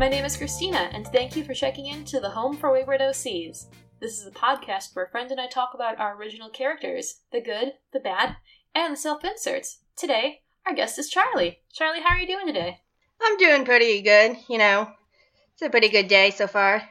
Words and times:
My 0.00 0.08
name 0.08 0.24
is 0.24 0.38
Christina, 0.38 0.88
and 0.94 1.06
thank 1.06 1.36
you 1.36 1.44
for 1.44 1.52
checking 1.52 1.84
in 1.84 2.06
to 2.06 2.20
the 2.20 2.30
Home 2.30 2.56
for 2.56 2.72
Wayward 2.72 3.02
OCs. 3.02 3.66
This 4.00 4.18
is 4.18 4.26
a 4.26 4.30
podcast 4.30 4.96
where 4.96 5.04
a 5.04 5.10
friend 5.10 5.30
and 5.30 5.38
I 5.38 5.46
talk 5.46 5.72
about 5.74 6.00
our 6.00 6.16
original 6.16 6.48
characters 6.48 7.20
the 7.32 7.42
good, 7.42 7.74
the 7.92 8.00
bad, 8.00 8.36
and 8.74 8.94
the 8.94 8.96
self 8.96 9.22
inserts. 9.26 9.82
Today, 9.96 10.40
our 10.64 10.74
guest 10.74 10.98
is 10.98 11.10
Charlie. 11.10 11.58
Charlie, 11.70 12.00
how 12.00 12.14
are 12.14 12.18
you 12.18 12.26
doing 12.26 12.46
today? 12.46 12.80
I'm 13.20 13.36
doing 13.36 13.66
pretty 13.66 14.00
good, 14.00 14.38
you 14.48 14.56
know. 14.56 14.90
It's 15.52 15.60
a 15.60 15.68
pretty 15.68 15.90
good 15.90 16.08
day 16.08 16.30
so 16.30 16.46
far. 16.46 16.88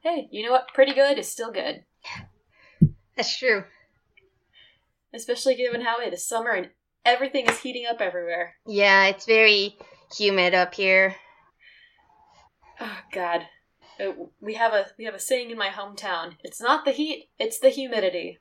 Hey, 0.00 0.26
you 0.32 0.42
know 0.42 0.52
what? 0.52 0.72
Pretty 0.72 0.94
good 0.94 1.18
is 1.18 1.30
still 1.30 1.52
good. 1.52 1.84
That's 3.14 3.38
true. 3.38 3.64
Especially 5.12 5.54
given 5.54 5.82
how 5.82 6.00
it 6.00 6.14
is 6.14 6.26
summer 6.26 6.52
and 6.52 6.70
everything 7.04 7.44
is 7.46 7.60
heating 7.60 7.84
up 7.84 8.00
everywhere. 8.00 8.54
Yeah, 8.66 9.04
it's 9.08 9.26
very 9.26 9.76
humid 10.16 10.54
up 10.54 10.72
here. 10.72 11.14
Oh 12.80 12.98
God, 13.12 13.46
Uh, 14.00 14.12
we 14.40 14.54
have 14.54 14.72
a 14.72 14.86
we 14.96 15.04
have 15.04 15.14
a 15.14 15.18
saying 15.18 15.50
in 15.50 15.58
my 15.58 15.68
hometown. 15.68 16.36
It's 16.44 16.60
not 16.60 16.84
the 16.84 16.92
heat, 16.92 17.28
it's 17.38 17.58
the 17.58 17.70
humidity. 17.70 18.38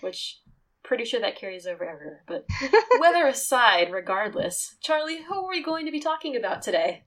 Which, 0.00 0.40
pretty 0.82 1.04
sure 1.04 1.20
that 1.20 1.36
carries 1.36 1.66
over 1.66 1.84
everywhere. 1.84 2.22
But 2.26 2.44
weather 3.00 3.26
aside, 3.26 3.90
regardless, 3.90 4.76
Charlie, 4.80 5.22
who 5.22 5.46
are 5.46 5.48
we 5.48 5.62
going 5.62 5.86
to 5.86 5.92
be 5.92 6.00
talking 6.00 6.36
about 6.36 6.62
today? 6.62 7.04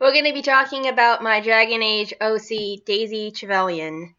We're 0.00 0.12
going 0.12 0.24
to 0.24 0.32
be 0.32 0.42
talking 0.42 0.88
about 0.88 1.22
my 1.22 1.40
Dragon 1.40 1.82
Age 1.82 2.14
OC, 2.20 2.84
Daisy 2.86 3.30
Trevelyan. 3.30 4.14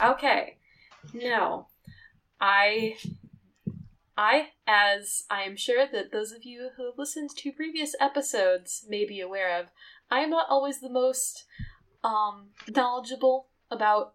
Okay, 0.00 0.56
now, 1.12 1.66
I, 2.40 2.96
I, 4.18 4.48
as 4.66 5.26
I 5.30 5.42
am 5.42 5.56
sure 5.56 5.86
that 5.86 6.10
those 6.10 6.32
of 6.32 6.42
you 6.42 6.70
who 6.76 6.86
have 6.86 6.98
listened 6.98 7.30
to 7.36 7.52
previous 7.52 7.94
episodes 8.00 8.84
may 8.88 9.06
be 9.06 9.20
aware 9.20 9.60
of, 9.60 9.68
I 10.10 10.20
am 10.20 10.30
not 10.30 10.48
always 10.50 10.80
the 10.80 10.90
most 10.90 11.44
um, 12.02 12.48
knowledgeable 12.68 13.46
about 13.70 14.14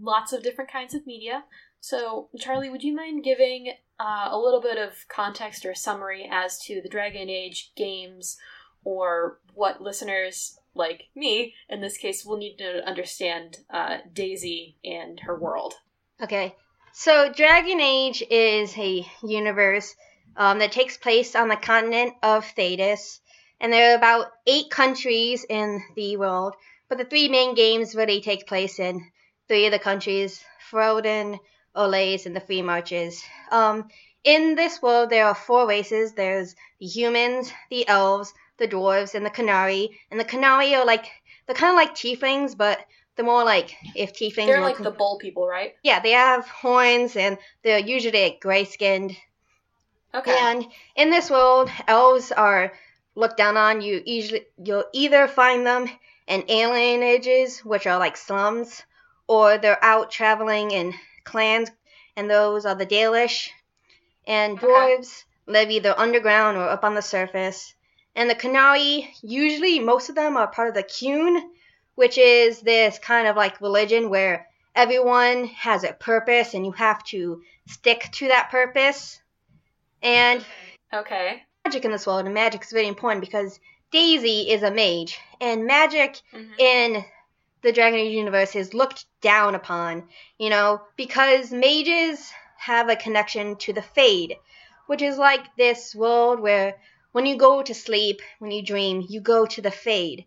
lots 0.00 0.32
of 0.32 0.44
different 0.44 0.70
kinds 0.70 0.94
of 0.94 1.04
media. 1.04 1.42
So, 1.80 2.28
Charlie, 2.38 2.70
would 2.70 2.84
you 2.84 2.94
mind 2.94 3.24
giving 3.24 3.72
uh, 3.98 4.28
a 4.30 4.38
little 4.38 4.60
bit 4.60 4.78
of 4.78 5.08
context 5.08 5.66
or 5.66 5.74
summary 5.74 6.28
as 6.30 6.60
to 6.66 6.80
the 6.80 6.88
Dragon 6.88 7.28
Age 7.28 7.72
games, 7.76 8.38
or 8.84 9.40
what 9.54 9.82
listeners 9.82 10.60
like 10.74 11.08
me, 11.16 11.54
in 11.68 11.80
this 11.80 11.96
case, 11.96 12.24
will 12.24 12.36
need 12.36 12.56
to 12.58 12.86
understand 12.86 13.58
uh, 13.68 13.98
Daisy 14.12 14.76
and 14.84 15.20
her 15.20 15.36
world? 15.36 15.74
Okay, 16.22 16.54
so 16.92 17.32
Dragon 17.32 17.80
Age 17.80 18.22
is 18.30 18.76
a 18.76 19.06
universe 19.22 19.94
um, 20.36 20.58
that 20.58 20.72
takes 20.72 20.96
place 20.96 21.34
on 21.34 21.48
the 21.48 21.56
continent 21.56 22.14
of 22.22 22.44
Thedas, 22.56 23.20
and 23.60 23.72
there 23.72 23.92
are 23.92 23.96
about 23.96 24.32
eight 24.46 24.70
countries 24.70 25.44
in 25.48 25.82
the 25.96 26.16
world, 26.16 26.54
but 26.88 26.98
the 26.98 27.04
three 27.04 27.28
main 27.28 27.54
games 27.54 27.94
really 27.94 28.20
take 28.20 28.46
place 28.46 28.78
in 28.78 29.10
three 29.48 29.66
of 29.66 29.72
the 29.72 29.78
countries 29.78 30.42
Ferelden, 30.70 31.38
Orlais, 31.74 32.26
and 32.26 32.34
the 32.34 32.40
Free 32.40 32.62
Marches. 32.62 33.22
Um, 33.50 33.88
in 34.24 34.54
this 34.54 34.82
world, 34.82 35.10
there 35.10 35.26
are 35.26 35.34
four 35.34 35.66
races 35.66 36.12
there's 36.12 36.54
the 36.78 36.86
humans, 36.86 37.52
the 37.70 37.86
elves, 37.88 38.32
the 38.58 38.68
dwarves, 38.68 39.14
and 39.14 39.24
the 39.24 39.30
Qunari. 39.30 39.88
And 40.10 40.20
the 40.20 40.24
Qunari 40.24 40.76
are 40.76 40.84
like, 40.84 41.06
they're 41.46 41.56
kind 41.56 41.70
of 41.70 41.76
like 41.76 41.94
tieflings, 41.94 42.56
but 42.56 42.84
they're 43.16 43.24
more 43.24 43.44
like 43.44 43.74
if 43.94 44.12
tieflings 44.14 44.46
They're 44.46 44.60
like 44.60 44.76
con- 44.76 44.84
the 44.84 44.90
bull 44.90 45.18
people, 45.18 45.46
right? 45.46 45.74
yeah, 45.82 46.00
they 46.00 46.12
have 46.12 46.48
horns 46.48 47.16
and 47.16 47.38
they're 47.62 47.78
usually 47.78 48.22
like, 48.24 48.40
gray 48.40 48.64
skinned. 48.64 49.16
Okay. 50.14 50.36
And 50.36 50.66
in 50.96 51.10
this 51.10 51.30
world, 51.30 51.70
elves 51.86 52.32
are 52.32 52.72
looked 53.14 53.36
down 53.36 53.56
on. 53.56 53.80
You 53.80 54.02
usually 54.04 54.46
you'll 54.62 54.84
either 54.92 55.28
find 55.28 55.66
them 55.66 55.88
in 56.26 56.42
alienages, 56.48 57.64
which 57.64 57.86
are 57.86 57.98
like 57.98 58.16
slums, 58.16 58.82
or 59.28 59.58
they're 59.58 59.82
out 59.84 60.10
traveling 60.10 60.70
in 60.72 60.94
clans, 61.24 61.70
and 62.16 62.28
those 62.30 62.66
are 62.66 62.74
the 62.74 62.86
Dalish. 62.86 63.50
And 64.26 64.58
Okay. 64.58 64.66
dwarves 64.66 65.24
live 65.46 65.70
either 65.70 65.94
underground 65.98 66.56
or 66.56 66.68
up 66.68 66.84
on 66.84 66.94
the 66.94 67.02
surface. 67.02 67.74
And 68.14 68.28
the 68.28 68.34
Qunari, 68.34 69.08
usually 69.22 69.78
most 69.78 70.08
of 70.08 70.14
them 70.16 70.36
are 70.36 70.48
part 70.48 70.68
of 70.68 70.74
the 70.74 70.82
Qun, 70.82 71.40
which 72.00 72.16
is 72.16 72.62
this 72.62 72.98
kind 72.98 73.28
of 73.28 73.36
like 73.36 73.60
religion 73.60 74.08
where 74.08 74.46
everyone 74.74 75.44
has 75.48 75.84
a 75.84 75.92
purpose 75.92 76.54
and 76.54 76.64
you 76.64 76.72
have 76.72 77.04
to 77.04 77.42
stick 77.68 78.08
to 78.10 78.28
that 78.28 78.48
purpose. 78.50 79.20
And 80.02 80.42
okay. 80.94 81.42
magic 81.66 81.84
in 81.84 81.90
this 81.90 82.06
world, 82.06 82.24
and 82.24 82.32
magic 82.32 82.62
is 82.62 82.70
very 82.70 82.88
important 82.88 83.20
because 83.20 83.60
Daisy 83.90 84.48
is 84.48 84.62
a 84.62 84.70
mage, 84.70 85.18
and 85.42 85.66
magic 85.66 86.22
Mhm. 86.32 86.58
in 86.58 87.04
the 87.60 87.70
Dragon 87.70 88.00
Age 88.00 88.14
universe 88.14 88.56
is 88.56 88.72
looked 88.72 89.04
down 89.20 89.54
upon, 89.54 90.08
you 90.38 90.48
know, 90.48 90.80
because 90.96 91.52
mages 91.52 92.32
have 92.56 92.88
a 92.88 92.96
connection 92.96 93.56
to 93.56 93.74
the 93.74 93.82
Fade, 93.82 94.38
which 94.86 95.02
is 95.02 95.18
like 95.18 95.54
this 95.56 95.94
world 95.94 96.40
where 96.40 96.80
when 97.12 97.26
you 97.26 97.36
go 97.36 97.62
to 97.62 97.74
sleep, 97.74 98.22
when 98.38 98.52
you 98.52 98.62
dream, 98.62 99.04
you 99.06 99.20
go 99.20 99.44
to 99.44 99.60
the 99.60 99.70
Fade. 99.70 100.24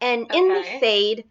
And 0.00 0.32
in 0.32 0.48
the 0.48 0.62
Fade, 0.62 1.24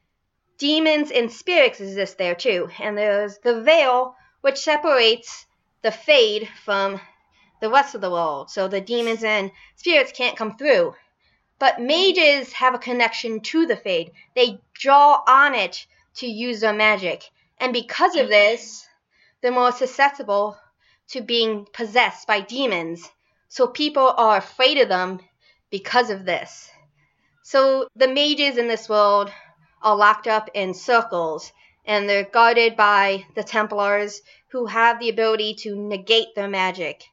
demons 0.58 1.12
and 1.12 1.32
spirits 1.32 1.80
exist 1.80 2.18
there 2.18 2.36
too. 2.36 2.70
And 2.80 2.98
there's 2.98 3.38
the 3.40 3.62
veil, 3.62 4.16
which 4.42 4.58
separates 4.58 5.46
the 5.82 5.92
Fade 5.92 6.50
from 6.66 7.00
the 7.62 7.70
rest 7.70 7.96
of 7.96 8.02
the 8.02 8.12
world. 8.12 8.50
So 8.52 8.68
the 8.68 8.82
demons 8.82 9.24
and 9.24 9.52
spirits 9.76 10.12
can't 10.12 10.38
come 10.38 10.58
through. 10.58 10.96
But 11.60 11.76
hmm. 11.78 11.88
mages 11.88 12.54
have 12.54 12.76
a 12.76 12.80
connection 12.80 13.40
to 13.42 13.66
the 13.66 13.78
Fade. 13.78 14.12
They 14.36 14.60
draw 14.74 15.24
on 15.28 15.56
it 15.56 15.86
to 16.16 16.28
use 16.28 16.60
their 16.60 16.74
magic. 16.74 17.30
And 17.60 17.74
because 17.74 18.16
of 18.16 18.28
this, 18.28 18.86
they're 19.42 19.52
more 19.52 19.72
susceptible 19.72 20.58
to 21.10 21.22
being 21.22 21.66
possessed 21.72 22.28
by 22.28 22.42
demons. 22.42 23.10
So 23.48 23.68
people 23.68 24.14
are 24.18 24.38
afraid 24.38 24.78
of 24.78 24.90
them 24.90 25.22
because 25.70 26.10
of 26.10 26.26
this. 26.26 26.70
So 27.48 27.88
the 27.96 28.10
mages 28.10 28.58
in 28.58 28.68
this 28.68 28.90
world 28.90 29.32
are 29.82 29.96
locked 29.96 30.28
up 30.28 30.50
in 30.54 30.74
circles 30.74 31.54
and 31.86 32.10
they're 32.10 32.26
guarded 32.26 32.76
by 32.76 33.26
the 33.36 33.44
Templars 33.44 34.22
who 34.50 34.66
have 34.66 35.00
the 35.00 35.08
ability 35.08 35.54
to 35.60 35.74
negate 35.74 36.36
their 36.36 36.50
magic. 36.50 37.06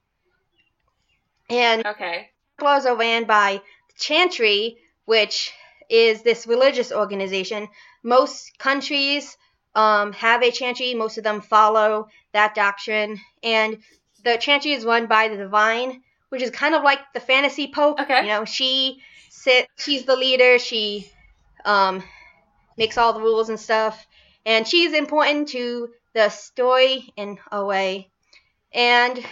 And 1.49 1.87
Okay. 1.87 2.31
Templars 2.59 2.85
are 2.85 2.97
ran 2.97 3.27
by 3.27 3.63
the 3.91 3.95
Chantry, 3.97 4.79
which 5.05 5.53
is 5.89 6.23
this 6.23 6.49
religious 6.49 6.91
organization. 6.91 7.69
Most 8.03 8.59
countries 8.59 9.37
um, 9.77 10.13
have 10.15 10.43
a 10.43 10.51
Chantry, 10.51 10.95
most 10.95 11.17
of 11.17 11.23
them 11.23 11.43
follow 11.43 12.09
that 12.33 12.57
doctrine. 12.57 13.21
And 13.45 13.79
the 14.25 14.37
Chantry 14.39 14.73
is 14.73 14.85
run 14.85 15.07
by 15.07 15.29
the 15.29 15.37
Divine, 15.37 16.03
which 16.31 16.43
is 16.43 16.51
kind 16.51 16.75
of 16.75 16.83
like 16.83 16.99
the 17.13 17.21
fantasy 17.21 17.71
pope. 17.73 18.01
Okay. 18.01 18.23
You 18.23 18.27
know, 18.31 18.45
she 18.45 19.01
sit 19.45 19.69
she's 19.79 20.05
the 20.05 20.17
leader, 20.17 20.59
she 20.59 21.11
um, 21.65 22.03
makes 22.77 22.99
all 22.99 23.13
the 23.13 23.21
rules 23.21 23.49
and 23.49 23.61
stuff. 23.61 24.07
And 24.47 24.67
she's 24.67 24.93
important 24.93 25.49
to 25.51 25.91
the 26.15 26.29
story 26.29 27.13
in 27.17 27.39
a 27.53 27.65
way. 27.65 28.11
And 28.73 29.25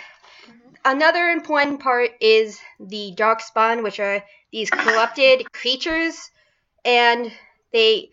another 0.85 1.31
important 1.31 1.81
part 1.81 2.11
is 2.20 2.59
the 2.79 3.14
darkspawn, 3.17 3.82
which 3.82 4.00
are 4.00 4.23
these 4.53 4.70
corrupted 4.70 5.50
creatures, 5.53 6.31
and 6.85 7.32
they 7.73 8.11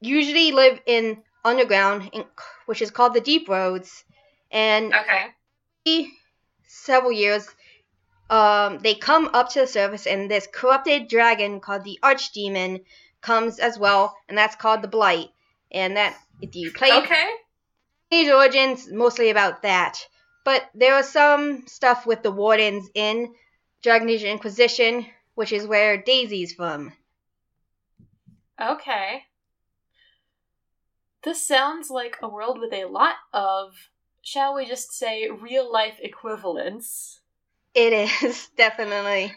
usually 0.00 0.52
live 0.52 0.80
in 0.86 1.22
underground, 1.44 2.10
in, 2.12 2.24
which 2.66 2.82
is 2.82 2.90
called 2.90 3.14
the 3.14 3.20
deep 3.20 3.48
roads. 3.48 4.04
And 4.50 4.92
Okay. 4.94 6.14
several 6.66 7.12
years, 7.12 7.48
um, 8.32 8.78
they 8.78 8.94
come 8.94 9.28
up 9.34 9.50
to 9.50 9.60
the 9.60 9.66
surface, 9.66 10.06
and 10.06 10.30
this 10.30 10.48
corrupted 10.50 11.06
dragon 11.06 11.60
called 11.60 11.84
the 11.84 11.98
Archdemon 12.02 12.82
comes 13.20 13.58
as 13.58 13.78
well, 13.78 14.16
and 14.26 14.38
that's 14.38 14.56
called 14.56 14.80
the 14.80 14.88
Blight. 14.88 15.28
And 15.70 15.98
that, 15.98 16.16
if 16.40 16.56
you 16.56 16.72
play 16.72 16.90
Okay. 16.92 17.28
Age 18.10 18.28
Origins, 18.28 18.90
mostly 18.90 19.28
about 19.28 19.62
that. 19.62 19.98
But 20.44 20.62
there 20.74 20.96
was 20.96 21.10
some 21.10 21.66
stuff 21.66 22.06
with 22.06 22.22
the 22.22 22.30
Wardens 22.30 22.88
in 22.94 23.34
Dragon 23.82 24.08
Age 24.08 24.24
Inquisition, 24.24 25.06
which 25.34 25.52
is 25.52 25.66
where 25.66 26.02
Daisy's 26.02 26.54
from. 26.54 26.94
Okay. 28.58 29.24
This 31.22 31.46
sounds 31.46 31.90
like 31.90 32.16
a 32.22 32.28
world 32.28 32.58
with 32.58 32.72
a 32.72 32.86
lot 32.86 33.16
of, 33.34 33.74
shall 34.22 34.54
we 34.54 34.66
just 34.66 34.92
say, 34.92 35.28
real 35.28 35.70
life 35.70 35.98
equivalents. 36.00 37.21
It 37.74 37.92
is, 38.22 38.48
definitely. 38.56 39.32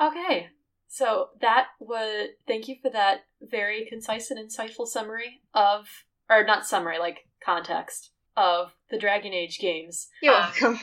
Okay. 0.00 0.48
So 0.88 1.30
that 1.40 1.66
was 1.80 2.28
thank 2.46 2.68
you 2.68 2.76
for 2.80 2.90
that 2.90 3.24
very 3.42 3.86
concise 3.88 4.30
and 4.30 4.38
insightful 4.38 4.86
summary 4.86 5.40
of 5.52 5.86
or 6.30 6.44
not 6.44 6.66
summary, 6.66 6.98
like 6.98 7.26
context 7.44 8.10
of 8.36 8.72
the 8.90 8.98
Dragon 8.98 9.32
Age 9.32 9.58
games. 9.58 10.08
You're 10.22 10.34
Um, 10.34 10.50
welcome. 10.60 10.78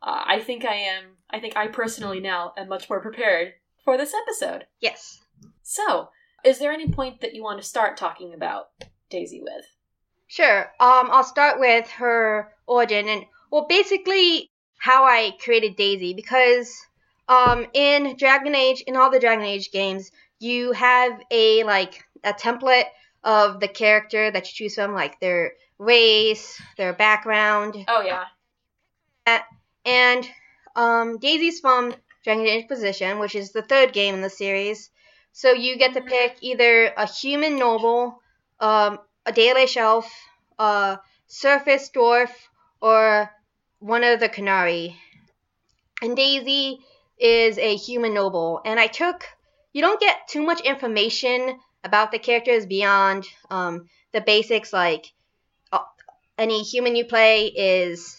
Uh, 0.00 0.22
I 0.26 0.40
think 0.40 0.64
I 0.64 0.74
am 0.74 1.16
I 1.30 1.40
think 1.40 1.56
I 1.56 1.66
personally 1.68 2.20
now 2.20 2.52
am 2.56 2.68
much 2.68 2.88
more 2.88 3.00
prepared 3.00 3.54
for 3.84 3.96
this 3.96 4.14
episode. 4.14 4.66
Yes. 4.80 5.20
So, 5.62 6.10
is 6.44 6.58
there 6.58 6.72
any 6.72 6.88
point 6.90 7.20
that 7.20 7.34
you 7.34 7.42
want 7.42 7.60
to 7.60 7.66
start 7.66 7.96
talking 7.96 8.32
about 8.34 8.68
Daisy 9.10 9.40
with? 9.42 9.64
Sure. 10.28 10.72
Um, 10.78 11.08
I'll 11.10 11.24
start 11.24 11.58
with 11.58 11.88
her 11.92 12.52
origin 12.66 13.08
and 13.08 13.24
well, 13.50 13.66
basically 13.68 14.50
how 14.78 15.04
I 15.04 15.32
created 15.42 15.76
Daisy 15.76 16.14
because 16.14 16.74
um 17.28 17.66
in 17.74 18.16
Dragon 18.16 18.54
Age 18.54 18.82
in 18.86 18.96
all 18.96 19.10
the 19.10 19.20
Dragon 19.20 19.44
Age 19.44 19.70
games 19.70 20.10
you 20.38 20.72
have 20.72 21.20
a 21.30 21.64
like 21.64 22.02
a 22.24 22.32
template 22.32 22.86
of 23.24 23.60
the 23.60 23.68
character 23.68 24.30
that 24.30 24.46
you 24.46 24.52
choose 24.54 24.74
from 24.74 24.94
like 24.94 25.20
their 25.20 25.52
race, 25.78 26.60
their 26.76 26.92
background, 26.92 27.76
Oh 27.88 28.02
yeah. 28.02 28.24
and 29.84 30.28
um, 30.76 31.18
Daisy's 31.18 31.60
from 31.60 31.94
Dragon 32.24 32.46
Age 32.46 32.62
Inquisition, 32.62 33.18
which 33.18 33.34
is 33.34 33.52
the 33.52 33.62
third 33.62 33.92
game 33.92 34.14
in 34.14 34.22
the 34.22 34.30
series. 34.30 34.90
So 35.32 35.52
you 35.52 35.76
get 35.76 35.94
to 35.94 36.00
pick 36.00 36.38
either 36.40 36.86
a 36.96 37.06
human 37.06 37.58
noble, 37.58 38.20
um, 38.60 38.98
a 39.26 39.32
Dalish 39.32 39.76
elf, 39.76 40.10
a 40.58 40.98
surface 41.26 41.90
dwarf, 41.94 42.30
or 42.80 43.30
one 43.80 44.04
of 44.04 44.20
the 44.20 44.28
Qunari. 44.28 44.96
And 46.02 46.16
Daisy 46.16 46.78
is 47.18 47.58
a 47.58 47.76
human 47.76 48.14
noble. 48.14 48.60
And 48.64 48.78
I 48.78 48.86
took, 48.86 49.24
you 49.72 49.82
don't 49.82 50.00
get 50.00 50.28
too 50.28 50.42
much 50.42 50.60
information 50.60 51.58
about 51.84 52.10
the 52.12 52.18
characters 52.18 52.66
beyond 52.66 53.26
um, 53.50 53.88
the 54.12 54.20
basics, 54.20 54.72
like 54.72 55.06
uh, 55.72 55.80
any 56.36 56.62
human 56.62 56.96
you 56.96 57.04
play 57.04 57.46
is 57.46 58.16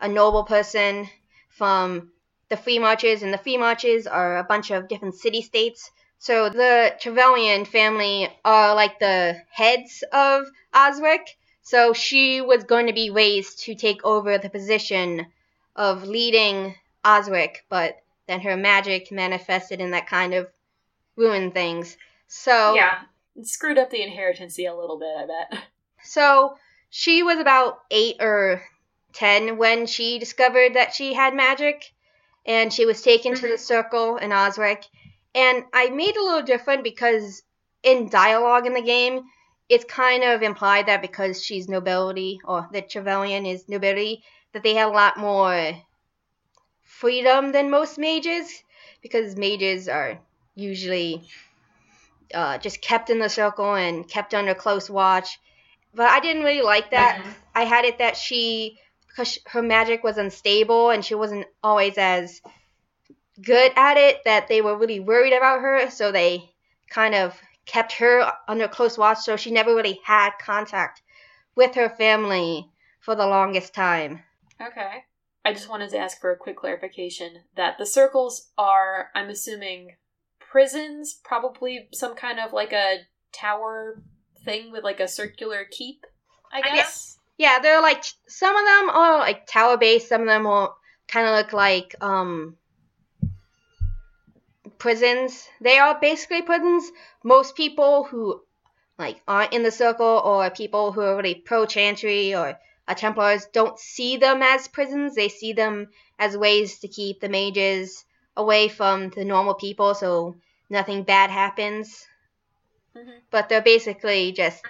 a 0.00 0.08
noble 0.08 0.44
person 0.44 1.08
from 1.50 2.10
the 2.48 2.56
Free 2.56 2.78
Marches, 2.78 3.22
and 3.22 3.32
the 3.32 3.38
Free 3.38 3.58
Marches 3.58 4.06
are 4.06 4.38
a 4.38 4.44
bunch 4.44 4.70
of 4.70 4.88
different 4.88 5.14
city 5.16 5.42
states. 5.42 5.90
So 6.18 6.48
the 6.48 6.94
Trevelyan 7.00 7.64
family 7.64 8.28
are 8.44 8.74
like 8.74 8.98
the 8.98 9.36
heads 9.50 10.02
of 10.12 10.46
Ostwick. 10.72 11.36
So 11.68 11.92
she 11.92 12.40
was 12.40 12.64
going 12.64 12.86
to 12.86 12.94
be 12.94 13.10
raised 13.10 13.64
to 13.64 13.74
take 13.74 14.02
over 14.02 14.38
the 14.38 14.48
position 14.48 15.26
of 15.76 16.02
leading 16.02 16.74
Ostwick, 17.04 17.66
but 17.68 18.00
then 18.26 18.40
her 18.40 18.56
magic 18.56 19.12
manifested 19.12 19.78
and 19.78 19.92
that 19.92 20.06
kind 20.06 20.32
of 20.32 20.48
ruined 21.14 21.52
things. 21.52 21.98
So 22.26 22.74
Yeah. 22.74 23.00
It 23.36 23.46
screwed 23.46 23.76
up 23.76 23.90
the 23.90 24.00
inheritancy 24.00 24.64
a 24.64 24.74
little 24.74 24.98
bit, 24.98 25.14
I 25.14 25.26
bet. 25.26 25.62
So 26.02 26.56
she 26.88 27.22
was 27.22 27.38
about 27.38 27.80
eight 27.90 28.16
or 28.18 28.62
ten 29.12 29.58
when 29.58 29.84
she 29.84 30.18
discovered 30.18 30.72
that 30.74 30.94
she 30.94 31.12
had 31.12 31.34
magic, 31.34 31.92
and 32.46 32.72
she 32.72 32.86
was 32.86 33.02
taken 33.02 33.34
to 33.34 33.42
the 33.42 33.48
mm-hmm. 33.48 33.56
circle 33.56 34.16
in 34.16 34.32
Ostwick. 34.32 34.86
And 35.34 35.64
I 35.74 35.90
made 35.90 36.16
a 36.16 36.22
little 36.22 36.42
different 36.42 36.82
because 36.82 37.42
in 37.82 38.08
dialogue 38.08 38.66
in 38.66 38.72
the 38.72 38.80
game, 38.80 39.24
it's 39.68 39.84
kind 39.84 40.24
of 40.24 40.42
implied 40.42 40.86
that 40.86 41.02
because 41.02 41.44
she's 41.44 41.68
nobility, 41.68 42.40
or 42.44 42.68
the 42.72 42.82
Trevelyan 42.82 43.46
is 43.46 43.68
nobility, 43.68 44.22
that 44.52 44.62
they 44.62 44.74
have 44.74 44.90
a 44.90 44.94
lot 44.94 45.16
more 45.16 45.74
freedom 46.82 47.52
than 47.52 47.70
most 47.70 47.98
mages, 47.98 48.62
because 49.02 49.36
mages 49.36 49.88
are 49.88 50.18
usually 50.54 51.22
uh, 52.34 52.58
just 52.58 52.80
kept 52.80 53.10
in 53.10 53.18
the 53.18 53.28
circle 53.28 53.74
and 53.74 54.08
kept 54.08 54.34
under 54.34 54.54
close 54.54 54.90
watch. 54.90 55.38
But 55.94 56.10
I 56.10 56.20
didn't 56.20 56.44
really 56.44 56.62
like 56.62 56.90
that. 56.90 57.20
Mhm. 57.20 57.34
I 57.54 57.64
had 57.64 57.84
it 57.84 57.98
that 57.98 58.16
she, 58.16 58.78
because 59.08 59.38
her 59.46 59.62
magic 59.62 60.04
was 60.04 60.18
unstable 60.18 60.90
and 60.90 61.04
she 61.04 61.14
wasn't 61.14 61.46
always 61.62 61.96
as 61.96 62.40
good 63.42 63.72
at 63.76 63.96
it, 63.96 64.24
that 64.24 64.48
they 64.48 64.60
were 64.60 64.76
really 64.76 65.00
worried 65.00 65.32
about 65.32 65.60
her. 65.60 65.90
So 65.90 66.12
they 66.12 66.50
kind 66.90 67.14
of 67.14 67.40
kept 67.68 67.92
her 67.92 68.32
under 68.48 68.66
close 68.66 68.98
watch. 68.98 69.18
So 69.18 69.36
she 69.36 69.52
never 69.52 69.74
really 69.76 70.00
had 70.02 70.30
contact 70.40 71.02
with 71.54 71.76
her 71.76 71.88
family 71.88 72.68
for 73.00 73.14
the 73.14 73.26
longest 73.26 73.74
time. 73.74 74.24
Okay. 74.60 75.04
I 75.44 75.52
just 75.52 75.68
wanted 75.68 75.90
to 75.90 75.98
ask 75.98 76.20
for 76.20 76.32
a 76.32 76.36
quick 76.36 76.56
clarification 76.56 77.44
that 77.56 77.78
the 77.78 77.86
circles 77.86 78.50
are, 78.58 79.10
I'm 79.14 79.28
assuming, 79.28 79.92
prisons, 80.40 81.20
probably 81.24 81.88
some 81.92 82.16
kind 82.16 82.40
of 82.40 82.52
like 82.52 82.72
a 82.72 82.98
tower 83.32 84.02
thing 84.44 84.72
with 84.72 84.82
like 84.82 85.00
a 85.00 85.08
circular 85.08 85.64
keep, 85.70 86.04
I 86.52 86.60
Uh, 86.60 86.74
guess. 86.74 87.18
Yeah, 87.36 87.60
they're 87.60 87.80
like 87.80 88.02
some 88.26 88.56
of 88.56 88.64
them 88.64 88.90
are 88.90 89.18
like 89.18 89.46
tower 89.46 89.76
based, 89.76 90.08
some 90.08 90.22
of 90.22 90.26
them 90.26 90.44
will 90.44 90.74
kind 91.06 91.26
of 91.28 91.36
look 91.36 91.52
like 91.52 91.94
um 92.00 92.56
prisons. 94.78 95.48
They 95.60 95.78
are 95.78 95.98
basically 96.00 96.42
prisons. 96.42 96.90
Most 97.24 97.56
people 97.56 98.04
who 98.04 98.42
like 98.98 99.22
aren't 99.28 99.52
in 99.52 99.62
the 99.62 99.70
circle 99.70 100.22
or 100.24 100.50
people 100.50 100.92
who 100.92 101.00
are 101.02 101.16
really 101.16 101.34
pro 101.34 101.66
chantry 101.66 102.34
or 102.34 102.58
Templars 102.96 103.46
don't 103.52 103.78
see 103.78 104.16
them 104.16 104.42
as 104.42 104.66
prisons. 104.66 105.14
They 105.14 105.28
see 105.28 105.52
them 105.52 105.88
as 106.18 106.36
ways 106.36 106.78
to 106.80 106.88
keep 106.88 107.20
the 107.20 107.28
mages 107.28 108.04
away 108.36 108.68
from 108.68 109.10
the 109.10 109.24
normal 109.24 109.54
people 109.54 109.94
so 109.94 110.36
nothing 110.70 111.02
bad 111.02 111.30
happens. 111.30 112.06
Mhm. 112.96 113.20
But 113.30 113.48
they're 113.48 113.60
basically 113.60 114.32
just 114.32 114.64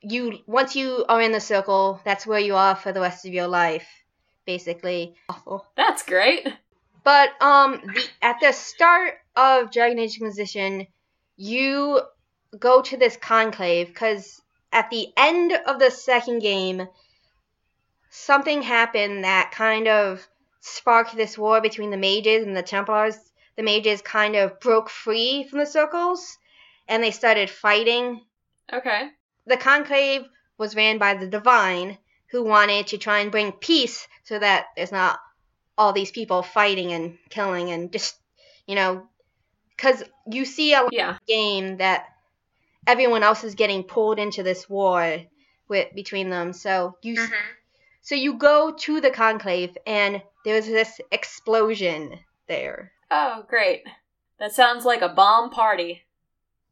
you 0.00 0.38
once 0.46 0.74
you 0.74 1.04
are 1.08 1.20
in 1.20 1.32
the 1.32 1.40
circle, 1.40 2.00
that's 2.04 2.26
where 2.26 2.40
you 2.40 2.56
are 2.56 2.74
for 2.74 2.92
the 2.92 3.00
rest 3.00 3.26
of 3.26 3.32
your 3.32 3.48
life, 3.48 3.88
basically. 4.46 5.14
Awful. 5.28 5.66
That's 5.76 6.02
great. 6.02 6.48
But 7.04 7.30
um, 7.42 7.80
the, 7.94 8.04
at 8.20 8.36
the 8.40 8.52
start 8.52 9.14
of 9.34 9.70
Dragon 9.72 9.98
Age 9.98 10.14
Inquisition, 10.16 10.86
you 11.36 12.00
go 12.58 12.82
to 12.82 12.96
this 12.96 13.16
conclave 13.16 13.88
because 13.88 14.40
at 14.72 14.90
the 14.90 15.08
end 15.16 15.52
of 15.52 15.78
the 15.78 15.90
second 15.90 16.40
game, 16.40 16.86
something 18.10 18.62
happened 18.62 19.24
that 19.24 19.52
kind 19.52 19.88
of 19.88 20.26
sparked 20.60 21.16
this 21.16 21.36
war 21.36 21.60
between 21.60 21.90
the 21.90 21.96
mages 21.96 22.46
and 22.46 22.56
the 22.56 22.62
Templars. 22.62 23.16
The 23.56 23.62
mages 23.62 24.00
kind 24.00 24.36
of 24.36 24.60
broke 24.60 24.88
free 24.88 25.44
from 25.44 25.58
the 25.58 25.66
circles, 25.66 26.38
and 26.88 27.02
they 27.02 27.10
started 27.10 27.50
fighting 27.50 28.24
Okay. 28.72 29.10
the 29.46 29.56
conclave 29.56 30.22
was 30.56 30.76
ran 30.76 30.98
by 30.98 31.14
the 31.14 31.26
divine 31.26 31.98
who 32.30 32.44
wanted 32.44 32.86
to 32.86 32.98
try 32.98 33.18
and 33.18 33.30
bring 33.30 33.52
peace 33.52 34.06
so 34.24 34.38
that 34.38 34.66
there's 34.76 34.92
not 34.92 35.18
all 35.76 35.92
these 35.92 36.10
people 36.10 36.42
fighting 36.42 36.92
and 36.92 37.18
killing 37.30 37.70
and 37.70 37.92
just 37.92 38.16
you 38.66 38.74
know 38.74 39.06
because 39.76 40.02
you 40.30 40.44
see 40.44 40.74
a 40.74 40.86
Yeah. 40.90 41.18
game 41.26 41.78
that 41.78 42.06
everyone 42.86 43.22
else 43.22 43.44
is 43.44 43.54
getting 43.54 43.82
pulled 43.84 44.18
into 44.18 44.42
this 44.42 44.68
war 44.68 45.18
with 45.68 45.94
between 45.94 46.30
them 46.30 46.52
so 46.52 46.96
you 47.02 47.16
mm-hmm. 47.16 47.32
so 48.02 48.14
you 48.14 48.34
go 48.34 48.72
to 48.72 49.00
the 49.00 49.10
conclave 49.10 49.76
and 49.86 50.22
there's 50.44 50.66
this 50.66 51.00
explosion 51.10 52.18
there 52.48 52.92
Oh, 53.14 53.44
great. 53.46 53.82
That 54.38 54.54
sounds 54.54 54.86
like 54.86 55.02
a 55.02 55.08
bomb 55.10 55.50
party. 55.50 56.02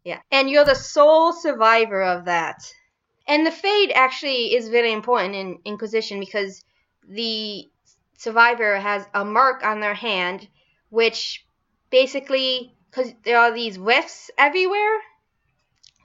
Yeah. 0.05 0.21
And 0.33 0.49
you're 0.49 0.65
the 0.65 0.75
sole 0.75 1.35
survivor 1.35 2.03
of 2.03 2.25
that. 2.25 2.57
And 3.29 3.47
the 3.47 3.51
fade 3.51 3.93
actually 3.95 4.55
is 4.55 4.71
very 4.71 4.91
important 4.91 5.35
in 5.35 5.59
Inquisition 5.67 6.19
because 6.19 6.65
the 7.07 7.69
survivor 8.21 8.79
has 8.79 9.07
a 9.15 9.25
mark 9.25 9.65
on 9.65 9.81
their 9.81 9.95
hand, 9.95 10.47
which 10.91 11.43
basically, 11.91 12.77
because 12.91 13.15
there 13.25 13.39
are 13.39 13.51
these 13.53 13.79
rifts 13.79 14.31
everywhere 14.37 14.99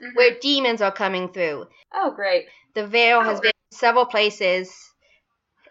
mm-hmm. 0.02 0.14
where 0.14 0.38
demons 0.40 0.80
are 0.80 0.90
coming 0.92 1.30
through. 1.30 1.66
Oh, 1.92 2.12
great. 2.12 2.46
The 2.74 2.86
veil 2.86 3.20
has 3.20 3.38
Oh. 3.38 3.42
been 3.42 3.52
in 3.70 3.76
several 3.76 4.06
places, 4.06 4.74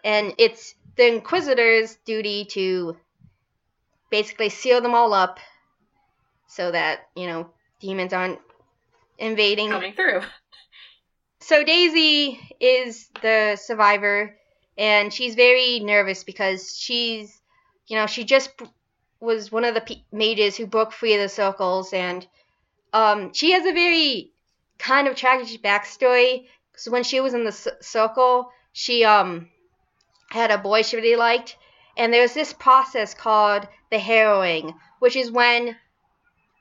and 0.04 0.34
it's 0.38 0.76
the 0.94 1.14
Inquisitor's 1.14 1.96
duty 2.04 2.44
to 2.52 2.96
basically 4.10 4.48
seal 4.48 4.80
them 4.80 4.94
all 4.94 5.12
up 5.12 5.40
so 6.46 6.70
that, 6.70 7.08
you 7.16 7.26
know, 7.26 7.50
demons 7.80 8.12
aren't 8.12 8.38
invading 9.18 9.70
Coming 9.70 9.94
through. 9.94 10.20
so 11.40 11.64
Daisy 11.64 12.38
is 12.60 13.10
the 13.20 13.56
survivor, 13.56 14.36
and 14.78 15.12
she's 15.12 15.34
very 15.34 15.80
nervous 15.80 16.24
because 16.24 16.76
she's, 16.78 17.40
you 17.86 17.96
know, 17.96 18.06
she 18.06 18.24
just 18.24 18.50
was 19.20 19.50
one 19.52 19.64
of 19.64 19.74
the 19.74 19.80
pe- 19.80 20.02
mages 20.12 20.56
who 20.56 20.66
broke 20.66 20.92
free 20.92 21.14
of 21.14 21.20
the 21.20 21.28
circles, 21.28 21.92
and 21.92 22.26
um, 22.92 23.32
she 23.34 23.52
has 23.52 23.66
a 23.66 23.72
very 23.72 24.32
kind 24.78 25.08
of 25.08 25.16
tragic 25.16 25.62
backstory. 25.62 26.46
So 26.76 26.90
when 26.90 27.04
she 27.04 27.20
was 27.20 27.34
in 27.34 27.44
the 27.44 27.52
c- 27.52 27.70
circle, 27.80 28.50
she 28.72 29.04
um 29.04 29.48
had 30.30 30.50
a 30.52 30.58
boy 30.58 30.82
she 30.82 30.96
really 30.96 31.16
liked, 31.16 31.56
and 31.96 32.12
there's 32.12 32.34
this 32.34 32.52
process 32.52 33.14
called 33.14 33.66
the 33.90 33.98
harrowing, 33.98 34.74
which 35.00 35.16
is 35.16 35.30
when 35.32 35.76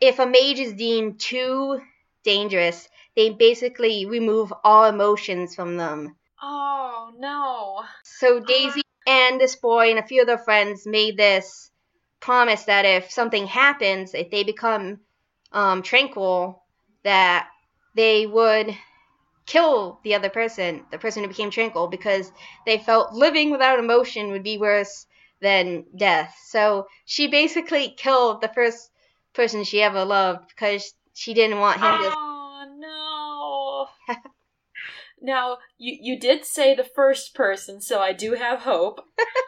if 0.01 0.19
a 0.19 0.25
mage 0.25 0.59
is 0.59 0.73
deemed 0.73 1.19
too 1.19 1.81
dangerous, 2.23 2.87
they 3.15 3.29
basically 3.29 4.05
remove 4.05 4.53
all 4.63 4.85
emotions 4.85 5.55
from 5.55 5.77
them. 5.77 6.15
Oh, 6.47 7.11
no. 7.17 7.83
So 8.03 8.39
Daisy 8.39 8.83
and 9.07 9.41
this 9.41 9.55
boy 9.55 9.89
and 9.89 9.97
a 9.97 10.05
few 10.05 10.21
other 10.21 10.37
friends 10.37 10.85
made 10.85 11.17
this 11.17 11.71
promise 12.19 12.65
that 12.65 12.85
if 12.85 13.09
something 13.09 13.47
happens, 13.47 14.13
if 14.13 14.29
they 14.29 14.43
become 14.43 14.99
um, 15.51 15.81
tranquil, 15.81 16.61
that 17.03 17.47
they 17.95 18.27
would 18.27 18.77
kill 19.47 19.99
the 20.03 20.13
other 20.13 20.29
person, 20.29 20.85
the 20.91 20.99
person 20.99 21.23
who 21.23 21.29
became 21.29 21.49
tranquil, 21.49 21.87
because 21.87 22.31
they 22.67 22.77
felt 22.77 23.11
living 23.11 23.49
without 23.49 23.79
emotion 23.79 24.29
would 24.29 24.43
be 24.43 24.59
worse 24.59 25.07
than 25.41 25.85
death. 25.97 26.35
So 26.49 26.85
she 27.05 27.27
basically 27.27 27.95
killed 27.97 28.41
the 28.41 28.49
first 28.49 28.91
person 29.33 29.63
she 29.63 29.81
ever 29.81 30.05
loved 30.05 30.49
because 30.49 30.93
she 31.15 31.33
didn't 31.33 31.59
want 31.59 31.81
him 31.81 31.97
to. 32.01 32.34
No. 35.25 35.33
now 35.33 35.57
you 35.77 35.97
you 36.01 36.19
did 36.19 36.45
say 36.45 36.75
the 36.75 36.83
first 36.83 37.33
person, 37.33 37.81
so 37.81 37.99
I 37.99 38.13
do 38.13 38.33
have 38.33 38.59
hope. 38.59 39.01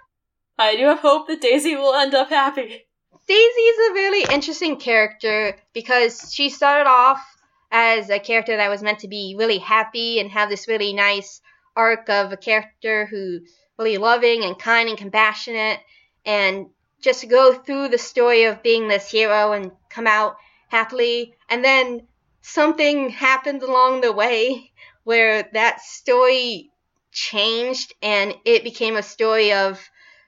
I 0.58 0.76
do 0.76 0.86
have 0.86 1.00
hope 1.00 1.28
that 1.28 1.42
Daisy 1.42 1.76
will 1.76 1.94
end 1.94 2.16
up 2.16 2.30
happy. 2.30 2.88
Daisy 3.28 3.62
is 3.74 3.90
a 3.90 3.94
really 3.94 4.34
interesting 4.34 4.78
character 4.78 5.56
because 5.74 6.34
she 6.34 6.50
started 6.50 6.90
off 6.90 7.24
as 7.72 8.10
a 8.10 8.20
character 8.20 8.58
that 8.58 8.70
was 8.70 8.82
meant 8.82 9.00
to 9.00 9.08
be 9.08 9.36
really 9.38 9.60
happy 9.60 10.20
and 10.20 10.32
have 10.32 10.50
this 10.50 10.68
really 10.68 10.94
nice 10.94 11.42
arc 11.76 12.10
of 12.10 12.32
a 12.32 12.38
character 12.38 13.06
who 13.06 13.42
really 13.78 13.98
loving 13.98 14.44
and 14.44 14.58
kind 14.58 14.90
and 14.90 14.98
compassionate 14.98 15.80
and 16.26 16.68
just 17.02 17.30
go 17.30 17.54
through 17.54 17.90
the 17.90 17.98
story 17.98 18.46
of 18.46 18.64
being 18.64 18.88
this 18.88 19.12
hero 19.12 19.52
and 19.52 19.72
come 19.90 20.08
out 20.08 20.38
happily 20.70 21.36
and 21.50 21.64
then 21.64 22.08
something 22.42 23.10
happened 23.10 23.62
along 23.62 24.02
the 24.02 24.12
way 24.12 24.72
where 25.08 25.44
that 25.54 25.80
story 25.80 26.70
changed 27.14 27.94
and 28.02 28.36
it 28.44 28.66
became 28.66 28.98
a 28.98 29.02
story 29.02 29.54
of 29.54 29.82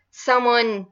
someone 0.10 0.88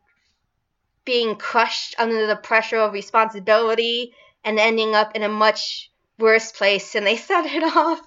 being 1.06 1.38
crushed 1.38 1.96
under 1.98 2.27
the 2.27 2.36
pressure 2.36 2.75
of 2.79 2.91
responsibility 2.91 4.12
and 4.44 4.60
ending 4.60 4.94
up 4.94 5.15
in 5.15 5.24
a 5.24 5.29
much 5.29 5.89
worse 6.20 6.51
place 6.51 6.91
than 6.91 7.06
they 7.06 7.15
started 7.27 7.63
off. 7.63 8.01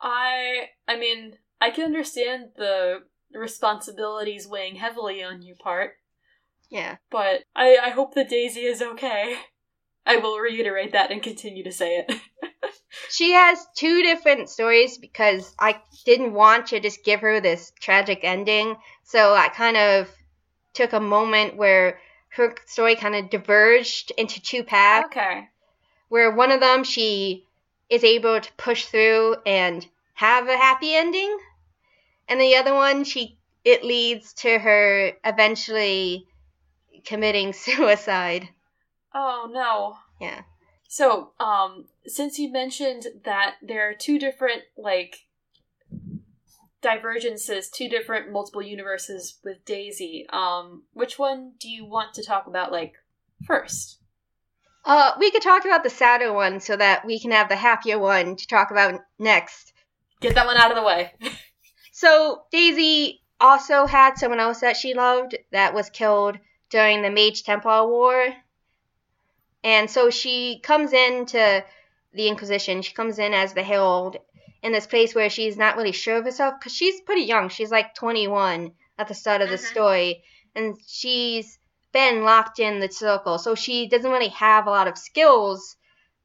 I 0.00 0.70
I 0.88 0.96
mean, 0.96 1.38
I 1.60 1.70
can 1.70 1.84
understand 1.84 2.48
the 2.56 3.04
responsibilities 3.32 4.48
weighing 4.48 4.74
heavily 4.74 5.22
on 5.22 5.40
you 5.40 5.54
part, 5.54 5.92
Yeah. 6.68 6.96
but 7.12 7.44
I 7.54 7.76
I 7.76 7.90
hope 7.90 8.14
that 8.16 8.28
Daisy 8.28 8.62
is 8.62 8.82
okay. 8.82 9.36
I 10.04 10.16
will 10.16 10.40
reiterate 10.40 10.90
that 10.90 11.12
and 11.12 11.22
continue 11.22 11.62
to 11.62 11.70
say 11.70 11.98
it. 11.98 12.12
She 13.10 13.32
has 13.32 13.66
two 13.74 14.02
different 14.02 14.48
stories 14.48 14.96
because 14.96 15.54
I 15.58 15.80
didn't 16.04 16.32
want 16.32 16.68
to 16.68 16.80
just 16.80 17.04
give 17.04 17.20
her 17.20 17.40
this 17.40 17.72
tragic 17.80 18.20
ending. 18.22 18.76
So 19.02 19.34
I 19.34 19.48
kind 19.48 19.76
of 19.76 20.08
took 20.72 20.92
a 20.92 21.00
moment 21.00 21.56
where 21.56 21.98
her 22.30 22.54
story 22.66 22.94
kind 22.94 23.16
of 23.16 23.28
diverged 23.28 24.12
into 24.16 24.40
two 24.40 24.62
paths. 24.62 25.06
okay. 25.06 25.48
where 26.08 26.30
one 26.30 26.52
of 26.52 26.60
them 26.60 26.84
she 26.84 27.44
is 27.88 28.04
able 28.04 28.40
to 28.40 28.52
push 28.52 28.84
through 28.86 29.34
and 29.44 29.84
have 30.14 30.48
a 30.48 30.56
happy 30.56 30.94
ending 30.94 31.36
and 32.28 32.40
the 32.40 32.54
other 32.54 32.72
one 32.74 33.02
she 33.02 33.36
it 33.64 33.82
leads 33.84 34.32
to 34.34 34.58
her 34.58 35.12
eventually 35.24 36.26
committing 37.04 37.52
suicide 37.66 38.48
Oh 39.12 39.48
no. 39.50 39.96
yeah 40.20 40.42
So, 40.92 41.30
um, 41.38 41.84
since 42.04 42.40
you 42.40 42.50
mentioned 42.50 43.06
that 43.24 43.54
there 43.62 43.88
are 43.88 43.94
two 43.94 44.18
different, 44.18 44.62
like, 44.76 45.18
divergences, 46.82 47.70
two 47.70 47.88
different 47.88 48.32
multiple 48.32 48.60
universes 48.60 49.38
with 49.44 49.64
Daisy, 49.64 50.26
um, 50.32 50.82
which 50.92 51.16
one 51.16 51.52
do 51.60 51.68
you 51.68 51.84
want 51.84 52.14
to 52.14 52.24
talk 52.24 52.48
about, 52.48 52.72
like, 52.72 52.94
first? 53.46 54.00
uh 54.84 55.12
we 55.18 55.30
could 55.30 55.42
talk 55.42 55.66
about 55.66 55.84
the 55.84 55.90
sadder 55.90 56.32
one 56.32 56.58
so 56.58 56.74
that 56.74 57.04
we 57.04 57.20
can 57.20 57.30
have 57.30 57.50
the 57.50 57.54
happier 57.54 57.98
one 57.98 58.34
to 58.34 58.46
talk 58.46 58.70
about 58.70 58.98
next 59.18 59.74
Get 60.20 60.34
that 60.34 60.46
one 60.46 60.56
out 60.56 60.70
of 60.70 60.76
the 60.76 60.82
way. 60.82 61.12
so 61.92 62.44
daisy 62.50 63.20
also 63.38 63.84
had 63.84 64.16
someone 64.16 64.40
else 64.40 64.60
that 64.60 64.78
she 64.78 64.94
loved 64.94 65.36
that 65.52 65.74
was 65.74 65.90
killed 65.90 66.38
during 66.70 67.02
the 67.02 67.10
mage 67.10 67.42
templar 67.42 67.86
war 67.86 68.34
and 69.62 69.90
so 69.90 70.10
she 70.10 70.60
comes 70.62 70.92
into 70.92 71.64
the 72.12 72.28
inquisition. 72.28 72.82
She 72.82 72.92
comes 72.94 73.18
in 73.18 73.34
as 73.34 73.52
the 73.52 73.62
herald 73.62 74.16
in 74.62 74.72
this 74.72 74.86
place 74.86 75.14
where 75.14 75.30
she's 75.30 75.56
not 75.56 75.76
really 75.76 75.92
sure 75.92 76.16
of 76.16 76.24
herself 76.24 76.54
because 76.58 76.74
she's 76.74 77.00
pretty 77.02 77.22
young. 77.22 77.48
She's 77.48 77.70
like 77.70 77.94
21 77.94 78.72
at 78.98 79.08
the 79.08 79.14
start 79.14 79.40
of 79.40 79.48
the 79.50 79.56
Mhm. 79.56 79.66
story. 79.66 80.22
And 80.54 80.76
she's 80.86 81.58
been 81.92 82.24
locked 82.24 82.58
in 82.58 82.80
the 82.80 82.90
circle. 82.90 83.38
So 83.38 83.54
she 83.54 83.88
doesn't 83.88 84.10
really 84.10 84.28
have 84.28 84.66
a 84.66 84.70
lot 84.70 84.88
of 84.88 84.98
skills 84.98 85.76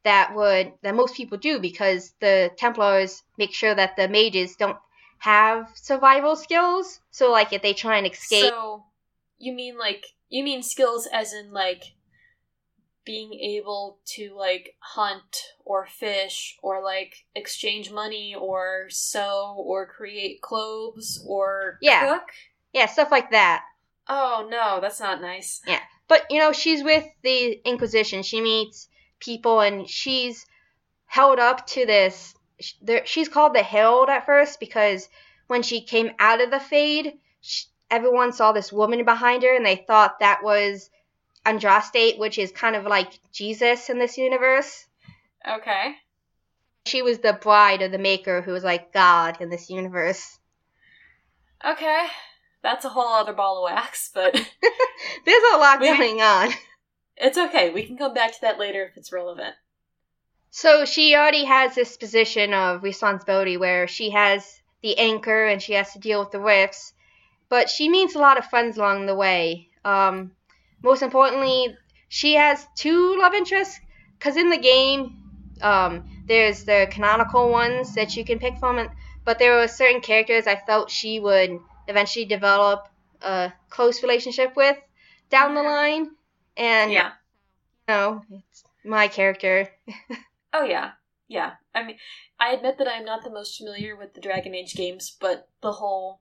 that 0.02 0.34
would 0.34 0.72
that 0.82 0.94
most 0.94 1.14
people 1.14 1.38
do 1.38 1.58
because 1.58 2.12
the 2.20 2.50
templars 2.56 3.22
make 3.38 3.52
sure 3.54 3.74
that 3.74 3.96
the 3.96 4.08
mages 4.08 4.56
don't 4.56 4.78
have 5.18 5.70
survival 5.74 6.36
skills. 6.36 7.00
So 7.10 7.30
like 7.32 7.52
if 7.52 7.62
they 7.62 7.74
try 7.74 7.96
and 7.98 8.06
escape 8.06 8.52
So, 8.52 8.84
you 9.38 9.52
mean, 9.52 9.76
like, 9.78 10.06
you 10.28 10.44
mean 10.44 10.62
skills 10.62 11.06
as 11.06 11.32
in, 11.32 11.52
like, 11.52 11.82
being 13.06 13.32
able 13.34 13.98
to, 14.04 14.34
like, 14.36 14.76
hunt 14.80 15.54
or 15.64 15.86
fish 15.86 16.58
or, 16.62 16.82
like, 16.82 17.24
exchange 17.34 17.90
money 17.90 18.34
or 18.34 18.88
sew 18.90 19.54
or 19.58 19.86
create 19.86 20.42
clothes 20.42 21.24
or 21.26 21.78
Yeah. 21.80 22.06
cook? 22.06 22.28
yeah 22.72 22.84
stuff 22.86 23.10
like 23.10 23.30
that 23.30 23.62
Oh 24.08 24.46
no, 24.50 24.80
that's 24.80 25.00
not 25.00 25.20
nice. 25.20 25.62
Yeah. 25.66 25.80
But 26.08 26.26
you 26.30 26.38
know, 26.38 26.52
she's 26.52 26.84
with 26.84 27.04
the 27.22 27.60
Inquisition. 27.64 28.22
She 28.22 28.40
meets 28.40 28.88
people, 29.18 29.58
and 29.60 29.88
she's 29.88 30.46
held 31.06 31.38
up 31.40 31.66
to 31.68 31.84
this. 31.86 32.34
She's 33.04 33.28
called 33.28 33.54
the 33.54 33.62
Herald 33.64 34.08
at 34.08 34.24
first 34.26 34.60
because 34.60 35.08
when 35.48 35.62
she 35.62 35.80
came 35.80 36.10
out 36.20 36.40
of 36.40 36.50
the 36.52 36.60
Fade, 36.60 37.18
sh 37.40 37.64
everyone 37.90 38.32
saw 38.32 38.52
this 38.52 38.72
woman 38.72 39.04
behind 39.04 39.42
her, 39.42 39.54
and 39.56 39.66
they 39.66 39.84
thought 39.88 40.20
that 40.20 40.42
was 40.44 40.88
Andraste, 41.46 42.18
which 42.18 42.38
is 42.38 42.50
kind 42.52 42.76
of 42.76 42.84
like 42.84 43.18
Jesus 43.32 43.88
in 43.88 43.98
this 43.98 44.18
universe. 44.18 44.86
Okay. 45.48 45.94
She 46.86 47.02
was 47.02 47.18
the 47.18 47.32
bride 47.32 47.82
of 47.82 47.92
the 47.92 47.98
Maker, 47.98 48.42
who 48.42 48.52
was 48.52 48.64
like 48.64 48.92
God 48.92 49.40
in 49.40 49.48
this 49.50 49.70
universe. 49.70 50.38
Okay. 51.64 52.06
That's 52.62 52.84
a 52.84 52.88
whole 52.88 53.08
other 53.08 53.32
ball 53.32 53.58
of 53.66 53.72
wax, 53.72 54.10
but 54.12 54.32
There's 55.24 55.42
a 55.54 55.58
lot 55.58 55.80
We- 55.80 55.86
going 55.88 56.20
on. 56.20 56.50
it's 57.16 57.38
okay. 57.38 57.70
We 57.70 57.84
can 57.84 57.96
come 57.96 58.14
back 58.14 58.32
to 58.32 58.40
that 58.42 58.58
later 58.58 58.84
if 58.84 58.96
it's 58.96 59.12
relevant. 59.12 59.54
So 60.50 60.84
she 60.84 61.14
already 61.14 61.44
has 61.44 61.74
this 61.74 61.96
position 61.96 62.54
of 62.54 62.82
responsibility 62.82 63.56
where 63.56 63.86
she 63.86 64.10
has 64.10 64.60
the 64.82 64.96
anchor 64.98 65.46
and 65.46 65.60
she 65.60 65.74
has 65.74 65.92
to 65.92 65.98
deal 65.98 66.20
with 66.20 66.30
the 66.30 66.40
rifts, 66.40 66.92
but 67.48 67.68
she 67.68 67.88
meets 67.88 68.14
a 68.14 68.18
lot 68.18 68.38
of 68.38 68.46
friends 68.48 68.78
along 68.78 69.06
the 69.06 69.14
way. 69.14 69.68
Um, 69.84 70.32
most 70.82 71.02
importantly, 71.02 71.76
she 72.08 72.34
has 72.34 72.66
two 72.76 73.16
love 73.18 73.34
interests 73.34 73.78
because 74.18 74.36
in 74.36 74.50
the 74.50 74.58
game, 74.58 75.22
um, 75.62 76.04
there's 76.26 76.64
the 76.64 76.86
canonical 76.90 77.50
ones 77.50 77.94
that 77.94 78.16
you 78.16 78.24
can 78.24 78.38
pick 78.38 78.58
from, 78.58 78.78
and, 78.78 78.90
but 79.24 79.38
there 79.38 79.56
were 79.56 79.68
certain 79.68 80.00
characters 80.00 80.46
I 80.46 80.56
felt 80.56 80.90
she 80.90 81.20
would 81.20 81.58
eventually 81.88 82.24
develop 82.24 82.88
a 83.22 83.52
close 83.70 84.02
relationship 84.02 84.54
with 84.56 84.76
down 85.30 85.54
the 85.54 85.62
line, 85.62 86.10
and 86.56 86.92
Yeah. 86.92 87.12
you 87.88 87.94
know, 87.94 88.22
it's 88.30 88.64
my 88.84 89.08
character. 89.08 89.68
Oh 90.52 90.64
yeah. 90.64 90.92
Yeah. 91.28 91.54
I 91.74 91.82
mean, 91.82 91.98
I 92.40 92.52
admit 92.54 92.78
that 92.78 92.88
I'm 92.88 93.04
not 93.04 93.22
the 93.24 93.30
most 93.30 93.58
familiar 93.58 93.94
with 93.94 94.14
the 94.14 94.22
Dragon 94.22 94.54
Age 94.54 94.74
games, 94.74 95.14
but 95.20 95.48
the 95.60 95.72
whole 95.72 96.20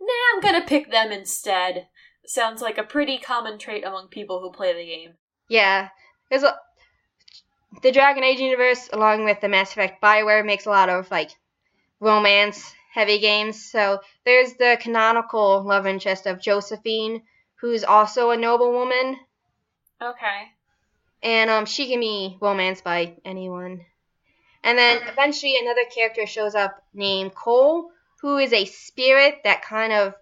nah, 0.00 0.12
I'm 0.32 0.40
gonna 0.40 0.64
pick 0.64 0.90
them 0.90 1.10
instead 1.10 1.88
sounds 2.26 2.62
like 2.62 2.78
a 2.78 2.82
pretty 2.84 3.18
common 3.18 3.58
trait 3.58 3.84
among 3.84 4.08
people 4.08 4.40
who 4.40 4.50
play 4.50 4.72
the 4.72 4.84
game. 4.84 5.14
Yeah, 5.48 5.88
there's 6.30 6.42
a 6.42 6.56
the 7.82 7.92
Dragon 7.92 8.22
Age 8.24 8.38
universe, 8.40 8.88
along 8.92 9.24
with 9.24 9.40
the 9.40 9.48
Mass 9.48 9.72
Effect 9.72 10.00
Bioware, 10.02 10.44
makes 10.44 10.66
a 10.66 10.70
lot 10.70 10.88
of 10.88 11.10
like 11.10 11.30
romance 12.00 12.72
heavy 12.92 13.18
games. 13.18 13.64
So 13.70 14.00
there's 14.24 14.54
the 14.54 14.78
canonical 14.80 15.62
love 15.64 15.86
interest 15.86 16.26
of 16.26 16.40
Josephine, 16.40 17.22
who's 17.56 17.82
also 17.84 18.30
a 18.30 18.36
noblewoman, 18.36 19.16
Okay. 20.00 20.44
and 21.22 21.50
um, 21.50 21.66
she 21.66 21.88
can 21.88 22.00
be 22.00 22.36
romanced 22.40 22.84
by 22.84 23.14
anyone. 23.24 23.84
And 24.62 24.78
then 24.78 25.00
eventually 25.08 25.56
another 25.60 25.84
character 25.94 26.26
shows 26.26 26.54
up 26.54 26.82
named 26.94 27.34
Cole, 27.34 27.90
who 28.22 28.38
is 28.38 28.52
a 28.52 28.64
spirit 28.64 29.40
that 29.44 29.62
kind 29.62 29.92
of 29.92 30.08
Is 30.12 30.14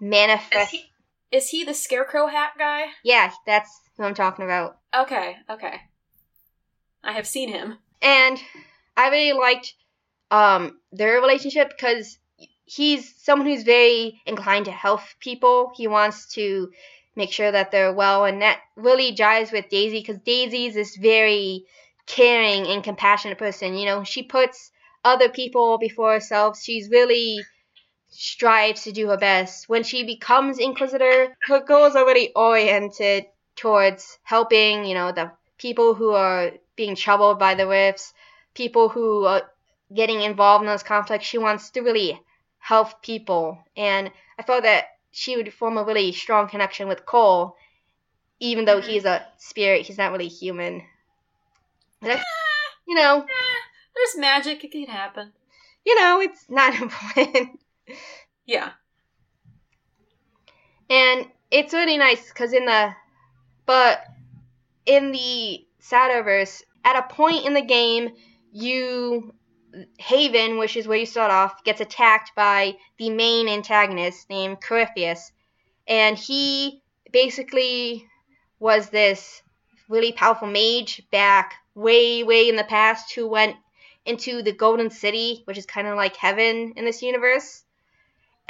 manifests. 0.00 0.70
he, 0.70 0.84
is 1.32 1.48
he 1.48 1.64
the 1.64 1.74
scarecrow 1.74 2.26
hat 2.26 2.52
guy? 2.58 2.86
Yeah, 3.02 3.32
that's 3.46 3.80
who 3.96 4.04
I'm 4.04 4.14
talking 4.14 4.44
about. 4.44 4.78
Okay, 4.94 5.36
okay. 5.50 5.80
I 7.02 7.12
have 7.12 7.26
seen 7.26 7.48
him. 7.48 7.78
and 8.00 8.38
I 8.96 9.08
really 9.08 9.32
liked 9.38 9.74
um 10.30 10.78
their 10.92 11.20
relationship 11.20 11.70
because 11.70 12.18
he's 12.64 13.14
someone 13.22 13.48
who's 13.48 13.64
very 13.64 14.20
inclined 14.26 14.66
to 14.66 14.70
help 14.72 15.00
people. 15.20 15.72
He 15.76 15.88
wants 15.88 16.28
to 16.34 16.70
make 17.16 17.32
sure 17.32 17.50
that 17.50 17.70
they're 17.70 17.92
well, 17.92 18.24
and 18.24 18.40
that 18.42 18.60
really 18.76 19.14
jives 19.14 19.52
with 19.52 19.68
Daisy 19.68 20.00
because 20.00 20.18
Daisy's 20.18 20.74
this 20.74 20.96
very 20.96 21.64
caring 22.06 22.66
and 22.66 22.82
compassionate 22.84 23.38
person. 23.38 23.74
You 23.76 23.86
know, 23.86 24.04
she 24.04 24.22
puts 24.22 24.70
other 25.04 25.28
people 25.28 25.78
before 25.78 26.12
herself. 26.12 26.58
She's 26.60 26.88
really 26.88 27.40
strives 28.12 28.84
to 28.84 28.92
do 28.92 29.08
her 29.08 29.16
best. 29.16 29.68
When 29.68 29.82
she 29.82 30.04
becomes 30.04 30.58
Inquisitor, 30.58 31.36
her 31.48 31.60
goals 31.60 31.96
are 31.96 32.06
really 32.06 32.32
oriented 32.34 33.26
towards 33.56 34.18
helping, 34.22 34.84
you 34.84 34.94
know, 34.94 35.12
the 35.12 35.32
people 35.58 35.94
who 35.94 36.10
are 36.12 36.52
being 36.76 36.94
troubled 36.94 37.38
by 37.38 37.54
the 37.54 37.66
rifts, 37.66 38.12
people 38.54 38.88
who 38.88 39.24
are 39.24 39.42
getting 39.94 40.22
involved 40.22 40.62
in 40.62 40.68
those 40.68 40.82
conflicts. 40.82 41.26
She 41.26 41.38
wants 41.38 41.70
to 41.70 41.80
really 41.80 42.20
help 42.58 43.02
people. 43.02 43.58
And 43.76 44.10
I 44.38 44.42
felt 44.42 44.62
that 44.62 44.84
she 45.10 45.36
would 45.36 45.52
form 45.52 45.76
a 45.76 45.84
really 45.84 46.12
strong 46.12 46.48
connection 46.48 46.88
with 46.88 47.04
Cole, 47.04 47.56
even 48.40 48.64
though 48.64 48.80
he's 48.80 49.04
a 49.04 49.26
spirit, 49.38 49.86
he's 49.86 49.98
not 49.98 50.12
really 50.12 50.28
human. 50.28 50.82
But 52.00 52.12
I, 52.12 52.22
you 52.86 52.94
know, 52.94 53.20
Eh, 53.20 53.58
there's 53.94 54.16
magic. 54.18 54.64
It 54.64 54.72
can 54.72 54.86
happen. 54.86 55.32
you 55.84 55.94
know, 56.00 56.20
it's 56.20 56.44
not 56.48 56.74
important. 56.80 57.60
Yeah. 58.46 58.72
and 60.92 61.26
it's 61.50 61.72
really 61.72 61.96
nice 61.96 62.28
because 62.28 62.52
in 62.52 62.66
the 62.66 62.94
but 63.64 64.04
in 64.84 65.12
the 65.12 65.64
Shadowverse, 65.80 66.62
at 66.84 66.96
a 66.96 67.14
point 67.14 67.46
in 67.46 67.54
the 67.54 67.62
game, 67.62 68.10
you 68.52 69.32
Haven, 69.98 70.58
which 70.58 70.76
is 70.76 70.86
where 70.86 70.98
you 70.98 71.06
start 71.06 71.30
off, 71.30 71.64
gets 71.64 71.80
attacked 71.80 72.32
by 72.36 72.76
the 72.98 73.08
main 73.08 73.48
antagonist 73.48 74.28
named 74.28 74.60
Corypheus, 74.60 75.32
and 75.88 76.18
he 76.18 76.82
basically 77.10 78.06
was 78.58 78.90
this 78.90 79.42
really 79.88 80.12
powerful 80.12 80.48
mage 80.48 81.02
back 81.10 81.54
way, 81.74 82.22
way 82.22 82.48
in 82.48 82.56
the 82.56 82.64
past 82.64 83.14
who 83.14 83.26
went 83.28 83.56
into 84.04 84.42
the 84.42 84.52
Golden 84.52 84.90
City, 84.90 85.42
which 85.46 85.58
is 85.58 85.66
kind 85.66 85.86
of 85.86 85.96
like 85.96 86.16
heaven 86.16 86.74
in 86.76 86.84
this 86.84 87.02
universe, 87.02 87.61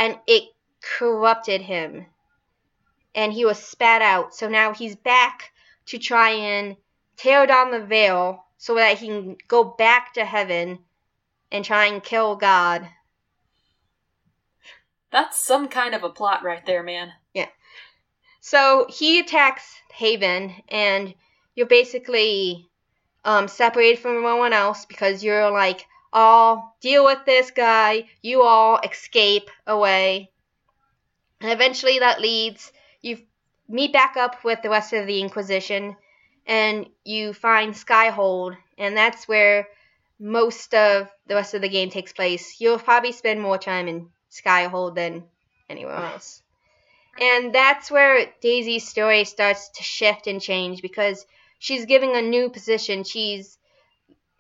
and 0.03 0.19
it 0.27 0.43
corrupted 0.81 1.61
him 1.61 2.07
and 3.15 3.33
he 3.33 3.45
was 3.45 3.63
spat 3.63 4.03
out. 4.03 4.35
So 4.35 4.49
now 4.49 4.75
he's 4.75 4.97
back 4.97 5.53
to 5.87 5.99
try 5.99 6.31
and 6.31 6.77
tear 7.17 7.47
down 7.47 7.71
the 7.71 7.79
veil 7.79 8.45
so 8.59 8.75
that 8.75 8.99
he 8.99 9.07
can 9.07 9.37
go 9.47 9.63
back 9.63 10.15
to 10.15 10.25
heaven 10.25 10.81
and 11.53 11.65
try 11.65 11.87
and 11.87 12.03
kill 12.03 12.35
God. 12.35 12.89
That's 15.13 15.47
some 15.47 15.69
kind 15.69 15.95
of 15.95 16.03
a 16.03 16.11
plot 16.11 16.43
right 16.43 16.67
there, 16.67 16.83
man. 16.83 17.13
Yeah. 17.33 17.49
So 18.41 18.87
he 18.89 19.21
attacks 19.21 19.73
Haven, 19.93 20.53
and 20.69 21.15
you're 21.55 21.67
basically 21.69 22.69
um, 23.25 23.47
separated 23.47 24.01
from 24.01 24.17
everyone 24.17 24.53
else 24.53 24.85
because 24.85 25.23
you're 25.23 25.51
like, 25.53 25.87
all 26.13 26.77
deal 26.81 27.05
with 27.05 27.25
this 27.25 27.51
guy, 27.51 28.09
you 28.21 28.43
all 28.43 28.79
escape 28.79 29.51
away. 29.67 30.31
And 31.41 31.51
eventually 31.51 31.99
that 31.99 32.21
leads, 32.21 32.73
you 33.01 33.19
meet 33.69 33.93
back 33.93 34.17
up 34.17 34.45
with 34.45 34.63
the 34.63 34.71
rest 34.71 34.93
of 34.93 35.07
the 35.07 35.21
Inquisition, 35.21 35.97
and 36.47 36.89
you 37.05 37.33
find 37.33 37.75
Skyhold, 37.75 38.57
and 38.79 38.97
that's 38.97 39.27
where 39.27 39.69
most 40.19 40.75
of 40.75 41.09
the 41.27 41.35
rest 41.35 41.55
of 41.55 41.63
the 41.63 41.69
game 41.69 41.91
takes 41.91 42.13
place. 42.13 42.61
You'll 42.61 42.79
probably 42.79 43.13
spend 43.13 43.41
more 43.41 43.59
time 43.59 43.89
in 43.89 44.09
Skyhold 44.31 44.95
than 44.95 45.25
anywhere 45.69 45.97
else. 45.97 46.43
And 47.21 47.55
that's 47.55 47.91
where 47.91 48.27
Daisy's 48.41 48.89
story 48.89 49.25
starts 49.25 49.69
to 49.71 49.83
shift 49.83 50.27
and 50.27 50.41
change 50.41 50.81
because 50.81 51.27
she's 51.59 51.87
given 51.87 52.15
a 52.15 52.23
new 52.23 52.49
position. 52.49 53.05
She's 53.05 53.59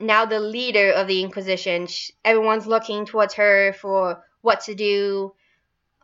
now 0.03 0.27
the 0.27 0.41
leader 0.41 0.91
of 0.93 1.07
the 1.07 1.23
Inquisition. 1.23 1.87
Sh 1.87 2.11
everyone's 2.25 2.67
looking 2.67 3.07
towards 3.07 3.35
her 3.35 3.73
for 3.73 4.23
what 4.43 4.62
to 4.62 4.75
do, 4.75 5.35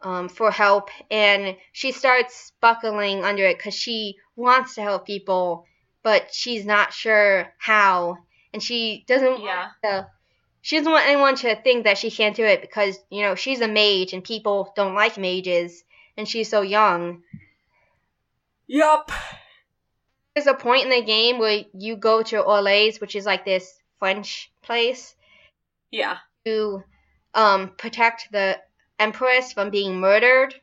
um, 0.03 0.29
for 0.29 0.51
help, 0.51 0.91
and 1.11 1.57
she 1.73 1.93
starts 1.93 2.53
buckling 2.61 3.25
under 3.25 3.45
it 3.45 3.59
because 3.59 3.75
she 3.75 4.17
wants 4.37 4.77
to 4.77 4.83
help 4.83 5.07
people, 5.07 5.67
but 6.03 6.33
she's 6.33 6.65
not 6.65 6.93
sure 6.93 7.53
how, 7.59 8.19
and 8.53 8.63
she 8.63 9.05
doesn't 9.07 9.41
Yeah. 9.41 9.63
want 9.63 9.73
to. 9.83 10.11
She 10.61 10.77
doesn't 10.77 10.93
want 10.93 11.07
anyone 11.07 11.35
to 11.37 11.57
think 11.57 11.85
that 11.85 11.99
she 11.99 12.11
can't 12.11 12.37
do 12.37 12.45
it 12.45 12.61
because 12.61 12.99
you 13.11 13.23
know 13.23 13.35
she's 13.35 13.61
a 13.61 13.69
mage 13.69 14.13
and 14.13 14.23
people 14.23 14.73
don't 14.77 14.95
like 14.95 15.19
mages, 15.19 15.85
and 16.17 16.29
she's 16.29 16.49
so 16.49 16.63
young. 16.63 17.23
Yup. 18.67 19.11
There's 20.35 20.47
a 20.47 20.55
point 20.55 20.85
in 20.85 20.91
the 20.91 21.03
game 21.03 21.39
where 21.39 21.65
you 21.73 21.97
go 21.97 22.23
to 22.23 22.43
Orlais, 22.43 23.01
which 23.01 23.17
is 23.17 23.27
like 23.27 23.45
this 23.45 23.78
French 23.99 24.53
place, 24.63 25.15
Yeah. 25.91 26.19
to 26.45 26.83
um, 27.35 27.71
protect 27.77 28.29
the 28.33 28.61
Empress 28.99 29.53
from 29.53 29.71
being 29.71 30.01
murdered. 30.01 30.55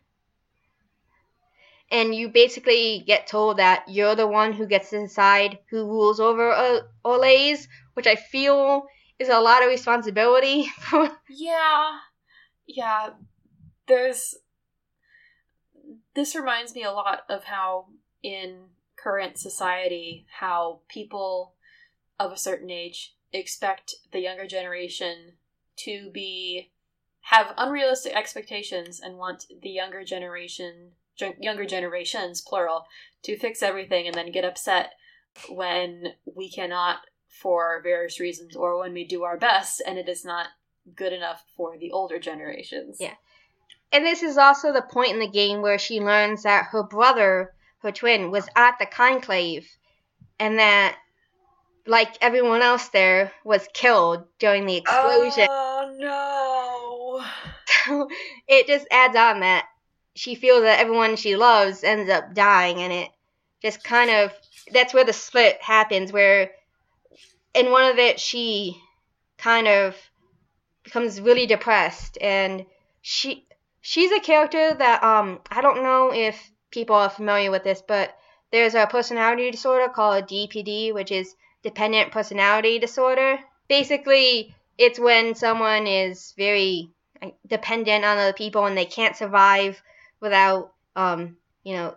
And 1.92 2.14
you 2.16 2.30
basically 2.30 3.04
get 3.06 3.28
told 3.28 3.58
that 3.58 3.86
you're 3.88 4.16
the 4.16 4.28
one 4.28 4.54
who 4.54 4.66
gets 4.66 4.90
to 4.90 5.00
decide 5.00 5.60
who 5.70 5.86
rules 5.86 6.20
over 6.20 6.52
uh, 6.52 6.80
Orlais, 7.06 7.68
which 7.94 8.08
I 8.08 8.16
feel 8.16 8.88
is 9.20 9.30
a 9.30 9.40
lot 9.40 9.62
of 9.64 9.70
responsibility. 9.70 10.68
Yeah. 11.30 12.00
Yeah. 12.68 13.10
There's. 13.88 14.36
This 16.16 16.36
reminds 16.36 16.74
me 16.74 16.84
a 16.84 16.92
lot 16.92 17.22
of 17.30 17.44
how, 17.44 17.88
in 18.24 18.70
current 18.96 19.38
society, 19.38 20.26
how 20.40 20.80
people 20.88 21.54
of 22.20 22.32
a 22.32 22.38
certain 22.38 22.70
age 22.72 23.16
expect 23.40 23.96
the 24.12 24.20
younger 24.20 24.48
generation 24.48 25.34
to 25.78 26.10
be. 26.14 26.72
have 27.22 27.54
unrealistic 27.58 28.14
expectations 28.16 29.00
and 29.00 29.18
want 29.18 29.46
the 29.62 29.70
younger 29.70 30.04
generation. 30.04 30.92
younger 31.40 31.66
generations, 31.66 32.42
plural, 32.42 32.86
to 33.24 33.38
fix 33.38 33.64
everything 33.64 34.06
and 34.06 34.16
then 34.16 34.32
get 34.32 34.44
upset 34.44 34.92
when 35.50 36.14
we 36.36 36.50
cannot 36.52 37.00
for 37.28 37.82
various 37.84 38.20
reasons 38.20 38.56
or 38.56 38.80
when 38.80 38.94
we 38.94 39.06
do 39.06 39.24
our 39.24 39.38
best 39.38 39.82
and 39.86 39.98
it 39.98 40.08
is 40.08 40.24
not 40.24 40.48
good 40.96 41.14
enough 41.14 41.44
for 41.56 41.78
the 41.78 41.92
older 41.92 42.20
generations. 42.20 42.98
Yeah. 43.00 43.16
And 43.92 44.06
this 44.06 44.24
is 44.24 44.38
also 44.38 44.72
the 44.72 44.82
point 44.82 45.12
in 45.12 45.20
the 45.20 45.28
game 45.28 45.62
where 45.62 45.80
she 45.80 46.00
learns 46.00 46.44
that 46.44 46.68
her 46.72 46.84
brother, 46.84 47.54
her 47.80 47.92
twin, 47.92 48.32
was 48.32 48.48
at 48.56 48.78
the 48.80 48.86
conclave 48.86 49.68
and 50.40 50.60
that, 50.60 50.98
like 51.88 52.18
everyone 52.22 52.62
else 52.62 52.90
there, 52.90 53.32
was 53.44 53.68
killed 53.74 54.26
during 54.40 54.66
the 54.66 54.78
explosion. 54.78 55.48
Oh 55.50 55.96
no. 55.98 57.26
So 57.86 58.10
it 58.48 58.68
just 58.68 58.88
adds 58.92 59.16
on 59.16 59.42
that 59.42 59.68
she 60.16 60.36
feels 60.36 60.64
that 60.64 60.80
everyone 60.80 61.18
she 61.18 61.36
loves 61.36 61.84
ends 61.84 62.10
up 62.10 62.34
dying, 62.34 62.80
and 62.80 62.92
it 62.92 63.10
just 63.62 63.84
kind 63.84 64.10
of 64.10 64.34
that's 64.72 64.94
where 64.94 65.04
the 65.04 65.14
split 65.14 65.62
happens. 65.62 66.12
Where 66.12 66.52
in 67.54 67.70
one 67.70 67.92
of 67.92 68.00
it, 68.00 68.20
she 68.20 68.82
kind 69.38 69.68
of 69.68 69.96
becomes 70.84 71.22
really 71.22 71.46
depressed, 71.46 72.18
and 72.22 72.66
she 73.02 73.46
she's 73.82 74.12
a 74.12 74.20
character 74.20 74.74
that 74.74 75.04
um 75.04 75.42
I 75.52 75.62
don't 75.62 75.84
know 75.84 76.12
if 76.14 76.52
people 76.72 76.96
are 76.96 77.10
familiar 77.10 77.52
with 77.52 77.64
this, 77.64 77.84
but 77.86 78.16
there's 78.52 78.74
a 78.74 78.88
personality 78.88 79.52
disorder 79.52 79.92
called 79.92 80.28
DPD, 80.28 80.94
which 80.94 81.12
is 81.12 81.36
dependent 81.66 82.12
personality 82.12 82.78
disorder. 82.78 83.40
Basically, 83.68 84.56
it's 84.78 85.00
when 85.00 85.34
someone 85.34 85.88
is 85.88 86.34
very 86.38 86.92
dependent 87.48 88.06
on 88.06 88.20
other 88.20 88.34
people 88.34 88.66
and 88.68 88.78
they 88.78 88.86
can't 88.86 89.16
survive 89.16 89.82
without 90.22 90.72
um 90.96 91.38
you 91.64 91.74
know 91.74 91.96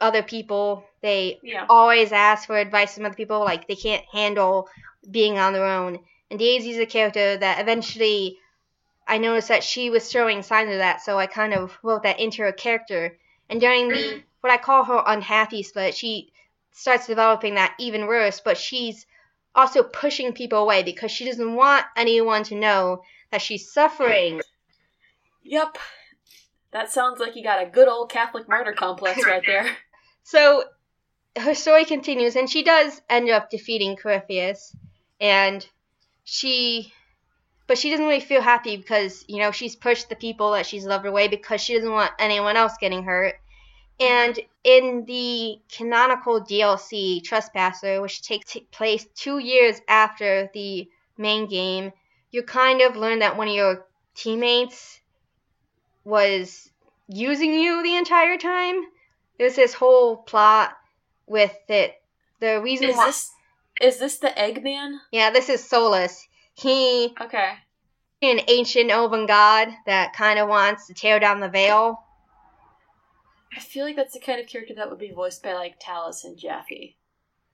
other 0.00 0.22
people. 0.22 0.84
They 1.02 1.40
Yeah. 1.42 1.66
always 1.68 2.12
ask 2.12 2.46
for 2.46 2.56
advice 2.56 2.94
from 2.94 3.06
other 3.06 3.16
people, 3.16 3.40
like 3.40 3.66
they 3.66 3.74
can't 3.74 4.04
handle 4.12 4.68
being 5.10 5.38
on 5.38 5.52
their 5.52 5.64
own. 5.66 5.98
And 6.30 6.38
Daisy's 6.38 6.78
a 6.78 6.86
character 6.86 7.36
that 7.36 7.60
eventually 7.60 8.38
I 9.08 9.18
noticed 9.18 9.48
that 9.48 9.64
she 9.64 9.90
was 9.90 10.10
showing 10.10 10.42
signs 10.42 10.70
of 10.70 10.78
that, 10.78 11.00
so 11.00 11.18
I 11.18 11.26
kind 11.26 11.52
of 11.54 11.76
wrote 11.82 12.04
that 12.04 12.20
into 12.20 12.42
her 12.42 12.52
character. 12.52 13.18
And 13.48 13.60
during 13.60 13.88
the 13.88 14.22
what 14.40 14.52
I 14.52 14.58
call 14.58 14.84
her 14.84 15.02
unhappy 15.04 15.62
split, 15.64 15.96
she 15.96 16.32
starts 16.76 17.06
developing 17.06 17.54
that 17.54 17.74
even 17.78 18.06
worse, 18.06 18.40
but 18.40 18.58
she's 18.58 19.06
also 19.54 19.82
pushing 19.82 20.34
people 20.34 20.58
away 20.58 20.82
because 20.82 21.10
she 21.10 21.24
doesn't 21.24 21.54
want 21.54 21.86
anyone 21.96 22.44
to 22.44 22.54
know 22.54 23.02
that 23.32 23.40
she's 23.40 23.72
suffering. 23.72 24.42
Yep. 25.42 25.78
That 26.72 26.92
sounds 26.92 27.18
like 27.18 27.34
you 27.34 27.42
got 27.42 27.62
a 27.62 27.70
good 27.70 27.88
old 27.88 28.10
Catholic 28.10 28.46
martyr 28.46 28.74
complex 28.74 29.24
right 29.24 29.42
there. 29.46 29.66
So 30.22 30.64
her 31.38 31.54
story 31.54 31.86
continues, 31.86 32.36
and 32.36 32.48
she 32.48 32.62
does 32.62 33.00
end 33.08 33.30
up 33.30 33.48
defeating 33.48 33.96
Corypheus, 33.96 34.76
and 35.18 35.66
she, 36.24 36.92
but 37.66 37.78
she 37.78 37.88
doesn't 37.88 38.04
really 38.04 38.20
feel 38.20 38.42
happy 38.42 38.76
because 38.76 39.24
you 39.28 39.38
know 39.38 39.50
she's 39.50 39.76
pushed 39.76 40.10
the 40.10 40.16
people 40.16 40.52
that 40.52 40.66
she's 40.66 40.84
loved 40.84 41.06
away 41.06 41.28
because 41.28 41.62
she 41.62 41.74
doesn't 41.74 41.90
want 41.90 42.12
anyone 42.18 42.56
else 42.56 42.74
getting 42.78 43.04
hurt, 43.04 43.36
And 43.98 44.38
in 44.62 45.04
the 45.06 45.58
canonical 45.70 46.40
DLC 46.42 47.22
Trespasser, 47.24 48.02
which 48.02 48.22
takes 48.22 48.52
t- 48.52 48.66
place 48.70 49.06
two 49.14 49.38
years 49.38 49.80
after 49.88 50.50
the 50.52 50.88
main 51.16 51.46
game, 51.46 51.92
you 52.30 52.42
kind 52.42 52.82
of 52.82 52.96
learn 52.96 53.20
that 53.20 53.36
one 53.36 53.48
of 53.48 53.54
your 53.54 53.86
teammates 54.14 55.00
was 56.04 56.70
using 57.08 57.54
you 57.54 57.82
the 57.82 57.96
entire 57.96 58.36
time. 58.36 58.82
There's 59.38 59.56
this 59.56 59.74
whole 59.74 60.16
plot 60.18 60.76
with 61.26 61.54
it. 61.68 61.94
The 62.40 62.60
reason 62.60 62.90
Is 62.90 62.96
why, 62.96 63.06
this 63.06 63.30
is 63.80 63.98
this 63.98 64.18
the 64.18 64.28
Eggman? 64.28 64.98
yeah, 65.10 65.30
this 65.30 65.48
is 65.48 65.62
Solas. 65.62 66.22
He 66.54 67.14
Okay. 67.20 67.54
an 68.22 68.40
ancient 68.48 68.90
elven 68.90 69.26
god 69.26 69.68
that 69.86 70.14
kind 70.14 70.38
of 70.38 70.48
wants 70.48 70.86
to 70.86 70.94
tear 70.94 71.18
down 71.18 71.40
the 71.40 71.48
veil. 71.48 72.02
I 73.54 73.60
feel 73.60 73.84
like 73.84 73.96
that's 73.96 74.14
the 74.14 74.20
kind 74.20 74.40
of 74.40 74.46
character 74.46 74.74
that 74.74 74.88
would 74.90 74.98
be 74.98 75.10
voiced 75.10 75.42
by 75.42 75.54
like 75.54 75.76
Talus 75.80 76.24
and 76.24 76.38
Jaffe. 76.38 76.96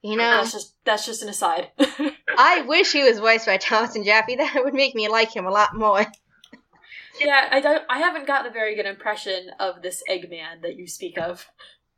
You 0.01 0.17
know, 0.17 0.23
That's 0.23 0.51
just 0.51 0.75
that's 0.83 1.05
just 1.05 1.23
an 1.23 1.29
aside. 1.29 1.69
I 2.37 2.61
wish 2.67 2.91
he 2.91 3.03
was 3.03 3.19
voiced 3.19 3.45
by 3.45 3.57
Thomas 3.57 3.95
and 3.95 4.03
Jaffe. 4.05 4.35
That 4.37 4.61
would 4.63 4.73
make 4.73 4.95
me 4.95 5.07
like 5.07 5.33
him 5.33 5.45
a 5.45 5.51
lot 5.51 5.75
more. 5.75 6.05
yeah, 7.21 7.47
I 7.51 7.61
don't. 7.61 7.83
I 7.89 7.99
haven't 7.99 8.27
gotten 8.27 8.47
a 8.47 8.53
very 8.53 8.75
good 8.75 8.85
impression 8.85 9.51
of 9.59 9.81
this 9.81 10.03
Eggman 10.09 10.61
that 10.61 10.75
you 10.75 10.87
speak 10.87 11.17
of. 11.17 11.47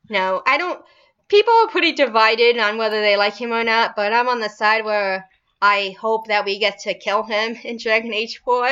No, 0.09 0.43
I 0.45 0.57
don't. 0.57 0.83
People 1.29 1.53
are 1.63 1.69
pretty 1.69 1.93
divided 1.93 2.59
on 2.59 2.77
whether 2.77 3.01
they 3.01 3.17
like 3.17 3.35
him 3.35 3.51
or 3.51 3.63
not, 3.63 3.95
but 3.95 4.13
I'm 4.13 4.29
on 4.29 4.39
the 4.39 4.49
side 4.49 4.85
where 4.85 5.27
I 5.59 5.95
hope 5.99 6.27
that 6.27 6.45
we 6.45 6.59
get 6.59 6.77
to 6.81 6.93
kill 6.93 7.23
him 7.23 7.57
in 7.63 7.77
Dragon 7.77 8.13
Age 8.13 8.39
4. 8.45 8.69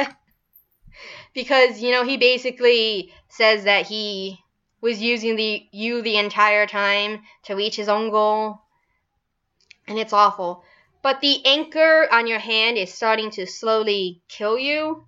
because, 1.33 1.81
you 1.81 1.91
know, 1.91 2.03
he 2.03 2.17
basically 2.17 3.11
says 3.29 3.63
that 3.63 3.87
he 3.87 4.37
was 4.83 5.01
using 5.01 5.37
the 5.37 5.65
you 5.71 6.01
the 6.01 6.17
entire 6.17 6.67
time 6.67 7.21
to 7.43 7.55
reach 7.55 7.77
his 7.77 7.87
own 7.87 8.11
goal. 8.11 8.59
And 9.87 9.97
it's 9.97 10.11
awful. 10.11 10.63
But 11.01 11.21
the 11.21 11.43
anchor 11.45 12.07
on 12.11 12.27
your 12.27 12.39
hand 12.39 12.77
is 12.77 12.93
starting 12.93 13.31
to 13.31 13.47
slowly 13.47 14.21
kill 14.27 14.57
you. 14.57 15.05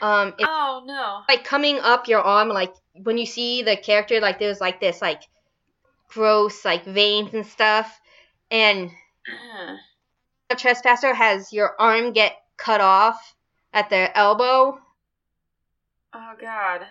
Um, 0.00 0.28
it's 0.38 0.48
Oh 0.48 0.82
no. 0.86 1.22
like 1.28 1.44
coming 1.44 1.78
up 1.80 2.06
your 2.06 2.20
arm, 2.20 2.48
like 2.48 2.72
when 3.02 3.18
you 3.18 3.26
see 3.26 3.62
the 3.62 3.76
character, 3.76 4.20
like 4.20 4.38
there's 4.38 4.60
like 4.60 4.80
this 4.80 5.02
like 5.02 5.22
gross 6.08 6.64
like 6.64 6.84
veins 6.84 7.34
and 7.34 7.44
stuff, 7.44 8.00
and 8.50 8.90
a 10.50 10.54
trespasser 10.56 11.12
has 11.12 11.52
your 11.52 11.74
arm 11.80 12.12
get 12.12 12.36
cut 12.56 12.80
off 12.80 13.34
at 13.72 13.90
the 13.90 14.16
elbow. 14.16 14.78
Oh 16.14 16.34
god. 16.40 16.86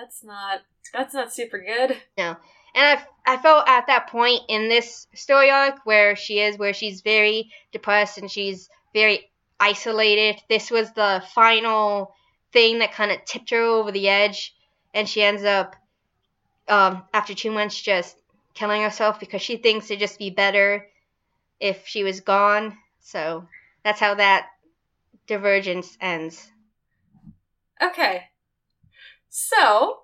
That's 0.00 0.24
not 0.24 0.60
that's 0.94 1.12
not 1.12 1.30
super 1.30 1.58
good. 1.58 1.94
No. 2.16 2.34
And 2.74 2.98
I 2.98 3.34
I 3.34 3.36
felt 3.36 3.68
at 3.68 3.86
that 3.88 4.08
point 4.08 4.40
in 4.48 4.70
this 4.70 5.06
story 5.14 5.50
arc 5.50 5.84
where 5.84 6.16
she 6.16 6.40
is, 6.40 6.56
where 6.56 6.72
she's 6.72 7.02
very 7.02 7.50
depressed 7.70 8.16
and 8.16 8.30
she's 8.30 8.70
very 8.94 9.30
isolated. 9.58 10.40
This 10.48 10.70
was 10.70 10.90
the 10.92 11.22
final 11.34 12.14
thing 12.50 12.78
that 12.78 12.94
kind 12.94 13.10
of 13.10 13.22
tipped 13.26 13.50
her 13.50 13.60
over 13.60 13.92
the 13.92 14.08
edge, 14.08 14.54
and 14.94 15.06
she 15.06 15.22
ends 15.22 15.44
up 15.44 15.76
um, 16.66 17.02
after 17.12 17.34
two 17.34 17.50
months 17.50 17.78
just 17.78 18.16
killing 18.54 18.80
herself 18.80 19.20
because 19.20 19.42
she 19.42 19.58
thinks 19.58 19.90
it'd 19.90 20.00
just 20.00 20.18
be 20.18 20.30
better 20.30 20.86
if 21.60 21.86
she 21.86 22.04
was 22.04 22.20
gone. 22.20 22.74
So 23.00 23.46
that's 23.84 24.00
how 24.00 24.14
that 24.14 24.46
divergence 25.26 25.94
ends. 26.00 26.50
Okay. 27.82 28.29
So, 29.32 30.02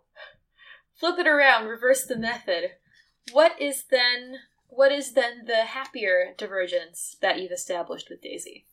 flip 0.94 1.18
it 1.18 1.26
around, 1.26 1.66
reverse 1.66 2.06
the 2.06 2.16
method. 2.16 2.70
What 3.32 3.60
is 3.60 3.84
then 3.90 4.38
what 4.68 4.92
is 4.92 5.14
then 5.14 5.44
the 5.46 5.64
happier 5.64 6.34
divergence 6.38 7.16
that 7.20 7.40
you've 7.40 7.50
established 7.50 8.08
with 8.08 8.22
Daisy? 8.22 8.66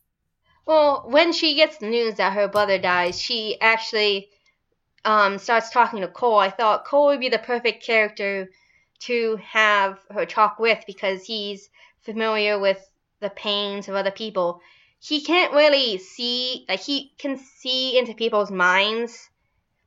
Well, 0.64 1.04
when 1.08 1.32
she 1.32 1.56
gets 1.56 1.78
the 1.78 1.88
news 1.88 2.14
that 2.16 2.32
her 2.34 2.48
brother 2.48 2.78
dies, 2.78 3.20
she 3.20 3.60
actually 3.60 4.28
um, 5.04 5.38
starts 5.38 5.70
talking 5.70 6.00
to 6.00 6.08
Cole. 6.08 6.38
I 6.38 6.50
thought 6.50 6.84
Cole 6.84 7.06
would 7.06 7.20
be 7.20 7.28
the 7.28 7.38
perfect 7.38 7.84
character 7.84 8.48
to 9.00 9.36
have 9.42 9.98
her 10.10 10.24
talk 10.24 10.58
with 10.58 10.84
because 10.86 11.24
he's 11.24 11.68
familiar 12.02 12.58
with 12.58 12.78
the 13.20 13.30
pains 13.30 13.88
of 13.88 13.94
other 13.94 14.10
people. 14.10 14.60
He 15.00 15.22
can't 15.22 15.52
really 15.52 15.98
see, 15.98 16.64
like, 16.68 16.80
he 16.80 17.12
can 17.18 17.38
see 17.38 17.98
into 17.98 18.14
people's 18.14 18.50
minds, 18.50 19.28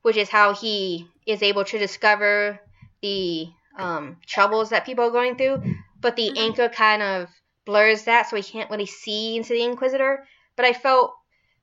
which 0.08 0.16
is 0.18 0.30
how 0.30 0.54
he 0.54 1.06
is 1.26 1.44
able 1.44 1.66
to 1.66 1.78
discover 1.78 2.60
the 3.02 3.48
um, 3.78 4.18
troubles 4.26 4.70
that 4.70 4.86
people 4.86 5.04
are 5.06 5.12
going 5.12 5.36
through. 5.36 5.62
But 6.00 6.16
the 6.16 6.30
Mhm. 6.30 6.38
anchor 6.38 6.70
kind 6.70 7.02
of 7.02 7.30
blurs 7.66 8.06
that, 8.06 8.30
so 8.30 8.38
he 8.38 8.44
can't 8.44 8.72
really 8.72 8.86
see 8.86 9.36
into 9.36 9.52
the 9.54 9.64
Inquisitor 9.64 10.26
but 10.58 10.66
I 10.66 10.74
felt 10.74 11.14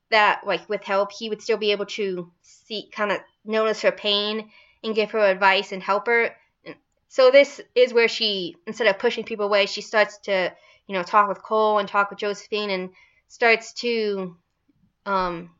that 0.09 0.47
like 0.47 0.67
with 0.69 0.83
help 0.83 1.11
he 1.11 1.29
would 1.29 1.41
still 1.41 1.57
be 1.57 1.71
able 1.71 1.85
to 1.87 2.31
see 2.41 2.89
kind 2.91 3.11
of 3.11 3.19
notice 3.43 3.81
her 3.81 3.91
pain 3.91 4.51
and 4.83 4.95
give 4.95 5.11
her 5.11 5.19
advice 5.19 5.71
and 5.71 5.83
help 5.83 6.07
her. 6.07 6.35
So 7.09 7.31
this 7.31 7.61
is 7.75 7.93
where 7.93 8.07
she 8.07 8.55
instead 8.65 8.87
of 8.87 8.99
pushing 8.99 9.23
people 9.25 9.45
away, 9.45 9.65
she 9.65 9.81
starts 9.81 10.17
to 10.19 10.53
you 10.87 10.93
know 10.93 11.03
talk 11.03 11.27
with 11.27 11.43
Cole 11.43 11.79
and 11.79 11.87
talk 11.89 12.09
with 12.09 12.19
Josephine 12.19 12.69
and 12.69 12.89
starts 13.27 13.73
to 13.73 14.37
um, 15.05 15.51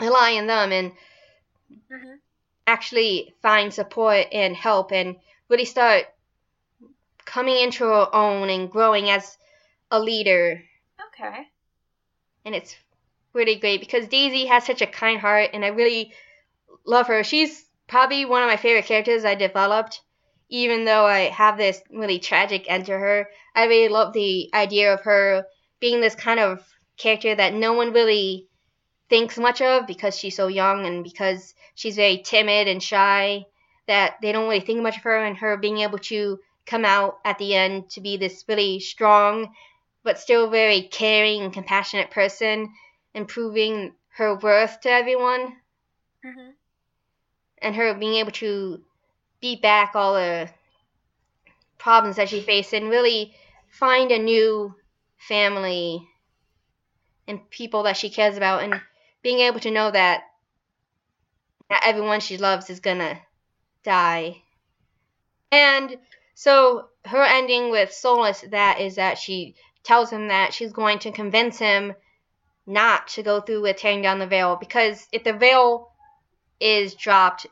rely 0.00 0.36
on 0.38 0.46
them 0.46 0.72
and 0.72 0.92
Mm-hmm. 1.70 2.14
actually 2.66 3.34
find 3.42 3.72
support 3.72 4.26
and 4.32 4.54
help 4.56 4.92
and 4.92 5.16
really 5.48 5.64
start 5.64 6.04
coming 7.24 7.56
into 7.56 7.84
her 7.84 8.14
own 8.14 8.50
and 8.50 8.70
growing 8.70 9.10
as 9.10 9.36
a 9.90 10.00
leader 10.00 10.62
Okay. 11.08 11.48
and 12.44 12.54
it's 12.54 12.74
really 13.32 13.56
great 13.56 13.80
because 13.80 14.08
Daisy 14.08 14.46
has 14.46 14.64
such 14.64 14.82
a 14.82 14.86
kind 14.86 15.18
heart, 15.20 15.50
and 15.52 15.64
I 15.64 15.68
really 15.68 16.12
love 16.84 17.06
her. 17.06 17.22
She's 17.24 17.64
probably 17.86 18.24
one 18.24 18.42
of 18.42 18.48
my 18.48 18.56
favorite 18.56 18.86
characters 18.86 19.24
I 19.24 19.34
developed, 19.34 20.00
even 20.48 20.84
though 20.84 21.06
I 21.06 21.30
have 21.30 21.56
this 21.56 21.80
really 21.90 22.18
tragic 22.18 22.64
end 22.68 22.86
to 22.86 22.98
her. 22.98 23.28
I 23.54 23.66
really 23.66 23.88
love 23.88 24.12
the 24.12 24.50
idea 24.54 24.94
of 24.94 25.02
her 25.02 25.44
being 25.80 26.00
this 26.00 26.14
kind 26.14 26.40
of 26.40 26.66
character 26.96 27.34
that 27.34 27.54
no 27.54 27.72
one 27.72 27.92
really 27.92 28.48
thinks 29.10 29.36
much 29.38 29.60
of 29.60 29.86
because 29.86 30.16
she's 30.16 30.36
so 30.36 30.46
young 30.46 30.86
and 30.86 31.04
because 31.04 31.54
she's 31.74 31.96
very 31.96 32.18
timid 32.24 32.68
and 32.68 32.82
shy 32.82 33.44
that 33.86 34.14
they 34.22 34.32
don't 34.32 34.48
really 34.48 34.60
think 34.60 34.80
much 34.80 34.96
of 34.96 35.02
her 35.02 35.22
and 35.24 35.36
her 35.36 35.56
being 35.58 35.78
able 35.78 35.98
to 35.98 36.38
come 36.64 36.84
out 36.84 37.18
at 37.24 37.36
the 37.38 37.54
end 37.54 37.90
to 37.90 38.00
be 38.00 38.16
this 38.16 38.44
really 38.48 38.80
strong 38.80 39.52
but 40.02 40.18
still 40.18 40.48
very 40.48 40.82
caring 40.82 41.42
and 41.42 41.52
compassionate 41.52 42.10
person, 42.10 42.72
and 43.14 43.28
proving 43.28 43.92
her 44.16 44.34
worth 44.36 44.80
to 44.80 44.90
everyone, 44.90 45.56
Mm-hmm. 46.24 46.50
and 47.62 47.74
her 47.74 47.94
being 47.94 48.14
able 48.14 48.32
to 48.32 48.80
beat 49.40 49.62
back 49.62 49.92
all 49.94 50.14
the 50.14 50.50
problems 51.78 52.16
that 52.16 52.28
she 52.28 52.42
faced 52.42 52.74
and 52.74 52.90
really 52.90 53.34
find 53.70 54.10
a 54.10 54.18
new 54.18 54.74
family 55.16 56.06
and 57.26 57.48
people 57.48 57.84
that 57.84 57.96
she 57.96 58.10
cares 58.10 58.36
about, 58.36 58.62
and 58.62 58.80
being 59.22 59.40
able 59.40 59.60
to 59.60 59.70
know 59.70 59.90
that 59.90 60.22
not 61.70 61.82
everyone 61.84 62.20
she 62.20 62.36
loves 62.38 62.70
is 62.70 62.80
gonna 62.80 63.20
die. 63.84 64.42
And 65.52 65.98
so 66.34 66.88
her 67.04 67.22
ending 67.22 67.70
with 67.70 67.90
Solas 67.90 68.48
that 68.50 68.80
is 68.80 68.96
that 68.96 69.18
she 69.18 69.54
tells 69.82 70.10
him 70.10 70.28
that 70.28 70.52
she's 70.54 70.72
going 70.72 70.98
to 71.00 71.12
convince 71.12 71.58
him 71.58 71.94
not 72.66 73.08
to 73.08 73.22
go 73.22 73.40
through 73.40 73.62
with 73.62 73.76
tearing 73.76 74.02
down 74.02 74.18
the 74.18 74.26
veil 74.26 74.56
because 74.56 75.06
if 75.12 75.24
the 75.24 75.32
veil 75.32 75.90
is 76.60 76.94
dropped, 76.94 77.46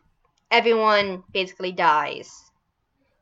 everyone 0.51 1.25
basically 1.33 1.73
dies. 1.73 2.31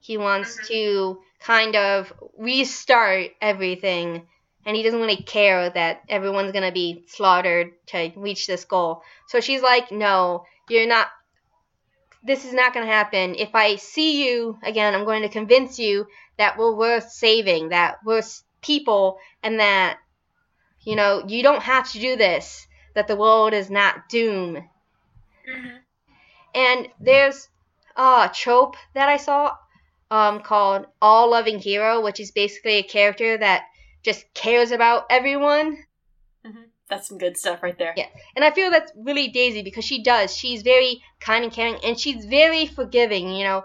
He 0.00 0.18
wants 0.18 0.58
Mhm. 0.58 0.66
to 0.68 1.22
kind 1.40 1.76
of 1.76 2.12
restart 2.36 3.30
everything, 3.40 4.28
and 4.66 4.76
he 4.76 4.82
doesn't 4.82 5.00
really 5.00 5.22
care 5.22 5.70
that 5.70 6.02
everyone's 6.08 6.52
gonna 6.52 6.72
be 6.72 7.04
slaughtered 7.06 7.72
to 7.86 8.12
reach 8.16 8.46
this 8.48 8.64
goal. 8.64 9.02
So 9.28 9.40
she's 9.40 9.62
like, 9.62 9.92
No, 9.92 10.44
you're 10.68 10.88
not. 10.88 11.06
This 12.24 12.44
is 12.44 12.52
not 12.52 12.74
gonna 12.74 12.86
happen. 12.86 13.36
If 13.36 13.54
I 13.54 13.76
see 13.76 14.26
you 14.26 14.58
again, 14.64 14.94
I'm 14.94 15.04
going 15.04 15.22
to 15.22 15.28
convince 15.28 15.78
you 15.78 16.08
that 16.36 16.58
we're 16.58 16.74
worth 16.74 17.10
saving, 17.10 17.68
that 17.68 17.98
we're 18.04 18.22
people, 18.60 19.18
and 19.44 19.60
that, 19.60 19.98
you 20.82 20.96
know, 20.96 21.22
you 21.26 21.44
don't 21.44 21.62
have 21.62 21.90
to 21.92 22.00
do 22.00 22.16
this, 22.16 22.66
that 22.94 23.06
the 23.06 23.16
world 23.16 23.54
is 23.54 23.70
not 23.70 24.08
doomed. 24.08 24.64
Mm-hmm. 25.48 25.76
And 26.56 26.88
there's 26.98 27.48
a 27.96 28.28
trope 28.34 28.76
that 28.94 29.08
I 29.08 29.18
saw 29.18 29.52
um, 30.10 30.40
called 30.40 30.86
All 31.00 31.30
Loving 31.30 31.60
Hero, 31.60 32.02
which 32.02 32.18
is 32.18 32.32
basically 32.32 32.78
a 32.78 32.82
character 32.82 33.38
that 33.38 33.66
just 34.06 34.24
cares 34.32 34.70
about 34.70 35.04
everyone. 35.10 35.76
Mm-hmm. 36.46 36.62
That's 36.88 37.08
some 37.08 37.18
good 37.18 37.36
stuff 37.36 37.62
right 37.62 37.76
there. 37.76 37.92
Yeah. 37.96 38.06
And 38.36 38.44
I 38.44 38.52
feel 38.52 38.70
that's 38.70 38.92
really 38.96 39.28
Daisy 39.28 39.62
because 39.62 39.84
she 39.84 40.02
does. 40.02 40.34
She's 40.34 40.62
very 40.62 41.02
kind 41.20 41.44
and 41.44 41.52
caring 41.52 41.78
and 41.84 41.98
she's 41.98 42.24
very 42.24 42.66
forgiving, 42.66 43.34
you 43.34 43.44
know. 43.44 43.64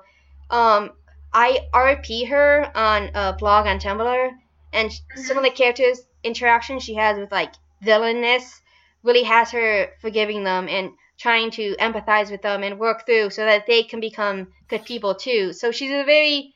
um, 0.49 0.89
I 1.31 1.59
RP 1.73 2.27
her 2.27 2.71
on 2.75 3.11
a 3.13 3.33
blog 3.33 3.67
on 3.67 3.79
Tumblr, 3.79 4.31
and 4.73 4.91
some 5.15 5.37
of 5.37 5.43
the 5.43 5.49
characters' 5.51 6.01
interactions 6.23 6.83
she 6.83 6.95
has 6.95 7.17
with 7.17 7.31
like 7.31 7.53
villainess 7.81 8.59
really 9.03 9.23
has 9.23 9.51
her 9.51 9.91
forgiving 10.01 10.43
them 10.43 10.67
and 10.67 10.91
trying 11.17 11.51
to 11.51 11.75
empathize 11.75 12.31
with 12.31 12.41
them 12.41 12.63
and 12.63 12.79
work 12.79 13.05
through 13.05 13.29
so 13.29 13.45
that 13.45 13.65
they 13.67 13.83
can 13.83 13.99
become 13.99 14.47
good 14.67 14.83
people 14.83 15.15
too. 15.15 15.53
So 15.53 15.71
she's 15.71 15.91
a 15.91 16.03
very, 16.03 16.53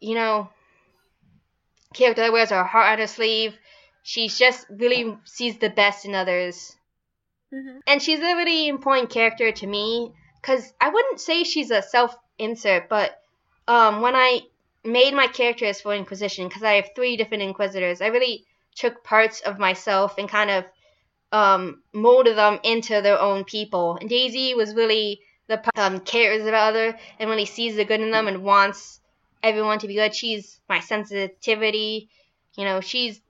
you 0.00 0.14
know, 0.14 0.48
character 1.94 2.22
that 2.22 2.32
wears 2.32 2.50
her 2.50 2.64
heart 2.64 2.92
on 2.92 2.98
her 2.98 3.06
sleeve. 3.06 3.56
She's 4.02 4.38
just 4.38 4.66
really 4.68 5.16
sees 5.24 5.58
the 5.58 5.70
best 5.70 6.04
in 6.04 6.14
others. 6.14 6.76
Mm-hmm. 7.52 7.78
And 7.86 8.02
she's 8.02 8.20
a 8.20 8.36
really 8.36 8.68
important 8.68 9.10
character 9.10 9.50
to 9.50 9.66
me 9.66 10.12
because 10.40 10.72
I 10.80 10.90
wouldn't 10.90 11.20
say 11.20 11.44
she's 11.44 11.70
a 11.70 11.80
self 11.80 12.14
insert, 12.38 12.88
but 12.88 13.18
um, 13.66 14.02
when 14.02 14.14
I 14.14 14.42
made 14.84 15.14
my 15.14 15.26
characters 15.26 15.80
for 15.80 15.94
Inquisition, 15.94 16.48
because 16.48 16.62
I 16.62 16.74
have 16.74 16.90
three 16.94 17.16
different 17.16 17.42
Inquisitors, 17.42 18.02
I 18.02 18.08
really 18.08 18.44
took 18.74 19.02
parts 19.04 19.40
of 19.40 19.58
myself 19.58 20.18
and 20.18 20.28
kind 20.28 20.50
of 20.50 20.64
um, 21.32 21.82
molded 21.92 22.36
them 22.36 22.60
into 22.62 23.00
their 23.00 23.18
own 23.18 23.44
people. 23.44 23.96
And 23.96 24.08
Daisy 24.08 24.54
was 24.54 24.74
really 24.74 25.20
the 25.46 25.62
um, 25.76 26.00
cares 26.00 26.46
about 26.46 26.70
other 26.70 26.98
and 27.18 27.30
really 27.30 27.46
sees 27.46 27.76
the 27.76 27.84
good 27.84 28.00
in 28.00 28.10
them 28.10 28.28
and 28.28 28.42
wants 28.42 29.00
everyone 29.44 29.78
to 29.80 29.86
be 29.86 29.94
good. 29.94 30.14
She's 30.14 30.58
my 30.68 30.80
sensitivity. 30.80 32.08
You 32.56 32.64
know, 32.64 32.80
she's 32.80 33.20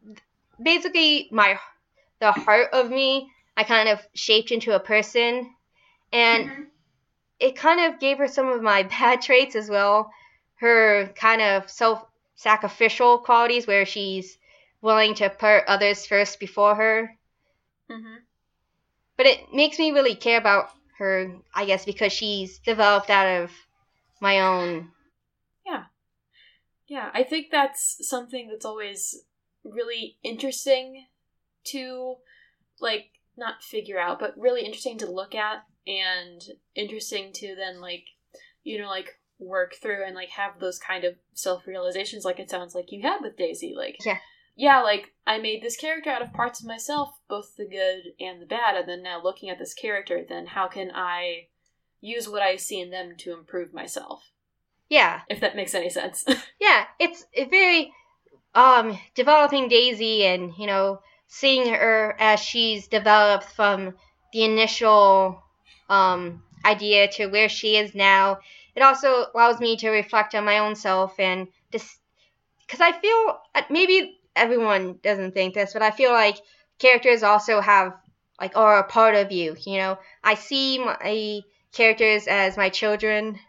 basically 0.62 1.28
my 1.32 1.58
the 2.20 2.32
heart 2.32 2.68
of 2.72 2.90
me. 2.90 3.30
I 3.56 3.64
kind 3.64 3.88
of 3.88 4.00
shaped 4.14 4.50
into 4.50 4.74
a 4.74 4.80
person, 4.80 5.54
and 6.12 6.48
Mhm. 6.48 6.66
it 7.38 7.56
kind 7.56 7.80
of 7.80 8.00
gave 8.00 8.18
her 8.18 8.28
some 8.28 8.48
of 8.48 8.62
my 8.62 8.82
bad 8.98 9.20
traits 9.22 9.56
as 9.56 9.68
well. 9.68 10.10
Her 10.56 11.12
kind 11.16 11.42
of 11.42 11.68
self 11.70 12.04
sacrificial 12.36 13.18
qualities, 13.18 13.66
where 13.66 13.84
she's 13.86 14.38
willing 14.80 15.14
to 15.14 15.30
put 15.30 15.64
others 15.66 16.06
first 16.06 16.40
before 16.40 16.74
her. 16.74 17.16
Mm-hmm. 17.90 18.16
But 19.16 19.26
it 19.26 19.52
makes 19.52 19.78
me 19.78 19.92
really 19.92 20.14
care 20.14 20.38
about 20.38 20.70
her, 20.98 21.36
I 21.54 21.64
guess, 21.64 21.84
because 21.84 22.12
she's 22.12 22.58
developed 22.58 23.10
out 23.10 23.42
of 23.42 23.52
my 24.20 24.40
own. 24.40 24.90
Yeah, 25.66 25.84
I 27.12 27.22
think 27.22 27.50
that's 27.50 27.96
something 28.08 28.48
that's 28.48 28.64
always 28.64 29.24
really 29.64 30.18
interesting 30.22 31.06
to 31.64 32.16
like 32.80 33.06
not 33.36 33.62
figure 33.62 33.98
out, 33.98 34.20
but 34.20 34.36
really 34.36 34.64
interesting 34.64 34.98
to 34.98 35.10
look 35.10 35.34
at 35.34 35.64
and 35.86 36.42
interesting 36.74 37.32
to 37.32 37.54
then 37.54 37.80
like 37.80 38.04
you 38.62 38.78
know 38.78 38.88
like 38.88 39.20
work 39.38 39.74
through 39.80 40.04
and 40.04 40.14
like 40.14 40.30
have 40.30 40.58
those 40.58 40.78
kind 40.78 41.04
of 41.04 41.14
self-realizations 41.34 42.24
like 42.24 42.38
it 42.38 42.48
sounds 42.48 42.74
like 42.74 42.90
you 42.90 43.02
had 43.02 43.18
with 43.20 43.36
Daisy 43.36 43.74
like 43.76 43.96
Yeah. 44.04 44.18
yeah 44.56 44.80
like 44.80 45.12
I 45.26 45.38
made 45.38 45.62
this 45.62 45.76
character 45.76 46.10
out 46.10 46.22
of 46.22 46.32
parts 46.32 46.60
of 46.60 46.66
myself 46.66 47.10
both 47.28 47.56
the 47.56 47.66
good 47.66 48.12
and 48.18 48.40
the 48.40 48.46
bad 48.46 48.76
and 48.76 48.88
then 48.88 49.02
now 49.02 49.22
looking 49.22 49.50
at 49.50 49.58
this 49.58 49.74
character 49.74 50.24
then 50.26 50.46
how 50.46 50.68
can 50.68 50.90
I 50.94 51.48
use 52.00 52.28
what 52.28 52.42
I 52.42 52.56
see 52.56 52.80
in 52.80 52.90
them 52.90 53.14
to 53.18 53.34
improve 53.34 53.74
myself 53.74 54.30
Yeah, 54.94 55.22
if 55.28 55.40
that 55.40 55.56
makes 55.56 55.74
any 55.74 55.90
sense 55.90 56.24
yeah, 56.60 56.84
it's 57.00 57.26
very 57.50 57.92
um 58.54 58.96
developing 59.16 59.66
Daisy 59.68 60.24
and 60.24 60.52
you 60.56 60.68
know 60.68 61.00
seeing 61.26 61.66
her 61.74 62.14
as 62.20 62.38
she's 62.38 62.86
developed 62.86 63.46
from 63.56 63.94
the 64.32 64.44
initial 64.44 65.42
um 65.88 66.44
idea 66.64 67.08
to 67.16 67.26
where 67.26 67.48
she 67.48 67.76
is 67.76 67.92
now. 67.92 68.38
It 68.76 68.82
also 68.82 69.26
allows 69.34 69.58
me 69.58 69.76
to 69.78 69.90
reflect 69.90 70.32
on 70.36 70.44
my 70.44 70.58
own 70.58 70.76
self 70.76 71.18
and 71.18 71.48
just 71.72 71.98
because 72.60 72.80
I 72.80 72.92
feel 72.92 73.38
uh, 73.52 73.62
maybe 73.70 74.20
everyone 74.36 75.00
doesn't 75.02 75.34
think 75.34 75.54
this, 75.54 75.72
but 75.72 75.82
I 75.82 75.90
feel 75.90 76.12
like 76.12 76.36
characters 76.78 77.24
also 77.24 77.60
have 77.60 77.94
like 78.40 78.56
are 78.56 78.78
a 78.78 78.84
part 78.84 79.16
of 79.16 79.32
you. 79.32 79.56
You 79.66 79.78
know, 79.78 79.98
I 80.22 80.34
see 80.34 80.78
my 80.78 81.40
characters 81.72 82.28
as 82.28 82.56
my 82.56 82.68
children, 82.68 83.40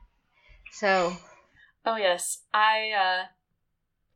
so 0.71 1.15
Oh 1.86 1.98
yes, 1.98 2.43
I 2.52 3.28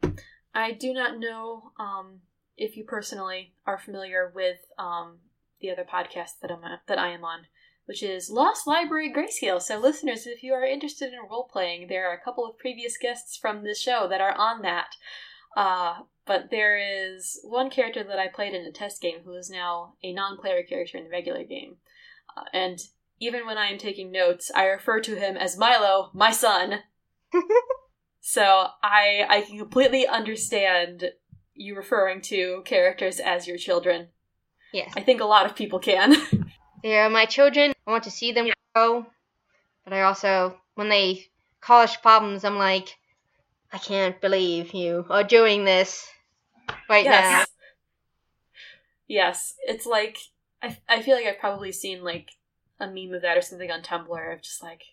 uh, 0.03 0.10
I 0.55 0.71
do 0.71 0.91
not 0.91 1.19
know 1.19 1.71
um, 1.79 2.21
if 2.58 2.75
you 2.75 2.84
personally 2.84 3.53
are 3.67 3.77
familiar 3.77 4.32
with 4.34 4.58
um, 4.79 5.19
the 5.62 5.69
other 5.69 5.86
podcast 5.86 6.39
that 6.41 6.51
I'm 6.51 6.63
at, 6.63 6.82
that 6.88 6.97
I 6.97 7.10
am 7.10 7.23
on, 7.23 7.41
which 7.86 8.01
is 8.01 8.32
Lost 8.32 8.65
Library 8.65 9.13
Grayscale. 9.13 9.62
So 9.62 9.77
listeners, 9.77 10.25
if 10.25 10.41
you 10.41 10.53
are 10.53 10.65
interested 10.65 11.13
in 11.13 11.19
role 11.29 11.47
playing, 11.51 11.88
there 11.88 12.10
are 12.10 12.15
a 12.15 12.23
couple 12.23 12.45
of 12.45 12.58
previous 12.58 12.97
guests 12.97 13.38
from 13.38 13.63
this 13.63 13.79
show 13.79 14.08
that 14.10 14.21
are 14.21 14.36
on 14.36 14.63
that. 14.63 14.95
Uh, 15.55 15.99
but 16.25 16.49
there 16.49 16.77
is 16.77 17.39
one 17.43 17.69
character 17.69 18.03
that 18.03 18.19
I 18.19 18.27
played 18.27 18.53
in 18.53 18.65
a 18.65 18.71
test 18.71 19.01
game 19.01 19.19
who 19.23 19.36
is 19.36 19.49
now 19.49 19.93
a 20.03 20.12
non-player 20.12 20.63
character 20.63 20.97
in 20.97 21.03
the 21.03 21.10
regular 21.10 21.43
game, 21.43 21.77
uh, 22.36 22.45
and 22.53 22.79
even 23.19 23.45
when 23.45 23.58
I 23.58 23.67
am 23.67 23.77
taking 23.77 24.12
notes, 24.12 24.49
I 24.55 24.65
refer 24.65 25.01
to 25.01 25.15
him 25.15 25.36
as 25.38 25.58
Milo, 25.58 26.10
my 26.13 26.32
son. 26.32 26.79
So 28.21 28.67
I 28.83 29.25
I 29.27 29.41
can 29.41 29.57
completely 29.57 30.05
understand 30.05 31.11
you 31.55 31.75
referring 31.75 32.21
to 32.21 32.61
characters 32.63 33.19
as 33.19 33.47
your 33.47 33.57
children. 33.57 34.09
yes. 34.71 34.93
I 34.95 35.01
think 35.01 35.19
a 35.19 35.25
lot 35.25 35.47
of 35.47 35.55
people 35.55 35.79
can. 35.79 36.15
They're 36.83 37.09
my 37.09 37.25
children. 37.25 37.73
I 37.87 37.91
want 37.91 38.03
to 38.03 38.11
see 38.11 38.31
them 38.31 38.49
grow. 38.75 39.07
But 39.83 39.93
I 39.93 40.03
also, 40.03 40.59
when 40.75 40.89
they 40.89 41.25
cause 41.59 41.97
problems, 41.97 42.45
I'm 42.45 42.57
like, 42.57 42.95
I 43.73 43.79
can't 43.79 44.21
believe 44.21 44.75
you 44.75 45.05
are 45.09 45.23
doing 45.23 45.65
this 45.65 46.07
right 46.87 47.03
yes. 47.03 47.47
Yes, 49.07 49.55
it's 49.67 49.87
like 49.87 50.17
I 50.61 50.77
I 50.87 51.01
feel 51.01 51.15
like 51.15 51.25
I've 51.25 51.39
probably 51.39 51.71
seen 51.71 52.03
like 52.03 52.29
a 52.79 52.85
meme 52.85 53.15
of 53.15 53.23
that 53.23 53.37
or 53.37 53.41
something 53.41 53.71
on 53.71 53.81
Tumblr 53.81 54.33
of 54.33 54.41
just 54.43 54.61
like 54.61 54.83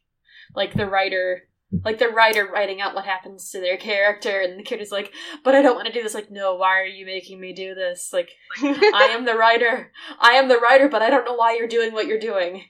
like 0.54 0.72
the 0.72 0.86
writer 0.86 1.48
like 1.84 1.98
the 1.98 2.08
writer 2.08 2.46
writing 2.46 2.80
out 2.80 2.94
what 2.94 3.04
happens 3.04 3.50
to 3.50 3.60
their 3.60 3.76
character 3.76 4.40
and 4.40 4.58
the 4.58 4.62
kid 4.62 4.80
is 4.80 4.92
like, 4.92 5.12
but 5.44 5.54
I 5.54 5.62
don't 5.62 5.74
want 5.74 5.86
to 5.88 5.92
do 5.92 6.02
this. 6.02 6.14
Like, 6.14 6.30
no, 6.30 6.54
why 6.54 6.80
are 6.80 6.84
you 6.84 7.04
making 7.04 7.40
me 7.40 7.52
do 7.52 7.74
this? 7.74 8.10
Like. 8.12 8.30
I 8.62 9.10
am 9.12 9.24
the 9.24 9.34
writer. 9.36 9.90
I 10.20 10.32
am 10.34 10.48
the 10.48 10.58
writer, 10.58 10.88
but 10.88 11.02
I 11.02 11.10
don't 11.10 11.24
know 11.24 11.34
why 11.34 11.56
you're 11.56 11.68
doing 11.68 11.92
what 11.92 12.06
you're 12.06 12.18
doing. 12.18 12.64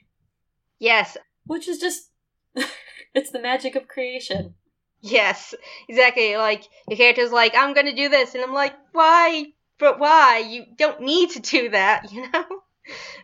yes, 0.79 1.15
Which 1.45 1.67
is 1.67 1.77
just 1.79 2.09
it's 3.13 3.31
the 3.31 3.39
magic 3.41 3.75
of 3.75 3.87
creation. 3.87 4.55
yes, 5.01 5.53
exactly. 5.87 6.35
Like 6.35 6.63
your 6.89 6.97
character's 6.97 7.31
like, 7.31 7.53
I'm 7.55 7.73
gonna 7.73 7.95
do 7.95 8.09
this, 8.09 8.33
and 8.35 8.43
I'm 8.43 8.53
like, 8.53 8.73
why? 8.93 9.45
But 9.79 9.99
why? 9.99 10.39
You 10.39 10.65
don't 10.75 11.01
need 11.01 11.29
to 11.31 11.39
do 11.39 11.69
that, 11.69 12.11
you 12.11 12.29
know. 12.31 12.45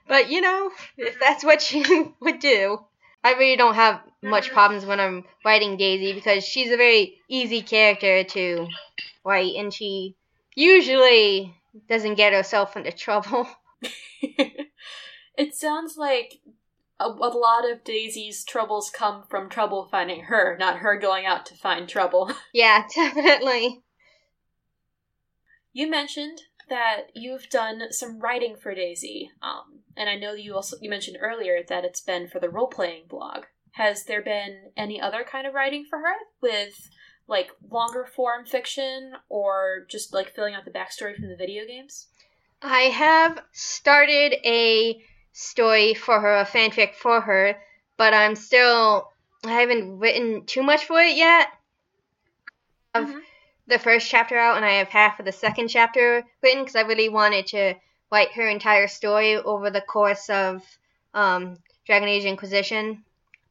But 0.07 0.29
you 0.29 0.41
know, 0.41 0.71
if 0.97 1.19
that's 1.19 1.43
what 1.43 1.71
you 1.73 2.15
would 2.21 2.39
do, 2.39 2.79
I 3.23 3.33
really 3.33 3.55
don't 3.55 3.75
have 3.75 4.01
much 4.21 4.45
mm-hmm. 4.45 4.53
problems 4.53 4.85
when 4.85 4.99
I'm 4.99 5.23
writing 5.45 5.77
Daisy 5.77 6.13
because 6.13 6.43
she's 6.43 6.71
a 6.71 6.77
very 6.77 7.17
easy 7.29 7.61
character 7.61 8.23
to 8.23 8.67
write, 9.23 9.55
and 9.55 9.73
she 9.73 10.15
usually 10.55 11.55
doesn't 11.87 12.15
get 12.15 12.33
herself 12.33 12.75
into 12.75 12.91
trouble. 12.91 13.47
it 15.37 15.55
sounds 15.55 15.97
like 15.97 16.39
a, 16.99 17.05
a 17.05 17.09
lot 17.09 17.69
of 17.69 17.83
Daisy's 17.83 18.43
troubles 18.43 18.89
come 18.89 19.23
from 19.29 19.49
trouble 19.49 19.87
finding 19.89 20.21
her, 20.23 20.57
not 20.59 20.77
her 20.77 20.97
going 20.97 21.25
out 21.25 21.45
to 21.47 21.55
find 21.55 21.87
trouble. 21.87 22.31
yeah, 22.53 22.83
definitely. 22.95 23.83
You 25.73 25.89
mentioned 25.89 26.41
that 26.69 27.07
you've 27.13 27.49
done 27.49 27.91
some 27.91 28.19
writing 28.19 28.55
for 28.55 28.73
Daisy, 28.73 29.31
um, 29.41 29.79
and 29.95 30.09
I 30.09 30.15
know 30.15 30.33
you 30.33 30.55
also 30.55 30.77
you 30.81 30.89
mentioned 30.89 31.17
earlier 31.19 31.61
that 31.67 31.85
it's 31.85 32.01
been 32.01 32.27
for 32.27 32.39
the 32.39 32.49
role 32.49 32.67
playing 32.67 33.03
blog. 33.07 33.45
Has 33.71 34.05
there 34.05 34.21
been 34.21 34.71
any 34.77 35.01
other 35.01 35.23
kind 35.23 35.47
of 35.47 35.53
writing 35.53 35.85
for 35.89 35.99
her 35.99 36.15
with 36.41 36.89
like 37.27 37.49
longer 37.71 38.05
form 38.05 38.45
fiction 38.45 39.13
or 39.29 39.85
just 39.89 40.13
like 40.13 40.35
filling 40.35 40.53
out 40.53 40.65
the 40.65 40.71
backstory 40.71 41.15
from 41.15 41.29
the 41.29 41.35
video 41.35 41.65
games? 41.65 42.07
I 42.61 42.83
have 42.83 43.41
started 43.51 44.35
a 44.45 45.01
story 45.31 45.93
for 45.93 46.19
her, 46.19 46.37
a 46.37 46.45
fanfic 46.45 46.93
for 46.95 47.21
her, 47.21 47.57
but 47.97 48.13
I'm 48.13 48.35
still 48.35 49.09
I 49.45 49.51
haven't 49.51 49.99
written 49.99 50.45
too 50.45 50.63
much 50.63 50.85
for 50.85 51.01
it 51.01 51.17
yet. 51.17 51.47
Have 52.93 53.13
the 53.67 53.79
first 53.79 54.09
chapter 54.09 54.37
out, 54.37 54.57
and 54.57 54.65
I 54.65 54.73
have 54.73 54.89
half 54.89 55.19
of 55.19 55.25
the 55.25 55.31
second 55.31 55.69
chapter 55.69 56.23
written 56.41 56.63
because 56.63 56.75
I 56.75 56.81
really 56.81 57.09
wanted 57.09 57.47
to 57.47 57.75
write 58.11 58.31
her 58.33 58.47
entire 58.47 58.87
story 58.87 59.35
over 59.37 59.69
the 59.69 59.81
course 59.81 60.29
of 60.29 60.61
um, 61.13 61.57
Dragon 61.85 62.09
Age 62.09 62.25
Inquisition. 62.25 63.03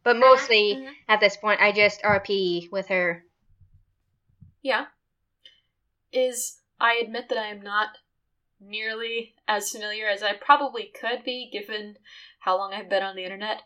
But 0.05 0.17
mostly 0.17 0.75
Mhm. 0.75 0.95
at 1.09 1.21
this 1.21 1.37
point, 1.37 1.61
I 1.61 1.73
just 1.73 2.03
RP 2.03 2.69
with 2.71 2.89
her. 2.89 3.25
Yeah. 4.63 4.87
Is 6.13 6.61
I 6.81 6.95
admit 6.97 7.29
that 7.29 7.39
I 7.39 7.47
am 7.49 7.63
not 7.63 7.97
nearly 8.61 9.35
as 9.49 9.71
familiar 9.71 10.09
as 10.09 10.23
I 10.23 10.35
probably 10.35 10.93
could 11.01 11.25
be 11.25 11.51
given 11.51 11.97
how 12.41 12.57
long 12.57 12.73
I've 12.73 12.89
been 12.89 13.03
on 13.03 13.17
the 13.17 13.25
internet 13.25 13.63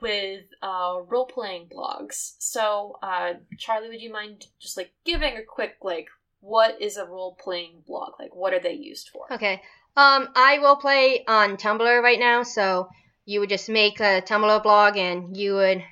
with 0.00 0.44
uh, 0.62 0.98
role 1.08 1.26
playing 1.26 1.66
blogs. 1.74 2.34
So, 2.38 2.98
uh, 3.02 3.34
Charlie, 3.58 3.88
would 3.88 4.00
you 4.00 4.12
mind 4.12 4.46
just 4.60 4.76
like 4.76 4.92
giving 5.04 5.36
a 5.36 5.42
quick 5.42 5.76
like 5.82 6.08
what 6.40 6.80
is 6.82 6.96
a 6.96 7.06
role 7.06 7.36
playing 7.40 7.82
blog? 7.86 8.14
Like, 8.18 8.34
what 8.34 8.52
are 8.52 8.60
they 8.60 8.72
used 8.72 9.08
for? 9.10 9.32
Okay. 9.32 9.62
Um, 9.96 10.28
I 10.34 10.58
will 10.58 10.76
play 10.76 11.24
on 11.26 11.56
Tumblr 11.56 12.02
right 12.02 12.18
now, 12.18 12.42
so 12.42 12.88
you 13.24 13.40
would 13.40 13.48
just 13.48 13.68
make 13.68 14.00
a 14.00 14.22
Tumblr 14.22 14.62
blog 14.62 14.96
and 14.96 15.36
you 15.36 15.54
would, 15.54 15.84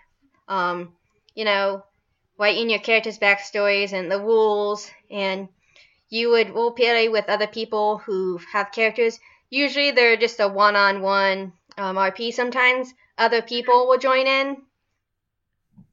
um, 0.49 0.95
you 1.35 1.45
know, 1.45 1.85
write 2.39 2.57
in 2.57 2.71
your 2.71 2.81
characters' 2.81 3.19
backstories 3.19 3.93
and 3.93 4.11
the 4.11 4.19
rules, 4.19 4.91
and 5.11 5.49
you 6.09 6.31
would 6.31 6.51
role 6.51 6.73
play 6.73 7.09
with 7.09 7.29
other 7.29 7.47
people 7.47 7.99
who 7.99 8.41
have 8.53 8.73
characters. 8.73 9.21
Usually 9.51 9.91
they're 9.91 10.17
just 10.17 10.41
a 10.41 10.49
one 10.49 10.75
on 10.75 11.03
one 11.03 11.53
RP. 11.77 12.33
Sometimes 12.33 12.93
other 13.21 13.43
people 13.43 13.87
will 13.87 13.99
join 13.99 14.27
in. 14.27 14.67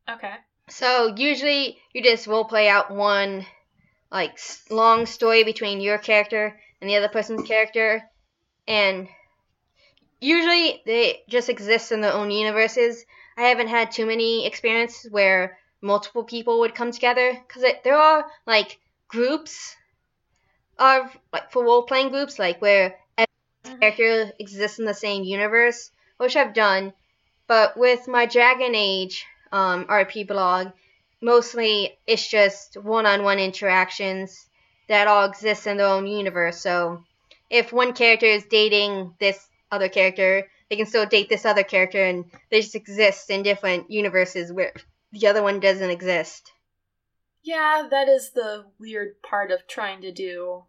Okay. 0.10 0.38
So 0.70 1.14
usually 1.16 1.78
you 1.94 2.02
just 2.02 2.26
role 2.26 2.46
play 2.46 2.70
out 2.70 2.90
one 2.90 3.46
like 4.12 4.40
long 4.70 5.06
story 5.06 5.44
between 5.44 5.82
your 5.82 5.98
character 5.98 6.60
and 6.82 6.90
the 6.90 6.96
other 6.98 7.10
person's 7.10 7.48
character, 7.48 8.10
and 8.68 9.10
usually 10.22 10.82
they 10.86 11.24
just 11.28 11.50
exist 11.50 11.92
in 11.92 12.02
their 12.02 12.14
own 12.14 12.30
universes. 12.32 13.04
I 13.36 13.44
haven't 13.44 13.68
had 13.68 13.92
too 13.92 14.06
many 14.06 14.46
experiences 14.46 15.12
where 15.12 15.58
multiple 15.82 16.24
people 16.24 16.60
would 16.60 16.76
come 16.76 16.92
together 16.92 17.34
because 17.48 17.64
there 17.84 17.96
are 17.98 18.26
like 18.46 18.80
groups 19.08 19.76
of 20.80 21.18
like 21.34 21.52
for 21.52 21.64
role 21.64 21.84
playing 21.84 22.10
groups 22.10 22.40
like 22.40 22.62
where 22.62 22.98
every 23.18 23.28
Mm-hmm. 23.66 23.80
character 23.82 24.34
exists 24.40 24.80
in 24.80 24.86
the 24.86 24.94
same 24.94 25.24
universe, 25.24 25.92
which 26.18 26.36
I've 26.36 26.54
done. 26.54 26.94
But 27.48 27.78
with 27.78 28.08
my 28.08 28.26
Dragon 28.26 28.76
Age 28.76 29.26
um, 29.52 29.86
RP 29.86 30.28
blog, 30.28 30.68
mostly 31.22 31.98
it's 32.06 32.30
just 32.30 32.76
one-on-one 32.78 33.40
interactions 33.40 34.48
that 34.88 35.08
all 35.08 35.26
exist 35.26 35.68
in 35.68 35.78
their 35.78 35.88
own 35.88 36.08
universe. 36.08 36.60
So 36.62 37.04
if 37.50 37.72
one 37.72 37.94
character 37.94 38.26
is 38.26 38.46
dating 38.46 39.14
this 39.20 39.48
other 39.72 39.90
character, 39.90 40.48
they 40.70 40.76
can 40.76 40.86
still 40.86 41.06
date 41.06 41.30
this 41.30 41.46
other 41.46 41.64
character, 41.64 42.04
and 42.04 42.26
they 42.50 42.62
just 42.62 42.76
exist 42.76 43.30
in 43.30 43.44
different 43.44 43.90
universes 43.90 44.52
where 44.52 44.74
the 45.14 45.28
other 45.28 45.42
one 45.42 45.60
doesn't 45.60 45.90
exist. 45.90 46.52
Yeah, 47.44 47.88
that 47.90 48.10
is 48.10 48.32
the 48.32 48.66
weird 48.78 49.22
part 49.22 49.52
of 49.52 49.68
trying 49.68 50.02
to 50.02 50.12
do 50.12 50.64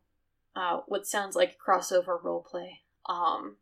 uh, 0.54 0.80
what 0.86 1.06
sounds 1.06 1.34
like 1.34 1.58
crossover 1.58 2.22
roleplay. 2.22 2.78
Um, 3.06 3.56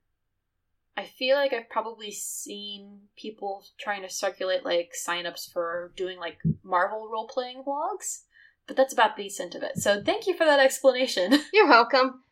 I 0.97 1.05
feel 1.05 1.37
like 1.37 1.53
I've 1.53 1.69
probably 1.69 2.11
seen 2.11 3.01
people 3.17 3.65
trying 3.79 4.03
to 4.03 4.09
circulate 4.09 4.65
like 4.65 4.93
signups 4.97 5.53
for 5.53 5.93
doing 5.95 6.19
like 6.19 6.39
Marvel 6.63 7.09
role 7.11 7.29
playing 7.29 7.63
vlogs, 7.67 8.23
but 8.67 8.77
that's 8.77 8.95
about 8.95 9.17
the 9.17 9.27
extent 9.27 9.55
of 9.55 9.63
it. 9.63 9.77
So 9.77 10.03
thank 10.03 10.27
you 10.27 10.37
for 10.37 10.47
that 10.47 10.61
explanation. 10.61 11.39
You're 11.53 11.69
welcome. 11.69 12.23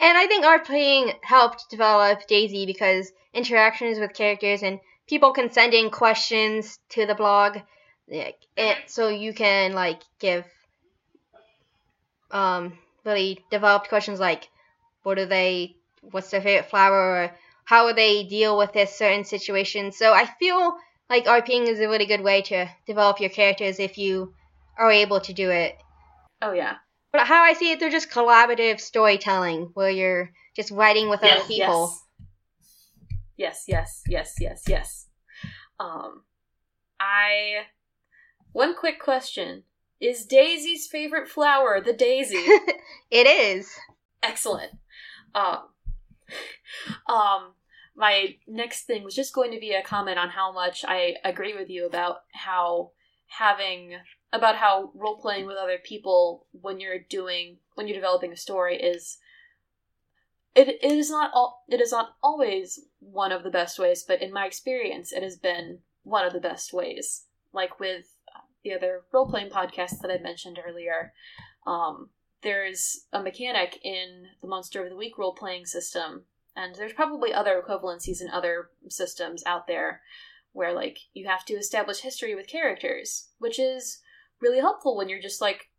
And 0.00 0.18
I 0.18 0.26
think 0.26 0.44
RPing 0.44 1.14
helped 1.22 1.70
develop 1.70 2.26
Daisy 2.26 2.64
because 2.66 3.12
interactions 3.34 3.98
with 3.98 4.14
characters 4.14 4.62
and 4.62 4.80
people 5.06 5.32
can 5.32 5.50
send 5.52 5.74
in 5.74 5.90
questions 5.90 6.78
to 6.90 7.06
the 7.06 7.14
blog, 7.14 7.58
like, 8.08 8.38
and 8.56 8.78
so 8.86 9.08
you 9.08 9.34
can 9.34 9.72
like 9.72 10.00
give 10.18 10.44
um 12.30 12.78
really 13.04 13.38
developed 13.50 13.88
questions 13.88 14.18
like 14.18 14.48
what 15.02 15.16
do 15.16 15.26
they 15.26 15.76
what's 16.10 16.30
their 16.30 16.40
favorite 16.40 16.68
flower 16.68 16.96
or 16.96 17.30
how 17.64 17.92
they 17.92 18.24
deal 18.24 18.56
with 18.58 18.72
this 18.72 18.96
certain 18.96 19.24
situation. 19.24 19.92
So 19.92 20.12
I 20.12 20.26
feel 20.38 20.74
like 21.08 21.26
RPing 21.26 21.66
is 21.66 21.80
a 21.80 21.88
really 21.88 22.06
good 22.06 22.20
way 22.20 22.42
to 22.42 22.68
develop 22.86 23.20
your 23.20 23.30
characters 23.30 23.78
if 23.78 23.98
you 23.98 24.34
are 24.78 24.90
able 24.90 25.20
to 25.20 25.32
do 25.32 25.50
it. 25.50 25.76
oh 26.42 26.52
yeah, 26.52 26.76
But 27.12 27.26
how 27.26 27.42
I 27.42 27.54
see 27.54 27.72
it, 27.72 27.80
they're 27.80 27.90
just 27.90 28.10
collaborative 28.10 28.80
storytelling 28.80 29.70
where 29.74 29.90
you're 29.90 30.30
just 30.56 30.70
writing 30.70 31.08
with 31.08 31.22
other 31.22 31.42
people. 31.46 31.96
Yes, 33.36 33.64
yes, 33.66 34.02
yes, 34.08 34.34
yes, 34.40 34.62
yes. 34.68 35.06
Um, 35.80 36.22
I. 37.00 37.66
One 38.52 38.76
quick 38.76 39.00
question: 39.00 39.64
Is 40.00 40.24
Daisy's 40.26 40.86
favorite 40.86 41.28
flower 41.28 41.80
the 41.80 41.92
daisy? 41.92 42.36
it 43.10 43.26
is. 43.26 43.74
Excellent. 44.22 44.72
Um, 45.34 45.64
um, 47.08 47.54
my 47.96 48.36
next 48.46 48.84
thing 48.84 49.04
was 49.04 49.14
just 49.14 49.34
going 49.34 49.52
to 49.52 49.60
be 49.60 49.72
a 49.72 49.82
comment 49.82 50.18
on 50.18 50.30
how 50.30 50.52
much 50.52 50.84
I 50.86 51.16
agree 51.24 51.54
with 51.54 51.70
you 51.70 51.86
about 51.86 52.18
how 52.32 52.90
having 53.26 53.96
about 54.32 54.56
how 54.56 54.90
role 54.94 55.16
playing 55.16 55.46
with 55.46 55.56
other 55.56 55.78
people 55.82 56.46
when 56.52 56.80
you're 56.80 56.98
doing 56.98 57.58
when 57.74 57.86
you're 57.86 57.96
developing 57.96 58.32
a 58.32 58.36
story 58.36 58.76
is 58.80 59.18
it, 60.54 60.68
it 60.68 60.84
is 60.84 61.10
not 61.10 61.30
all 61.34 61.64
it 61.68 61.80
is 61.80 61.92
not 61.92 62.16
always 62.22 62.80
one 63.00 63.32
of 63.32 63.42
the 63.42 63.50
best 63.50 63.78
ways, 63.78 64.04
but 64.06 64.22
in 64.22 64.32
my 64.32 64.46
experience, 64.46 65.12
it 65.12 65.22
has 65.22 65.36
been 65.36 65.80
one 66.02 66.26
of 66.26 66.32
the 66.32 66.40
best 66.40 66.72
ways. 66.72 67.24
Like 67.52 67.78
with 67.80 68.06
the 68.62 68.72
other 68.72 69.02
role 69.12 69.28
playing 69.28 69.50
podcasts 69.50 70.00
that 70.00 70.10
I 70.10 70.22
mentioned 70.22 70.58
earlier, 70.64 71.12
um, 71.66 72.10
there's 72.44 73.06
a 73.12 73.20
mechanic 73.20 73.80
in 73.82 74.28
the 74.40 74.46
Monster 74.46 74.84
of 74.84 74.90
the 74.90 74.96
Week 74.96 75.18
role 75.18 75.34
playing 75.34 75.66
system, 75.66 76.22
and 76.54 76.76
there's 76.76 76.92
probably 76.92 77.34
other 77.34 77.60
equivalencies 77.60 78.20
in 78.20 78.30
other 78.30 78.70
systems 78.88 79.42
out 79.44 79.66
there 79.66 80.02
where 80.52 80.72
like 80.72 80.98
you 81.12 81.26
have 81.26 81.44
to 81.46 81.54
establish 81.54 82.00
history 82.00 82.36
with 82.36 82.46
characters, 82.46 83.28
which 83.38 83.58
is 83.58 84.00
really 84.40 84.60
helpful 84.60 84.96
when 84.96 85.08
you're 85.08 85.20
just 85.20 85.40
like 85.40 85.70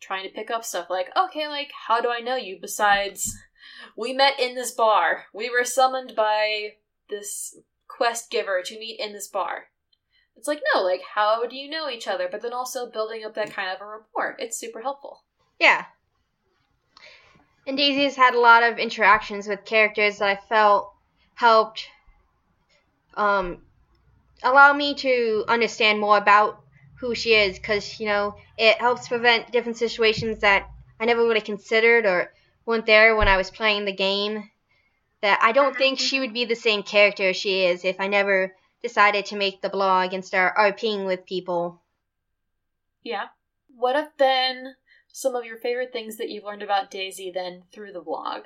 trying 0.00 0.24
to 0.24 0.34
pick 0.34 0.50
up 0.50 0.64
stuff 0.64 0.90
like, 0.90 1.08
okay, 1.16 1.48
like 1.48 1.70
how 1.86 2.00
do 2.00 2.10
I 2.10 2.20
know 2.20 2.36
you 2.36 2.58
besides 2.60 3.34
we 3.96 4.12
met 4.12 4.38
in 4.38 4.54
this 4.54 4.70
bar. 4.70 5.24
We 5.32 5.50
were 5.50 5.64
summoned 5.64 6.14
by 6.16 6.74
this 7.08 7.58
quest 7.86 8.30
giver 8.30 8.62
to 8.64 8.78
meet 8.78 9.00
in 9.00 9.12
this 9.12 9.28
bar. 9.28 9.66
It's 10.36 10.46
like, 10.46 10.62
no, 10.74 10.82
like, 10.82 11.02
how 11.14 11.46
do 11.46 11.56
you 11.56 11.68
know 11.68 11.90
each 11.90 12.06
other? 12.06 12.28
But 12.30 12.42
then 12.42 12.52
also 12.52 12.88
building 12.88 13.24
up 13.24 13.34
that 13.34 13.52
kind 13.52 13.70
of 13.70 13.80
a 13.80 13.86
rapport. 13.86 14.36
It's 14.38 14.58
super 14.58 14.82
helpful. 14.82 15.24
Yeah. 15.58 15.86
And 17.68 17.76
Daisy's 17.76 18.16
had 18.16 18.32
a 18.34 18.40
lot 18.40 18.62
of 18.62 18.78
interactions 18.78 19.46
with 19.46 19.66
characters 19.66 20.18
that 20.18 20.28
I 20.30 20.36
felt 20.36 20.90
helped 21.34 21.86
um, 23.12 23.60
allow 24.42 24.72
me 24.72 24.94
to 24.94 25.44
understand 25.46 26.00
more 26.00 26.16
about 26.16 26.62
who 26.98 27.14
she 27.14 27.34
is 27.34 27.58
because, 27.58 28.00
you 28.00 28.06
know, 28.06 28.36
it 28.56 28.78
helps 28.78 29.06
prevent 29.06 29.52
different 29.52 29.76
situations 29.76 30.40
that 30.40 30.66
I 30.98 31.04
never 31.04 31.26
would 31.26 31.36
have 31.36 31.44
considered 31.44 32.06
or 32.06 32.32
weren't 32.64 32.86
there 32.86 33.14
when 33.14 33.28
I 33.28 33.36
was 33.36 33.50
playing 33.50 33.84
the 33.84 33.92
game. 33.92 34.48
That 35.20 35.38
I 35.42 35.52
don't 35.52 35.76
think 35.76 35.98
she 35.98 36.20
would 36.20 36.32
be 36.32 36.46
the 36.46 36.56
same 36.56 36.82
character 36.82 37.34
she 37.34 37.66
is 37.66 37.84
if 37.84 38.00
I 38.00 38.08
never 38.08 38.56
decided 38.82 39.26
to 39.26 39.36
make 39.36 39.60
the 39.60 39.68
blog 39.68 40.14
and 40.14 40.24
start 40.24 40.56
RPing 40.56 41.04
with 41.04 41.26
people. 41.26 41.82
Yeah. 43.02 43.26
What 43.76 43.94
have 43.94 44.16
been 44.16 44.74
some 45.18 45.34
of 45.34 45.44
your 45.44 45.56
favorite 45.58 45.92
things 45.92 46.16
that 46.16 46.28
you've 46.28 46.44
learned 46.44 46.62
about 46.62 46.90
Daisy 46.90 47.30
then 47.32 47.64
through 47.72 47.92
the 47.92 48.00
blog? 48.00 48.42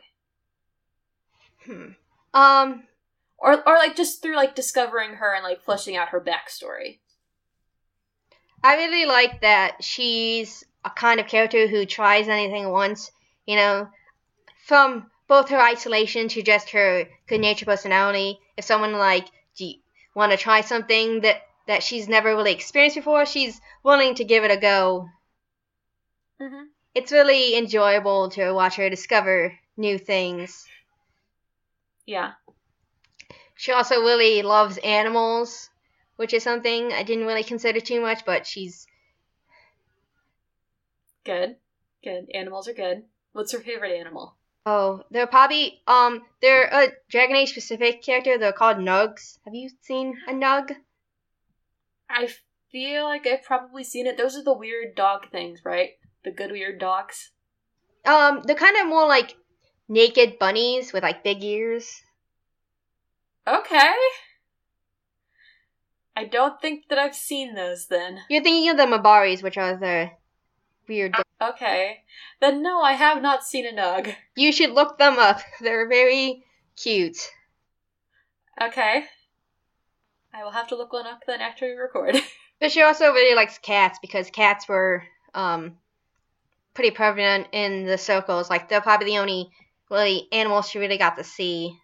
Hmm. 1.66 1.88
Um, 2.32 2.84
Or, 3.38 3.54
or 3.68 3.76
like 3.76 3.96
just 3.96 4.22
through 4.22 4.36
like 4.36 4.54
discovering 4.54 5.14
her 5.14 5.34
and 5.34 5.42
like 5.42 5.62
fleshing 5.62 5.96
out 5.96 6.10
her 6.10 6.20
backstory. 6.20 7.00
I 8.62 8.76
really 8.76 9.04
like 9.04 9.40
that 9.40 9.82
she's 9.82 10.64
a 10.84 10.90
kind 10.90 11.18
of 11.18 11.26
character 11.26 11.66
who 11.66 11.84
tries 11.84 12.28
anything 12.28 12.70
once. 12.70 13.10
You 13.46 13.56
know, 13.56 13.88
from 14.64 15.10
both 15.26 15.48
her 15.50 15.60
isolation 15.60 16.28
to 16.28 16.42
just 16.42 16.70
her 16.70 17.08
good 17.26 17.40
natured 17.40 17.66
personality. 17.66 18.38
If 18.56 18.64
someone 18.64 18.92
like, 18.92 19.26
do 19.56 19.64
you 19.66 19.74
want 20.14 20.30
to 20.30 20.38
try 20.38 20.60
something 20.60 21.20
that 21.22 21.42
that 21.66 21.82
she's 21.82 22.08
never 22.08 22.36
really 22.36 22.52
experienced 22.52 22.96
before, 22.96 23.26
she's 23.26 23.60
willing 23.82 24.14
to 24.14 24.24
give 24.24 24.44
it 24.44 24.50
a 24.50 24.56
go. 24.56 25.08
Mm-hmm. 26.42 26.64
It's 26.94 27.12
really 27.12 27.56
enjoyable 27.56 28.30
to 28.30 28.52
watch 28.52 28.74
her 28.76 28.90
discover 28.90 29.56
new 29.76 29.96
things. 29.96 30.66
Yeah. 32.04 32.32
She 33.54 33.70
also 33.70 34.00
really 34.00 34.42
loves 34.42 34.76
animals, 34.78 35.70
which 36.16 36.34
is 36.34 36.42
something 36.42 36.92
I 36.92 37.04
didn't 37.04 37.26
really 37.26 37.44
consider 37.44 37.78
too 37.78 38.00
much, 38.00 38.24
but 38.24 38.44
she's 38.44 38.88
Good. 41.24 41.56
Good. 42.02 42.26
Animals 42.34 42.66
are 42.66 42.72
good. 42.72 43.04
What's 43.32 43.52
her 43.52 43.60
favorite 43.60 43.96
animal? 43.96 44.34
Oh, 44.66 45.04
they're 45.12 45.28
probably 45.28 45.80
um 45.86 46.22
they're 46.40 46.64
a 46.64 46.92
Dragon 47.08 47.36
Age 47.36 47.50
specific 47.50 48.02
character. 48.02 48.36
They're 48.36 48.52
called 48.52 48.78
Nugs. 48.78 49.38
Have 49.44 49.54
you 49.54 49.70
seen 49.82 50.18
a 50.26 50.32
Nug? 50.32 50.74
I 52.10 52.28
feel 52.72 53.04
like 53.04 53.26
I've 53.26 53.44
probably 53.44 53.84
seen 53.84 54.08
it. 54.08 54.16
Those 54.16 54.36
are 54.36 54.42
the 54.42 54.52
weird 54.52 54.96
dog 54.96 55.30
things, 55.30 55.64
right? 55.64 55.90
The 56.24 56.30
good 56.30 56.52
weird 56.52 56.78
dogs. 56.78 57.30
Um, 58.04 58.42
they're 58.44 58.56
kind 58.56 58.76
of 58.80 58.86
more 58.86 59.06
like 59.06 59.36
naked 59.88 60.38
bunnies 60.38 60.92
with 60.92 61.02
like 61.02 61.24
big 61.24 61.42
ears. 61.42 62.02
Okay. 63.46 63.92
I 66.16 66.24
don't 66.24 66.60
think 66.60 66.88
that 66.88 66.98
I've 66.98 67.14
seen 67.14 67.54
those 67.54 67.86
then. 67.86 68.20
You're 68.28 68.42
thinking 68.42 68.70
of 68.70 68.76
the 68.76 68.84
Mabaris, 68.84 69.42
which 69.42 69.56
are 69.56 69.76
the 69.76 70.10
weird. 70.88 71.12
Dogs. 71.12 71.24
Okay. 71.40 72.02
Then 72.40 72.62
no, 72.62 72.82
I 72.82 72.92
have 72.92 73.22
not 73.22 73.44
seen 73.44 73.66
a 73.66 73.72
Nug. 73.72 74.14
You 74.36 74.52
should 74.52 74.70
look 74.72 74.98
them 74.98 75.18
up. 75.18 75.40
They're 75.60 75.88
very 75.88 76.44
cute. 76.76 77.18
Okay. 78.60 79.04
I 80.34 80.44
will 80.44 80.50
have 80.50 80.68
to 80.68 80.76
look 80.76 80.92
one 80.92 81.06
up 81.06 81.22
then 81.26 81.40
after 81.40 81.66
we 81.66 81.72
record. 81.72 82.16
But 82.60 82.70
she 82.70 82.80
also 82.80 83.06
really 83.06 83.34
likes 83.34 83.58
cats 83.58 83.98
because 84.00 84.30
cats 84.30 84.68
were 84.68 85.02
um 85.34 85.78
pretty 86.74 86.90
prevalent 86.90 87.48
in 87.52 87.84
the 87.86 87.98
circles. 87.98 88.50
Like 88.50 88.68
they're 88.68 88.80
probably 88.80 89.06
the 89.06 89.18
only 89.18 89.50
really 89.90 90.28
animals 90.32 90.68
she 90.68 90.78
really 90.78 90.98
got 90.98 91.16
to 91.16 91.24
see 91.24 91.76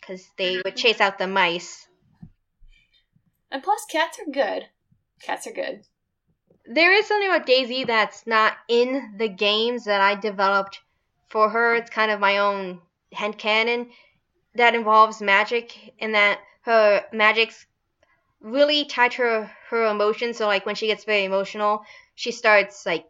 because 0.00 0.28
they 0.36 0.54
mm-hmm. 0.54 0.62
would 0.64 0.76
chase 0.76 1.00
out 1.00 1.18
the 1.18 1.26
mice. 1.26 1.86
and 3.50 3.62
plus, 3.62 3.84
cats 3.90 4.18
are 4.18 4.30
good. 4.30 4.66
Cats 5.22 5.46
are 5.46 5.52
good. 5.52 5.82
There 6.66 6.92
is 6.92 7.06
something 7.06 7.28
about 7.28 7.46
Daisy 7.46 7.84
that's 7.84 8.26
not 8.26 8.54
in 8.68 9.14
the 9.16 9.28
games 9.28 9.84
that 9.84 10.00
I 10.00 10.14
developed 10.14 10.80
for 11.28 11.48
her. 11.50 11.74
It's 11.74 11.90
kind 11.90 12.10
of 12.10 12.20
my 12.20 12.38
own 12.38 12.80
headcanon 13.14 13.88
that 14.54 14.74
involves 14.74 15.20
magic 15.20 15.94
and 15.98 16.14
that 16.14 16.40
her 16.62 17.04
magic's 17.12 17.66
really 18.40 18.84
tied 18.84 19.12
to 19.12 19.22
her, 19.22 19.50
her 19.70 19.86
emotions. 19.86 20.36
So 20.36 20.46
like 20.46 20.66
when 20.66 20.74
she 20.74 20.86
gets 20.86 21.04
very 21.04 21.24
emotional, 21.24 21.84
she 22.14 22.32
starts 22.32 22.84
like 22.86 23.06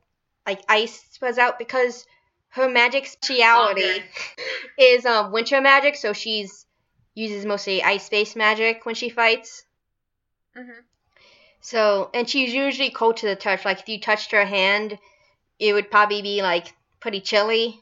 like 0.46 0.62
ice 0.68 1.02
spreads 1.10 1.38
out 1.38 1.58
because 1.58 2.04
her 2.50 2.68
magic 2.68 3.06
speciality 3.06 3.82
Okay. 3.82 4.04
is 4.78 5.06
um 5.06 5.32
winter 5.32 5.60
magic. 5.60 5.96
So 5.96 6.12
she's 6.12 6.66
uses 7.14 7.44
mostly 7.44 7.82
ice 7.82 8.08
based 8.08 8.36
magic 8.36 8.84
when 8.86 8.94
she 8.94 9.08
fights. 9.08 9.64
Mm-hmm. 10.56 10.80
So, 11.60 12.10
and 12.14 12.28
she's 12.28 12.52
usually 12.52 12.90
cold 12.90 13.18
to 13.18 13.26
the 13.26 13.36
touch. 13.36 13.64
Like 13.64 13.80
if 13.80 13.88
you 13.88 14.00
touched 14.00 14.32
her 14.32 14.44
hand, 14.44 14.98
it 15.58 15.72
would 15.72 15.90
probably 15.90 16.22
be 16.22 16.42
like 16.42 16.74
pretty 17.00 17.20
chilly. 17.20 17.80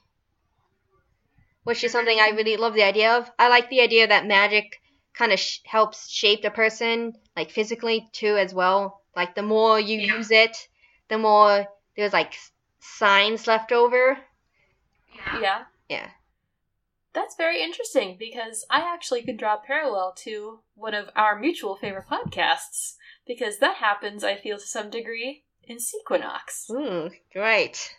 Which 1.65 1.85
is 1.85 1.93
something 1.93 2.19
I 2.19 2.31
really 2.31 2.57
love 2.57 2.75
the 2.75 2.83
idea 2.83 3.17
of. 3.17 3.31
I 3.39 3.49
like 3.49 3.71
the 3.71 3.81
idea 3.81 4.07
that 4.07 4.27
magic 4.27 4.81
kind 5.15 5.33
of 5.33 5.39
sh- 5.39 5.61
helps 5.65 6.09
shape 6.11 6.43
the 6.43 6.51
person, 6.51 7.15
like 7.37 7.51
physically 7.51 8.09
too, 8.13 8.37
as 8.37 8.53
well. 8.55 9.03
Like 9.17 9.35
the 9.35 9.43
more 9.43 9.79
you 9.81 9.99
Yeah. 10.01 10.17
use 10.17 10.31
it, 10.31 10.57
the 11.09 11.19
more 11.19 11.67
there's 12.01 12.13
like 12.13 12.35
signs 12.81 13.47
left 13.47 13.73
over. 13.73 14.19
Yeah. 15.41 15.65
Yeah. 15.89 16.09
That's 17.13 17.37
very 17.37 17.63
interesting 17.63 18.17
because 18.19 18.65
I 18.71 18.81
actually 18.81 19.23
could 19.23 19.37
draw 19.37 19.55
a 19.55 19.67
parallel 19.67 20.15
to 20.19 20.61
one 20.75 20.95
of 20.95 21.11
our 21.17 21.39
mutual 21.39 21.77
favorite 21.77 22.07
podcasts 22.09 22.95
because 23.27 23.59
that 23.59 23.77
happens, 23.77 24.23
I 24.23 24.37
feel, 24.37 24.59
to 24.59 24.67
some 24.67 24.91
degree 24.91 25.43
in 25.65 25.81
Sequinox. 25.81 26.71
Ooh, 26.71 27.11
great. 27.33 27.95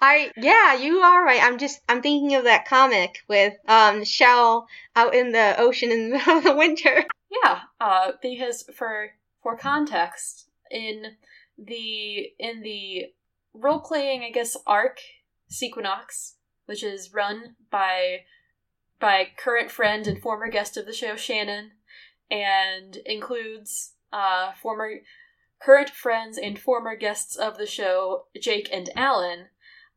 I 0.00 0.30
yeah, 0.36 0.74
you 0.74 1.00
are 1.00 1.24
right. 1.24 1.42
I'm 1.42 1.58
just 1.58 1.80
I'm 1.88 2.00
thinking 2.00 2.36
of 2.36 2.44
that 2.44 2.66
comic 2.66 3.18
with 3.28 3.54
um 3.66 4.04
Shell 4.04 4.68
out 4.94 5.16
in 5.16 5.32
the 5.32 5.56
ocean 5.58 5.90
in 5.90 6.10
the 6.10 6.16
middle 6.18 6.38
of 6.38 6.44
the 6.44 6.56
winter. 6.56 7.04
Yeah, 7.42 7.62
uh, 7.80 8.12
because 8.22 8.62
for 8.76 9.10
for 9.42 9.56
context, 9.56 10.48
in 10.70 11.16
the 11.58 12.32
in 12.38 12.62
the 12.62 13.06
role 13.54 13.80
playing, 13.80 14.22
I 14.22 14.30
guess, 14.30 14.56
arc 14.66 14.98
Sequinox, 15.48 16.34
which 16.66 16.82
is 16.82 17.14
run 17.14 17.56
by 17.70 18.24
by 19.00 19.26
current 19.36 19.70
friend 19.70 20.06
and 20.06 20.20
former 20.20 20.48
guest 20.48 20.76
of 20.76 20.86
the 20.86 20.92
show 20.92 21.16
Shannon, 21.16 21.72
and 22.30 22.96
includes 23.04 23.92
uh, 24.12 24.52
former 24.60 25.00
current 25.60 25.90
friends 25.90 26.38
and 26.38 26.58
former 26.58 26.96
guests 26.96 27.36
of 27.36 27.58
the 27.58 27.66
show 27.66 28.26
Jake 28.40 28.68
and 28.72 28.90
Alan. 28.96 29.46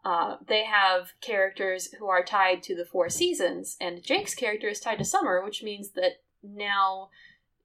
Uh, 0.05 0.37
they 0.47 0.63
have 0.63 1.13
characters 1.19 1.89
who 1.99 2.07
are 2.07 2.23
tied 2.23 2.63
to 2.63 2.75
the 2.75 2.85
four 2.85 3.09
seasons, 3.09 3.75
and 3.81 4.03
Jake's 4.03 4.35
character 4.35 4.69
is 4.69 4.79
tied 4.79 4.99
to 4.99 5.05
summer, 5.05 5.43
which 5.43 5.63
means 5.63 5.91
that 5.91 6.21
now 6.43 7.09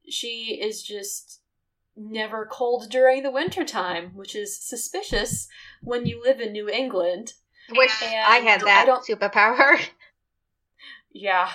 she 0.09 0.59
is 0.61 0.83
just 0.83 1.42
never 1.97 2.47
cold 2.51 2.91
during 2.91 3.23
the 3.23 3.31
winter 3.31 3.65
time, 3.65 4.15
which 4.15 4.35
is 4.35 4.59
suspicious 4.59 5.49
when 5.83 6.07
you 6.07 6.23
live 6.23 6.41
in 6.41 6.53
New 6.53 6.69
England. 6.69 7.35
Which 7.71 8.03
And 8.03 8.15
I 8.27 8.39
had 8.39 8.61
that 8.63 8.83
I 8.83 8.87
don't- 8.87 9.05
superpower. 9.07 9.79
Yeah. 11.15 11.51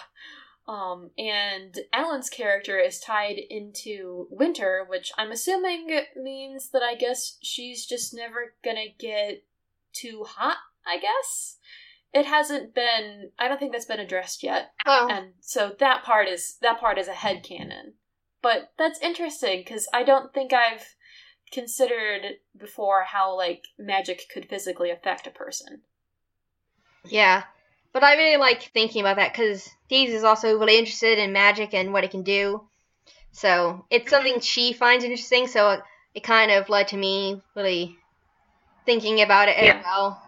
Um, 0.67 1.11
and 1.17 1.75
Alan's 1.93 2.29
character 2.29 2.77
is 2.77 2.99
tied 2.99 3.37
into 3.49 4.27
winter, 4.29 4.85
which 4.87 5.11
I'm 5.17 5.31
assuming 5.31 5.89
means 6.15 6.69
that 6.71 6.83
I 6.83 6.93
guess 6.95 7.37
she's 7.41 7.85
just 7.85 8.13
never 8.13 8.53
gonna 8.63 8.87
get 8.99 9.43
too 9.93 10.25
hot, 10.27 10.57
I 10.85 10.99
guess. 10.99 11.57
It 12.13 12.25
hasn't 12.25 12.75
been 12.75 13.31
I 13.39 13.47
don't 13.47 13.59
think 13.59 13.71
that's 13.71 13.85
been 13.85 13.99
addressed 13.99 14.43
yet. 14.43 14.73
Oh, 14.85 15.07
and 15.09 15.33
so 15.39 15.73
that 15.79 16.03
part 16.03 16.27
is 16.27 16.57
that 16.61 16.79
part 16.79 16.97
is 16.97 17.07
a 17.07 17.13
head 17.13 17.43
canon 17.43 17.93
but 18.47 18.71
that's 18.77 18.99
interesting 19.01 19.59
because 19.59 19.87
i 19.93 20.03
don't 20.03 20.33
think 20.33 20.51
i've 20.53 20.95
considered 21.51 22.23
before 22.57 23.03
how 23.03 23.35
like 23.35 23.63
magic 23.77 24.21
could 24.33 24.49
physically 24.49 24.91
affect 24.91 25.27
a 25.27 25.31
person 25.31 25.81
yeah. 27.09 27.43
But 27.93 28.03
I 28.03 28.15
really 28.15 28.37
like 28.37 28.71
thinking 28.73 29.01
about 29.01 29.15
that 29.15 29.33
because 29.33 29.67
Daisy 29.89 30.13
is 30.13 30.23
also 30.23 30.57
really 30.57 30.77
interested 30.77 31.17
in 31.17 31.31
magic 31.33 31.73
and 31.73 31.93
what 31.93 32.03
it 32.03 32.11
can 32.11 32.23
do. 32.23 32.67
So 33.31 33.85
it's 33.89 34.09
something 34.09 34.39
she 34.39 34.73
finds 34.73 35.03
interesting. 35.03 35.47
So 35.47 35.71
it, 35.71 35.79
it 36.13 36.23
kind 36.23 36.51
of 36.51 36.69
led 36.69 36.89
to 36.89 36.97
me 36.97 37.41
really 37.55 37.97
thinking 38.85 39.21
about 39.21 39.49
it 39.49 39.57
Yeah. 39.57 39.77
as 39.77 39.83
well. 39.83 40.21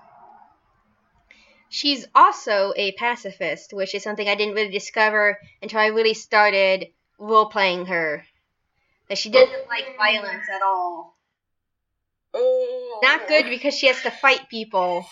She's 1.71 2.07
also 2.15 2.73
a 2.75 2.93
pacifist, 2.93 3.73
which 3.73 3.93
is 3.93 4.01
something 4.01 4.27
I 4.27 4.35
didn't 4.35 4.55
really 4.55 4.71
discover 4.71 5.37
until 5.61 5.79
I 5.79 5.87
really 5.87 6.15
started 6.15 6.87
role 7.19 7.47
playing 7.47 7.85
her. 7.87 8.25
That 9.09 9.17
she 9.17 9.29
doesn't 9.29 9.67
like 9.67 9.95
violence 9.97 10.45
at 10.53 10.61
all. 10.61 11.17
oh 12.33 12.99
Not 13.01 13.27
good 13.27 13.45
because 13.49 13.73
she 13.75 13.87
has 13.87 14.01
to 14.03 14.11
fight 14.11 14.49
people. 14.49 15.05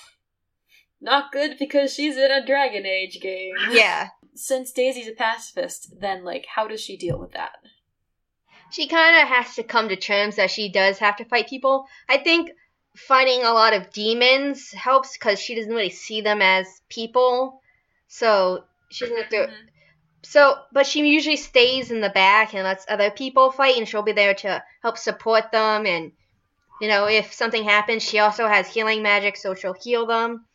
not 1.01 1.31
good 1.31 1.57
because 1.59 1.93
she's 1.93 2.17
in 2.17 2.31
a 2.31 2.45
dragon 2.45 2.85
age 2.85 3.19
game 3.21 3.55
Yeah. 3.71 4.09
since 4.35 4.71
daisy's 4.71 5.07
a 5.07 5.13
pacifist 5.13 5.93
then 5.99 6.23
like 6.23 6.45
how 6.55 6.67
does 6.67 6.81
she 6.81 6.97
deal 6.97 7.19
with 7.19 7.31
that 7.33 7.53
she 8.71 8.87
kind 8.87 9.15
of 9.21 9.27
has 9.29 9.55
to 9.55 9.63
come 9.63 9.89
to 9.89 9.95
terms 9.95 10.35
that 10.35 10.51
she 10.51 10.69
does 10.69 10.97
have 10.99 11.15
to 11.17 11.25
fight 11.25 11.47
people. 11.47 11.85
I 12.09 12.17
think 12.17 12.51
fighting 12.97 13.43
a 13.43 13.53
lot 13.53 13.73
of 13.73 13.91
demons 13.93 14.71
helps 14.73 15.13
because 15.17 15.39
she 15.39 15.55
doesn't 15.55 15.71
really 15.73 15.89
see 15.89 16.19
them 16.19 16.41
as 16.41 16.67
people. 16.89 17.61
So 18.09 18.65
she 18.91 19.05
doesn't 19.05 19.17
have 19.21 19.29
to. 19.29 19.37
Mhm. 19.37 19.53
So, 20.23 20.57
but 20.71 20.85
she 20.85 21.07
usually 21.07 21.35
stays 21.37 21.91
in 21.91 22.01
the 22.01 22.09
back 22.09 22.53
and 22.53 22.63
lets 22.63 22.85
other 22.89 23.11
people 23.11 23.51
fight, 23.51 23.77
and 23.77 23.87
she'll 23.87 24.01
be 24.01 24.11
there 24.11 24.33
to 24.33 24.63
help 24.81 24.97
support 24.97 25.51
them. 25.51 25.85
And 25.85 26.11
you 26.81 26.87
know, 26.87 27.07
if 27.07 27.33
something 27.33 27.63
happens, 27.63 28.03
she 28.03 28.19
also 28.19 28.47
has 28.47 28.67
healing 28.67 29.01
magic, 29.01 29.37
so 29.37 29.55
she'll 29.55 29.73
heal 29.73 30.05
them. 30.05 30.45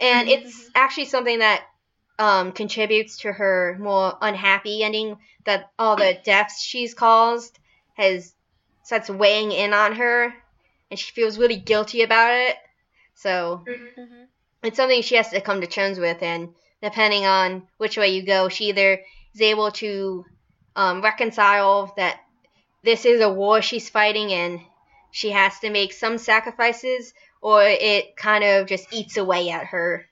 And 0.00 0.28
it's 0.28 0.70
actually 0.74 1.06
something 1.06 1.38
that 1.38 1.64
um, 2.18 2.52
contributes 2.52 3.18
to 3.18 3.32
her 3.32 3.76
more 3.80 4.16
unhappy 4.20 4.82
ending. 4.82 5.16
That 5.44 5.70
all 5.78 5.96
the 5.96 6.18
deaths 6.24 6.62
she's 6.62 6.94
caused 6.94 7.58
has 7.94 8.34
starts 8.82 9.10
weighing 9.10 9.52
in 9.52 9.72
on 9.72 9.94
her, 9.94 10.32
and 10.90 10.98
she 10.98 11.12
feels 11.12 11.38
really 11.38 11.56
guilty 11.56 12.02
about 12.02 12.32
it. 12.32 12.56
So 13.14 13.64
Mhm. 13.66 14.28
it's 14.62 14.76
something 14.76 15.02
she 15.02 15.16
has 15.16 15.30
to 15.30 15.40
come 15.40 15.60
to 15.60 15.66
terms 15.66 15.98
with 15.98 16.22
and 16.22 16.54
depending 16.84 17.24
on 17.24 17.66
which 17.78 17.96
way 17.96 18.08
you 18.08 18.24
go 18.24 18.48
she 18.48 18.68
either 18.68 19.00
is 19.34 19.40
able 19.40 19.70
to 19.70 20.24
um, 20.76 21.02
reconcile 21.02 21.92
that 21.96 22.20
this 22.82 23.04
is 23.04 23.20
a 23.20 23.32
war 23.32 23.62
she's 23.62 23.88
fighting 23.88 24.32
and 24.32 24.60
she 25.10 25.30
has 25.30 25.58
to 25.60 25.70
make 25.70 25.92
some 25.92 26.18
sacrifices 26.18 27.12
or 27.40 27.62
it 27.62 28.16
kind 28.16 28.44
of 28.44 28.66
just 28.66 28.92
eats 28.92 29.16
away 29.16 29.50
at 29.50 29.66
her 29.66 30.06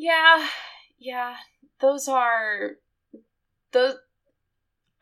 Yeah, 0.00 0.46
yeah. 1.00 1.34
Those 1.80 2.06
are 2.06 2.76
those 3.72 3.96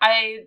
I 0.01 0.47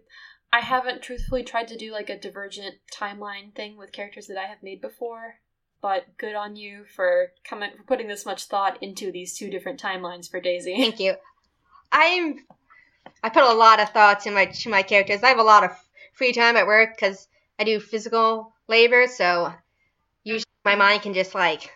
I 0.51 0.61
haven't 0.61 1.03
truthfully 1.03 1.43
tried 1.43 1.67
to 1.67 1.77
do 1.77 1.91
like 1.91 2.09
a 2.09 2.19
divergent 2.19 2.77
timeline 2.91 3.53
thing 3.53 3.77
with 3.77 3.91
characters 3.91 4.25
that 4.25 4.39
I 4.39 4.47
have 4.47 4.63
made 4.63 4.81
before, 4.81 5.35
but 5.81 6.05
good 6.17 6.35
on 6.35 6.55
you 6.55 6.85
for 6.95 7.31
coming 7.43 7.71
for 7.75 7.83
putting 7.83 8.07
this 8.07 8.25
much 8.25 8.45
thought 8.45 8.81
into 8.81 9.11
these 9.11 9.37
two 9.37 9.49
different 9.49 9.81
timelines 9.81 10.29
for 10.29 10.39
Daisy. 10.39 10.75
thank 10.75 10.99
you 10.99 11.15
i'm 11.91 12.39
i 13.23 13.29
put 13.29 13.43
a 13.43 13.53
lot 13.53 13.79
of 13.79 13.89
thoughts 13.89 14.25
in 14.25 14.33
my 14.33 14.45
to 14.45 14.69
my 14.69 14.81
characters 14.81 15.23
i 15.23 15.29
have 15.29 15.39
a 15.39 15.43
lot 15.43 15.63
of 15.63 15.71
free 16.13 16.33
time 16.33 16.57
at 16.57 16.67
work 16.67 16.95
because 16.95 17.27
i 17.59 17.63
do 17.63 17.79
physical 17.79 18.53
labor 18.67 19.07
so 19.07 19.53
usually 20.23 20.45
my 20.65 20.75
mind 20.75 21.01
can 21.01 21.13
just 21.13 21.33
like 21.33 21.71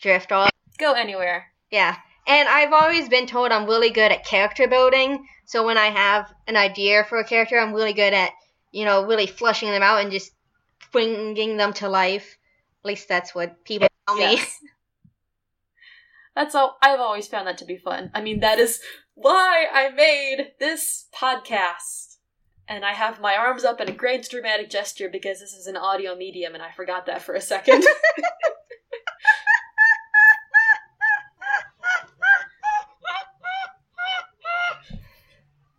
drift 0.00 0.32
off 0.32 0.50
Go 0.78 0.92
anywhere. 0.92 1.50
Yeah. 1.72 1.96
And 2.26 2.48
I've 2.48 2.72
always 2.72 3.08
been 3.08 3.26
told 3.26 3.50
I'm 3.50 3.66
really 3.66 3.90
good 3.90 4.12
at 4.12 4.24
character 4.24 4.68
building. 4.68 5.26
So 5.44 5.66
when 5.66 5.76
I 5.76 5.86
have 5.86 6.32
an 6.46 6.56
idea 6.56 7.04
for 7.04 7.18
a 7.18 7.24
character, 7.24 7.58
I'm 7.58 7.74
really 7.74 7.92
good 7.92 8.14
at, 8.14 8.30
you 8.70 8.84
know, 8.84 9.04
really 9.04 9.26
flushing 9.26 9.70
them 9.70 9.82
out 9.82 10.00
and 10.00 10.12
just 10.12 10.32
bringing 10.92 11.56
them 11.56 11.72
to 11.74 11.88
life. 11.88 12.38
At 12.84 12.88
least 12.88 13.08
that's 13.08 13.34
what 13.34 13.64
people 13.64 13.88
tell 14.06 14.16
me. 14.16 14.22
Yes. 14.22 14.58
That's 16.38 16.54
all. 16.54 16.78
I've 16.80 17.00
always 17.00 17.26
found 17.26 17.48
that 17.48 17.58
to 17.58 17.64
be 17.64 17.76
fun. 17.76 18.12
I 18.14 18.20
mean, 18.20 18.38
that 18.40 18.60
is 18.60 18.80
why 19.14 19.66
I 19.72 19.88
made 19.90 20.52
this 20.60 21.06
podcast. 21.12 22.18
And 22.68 22.84
I 22.84 22.92
have 22.92 23.20
my 23.20 23.34
arms 23.34 23.64
up 23.64 23.80
in 23.80 23.88
a 23.88 23.92
great 23.92 24.28
dramatic 24.28 24.70
gesture 24.70 25.08
because 25.08 25.40
this 25.40 25.52
is 25.52 25.66
an 25.66 25.76
audio 25.76 26.14
medium, 26.14 26.54
and 26.54 26.62
I 26.62 26.70
forgot 26.70 27.06
that 27.06 27.22
for 27.22 27.34
a 27.34 27.40
second. 27.40 27.84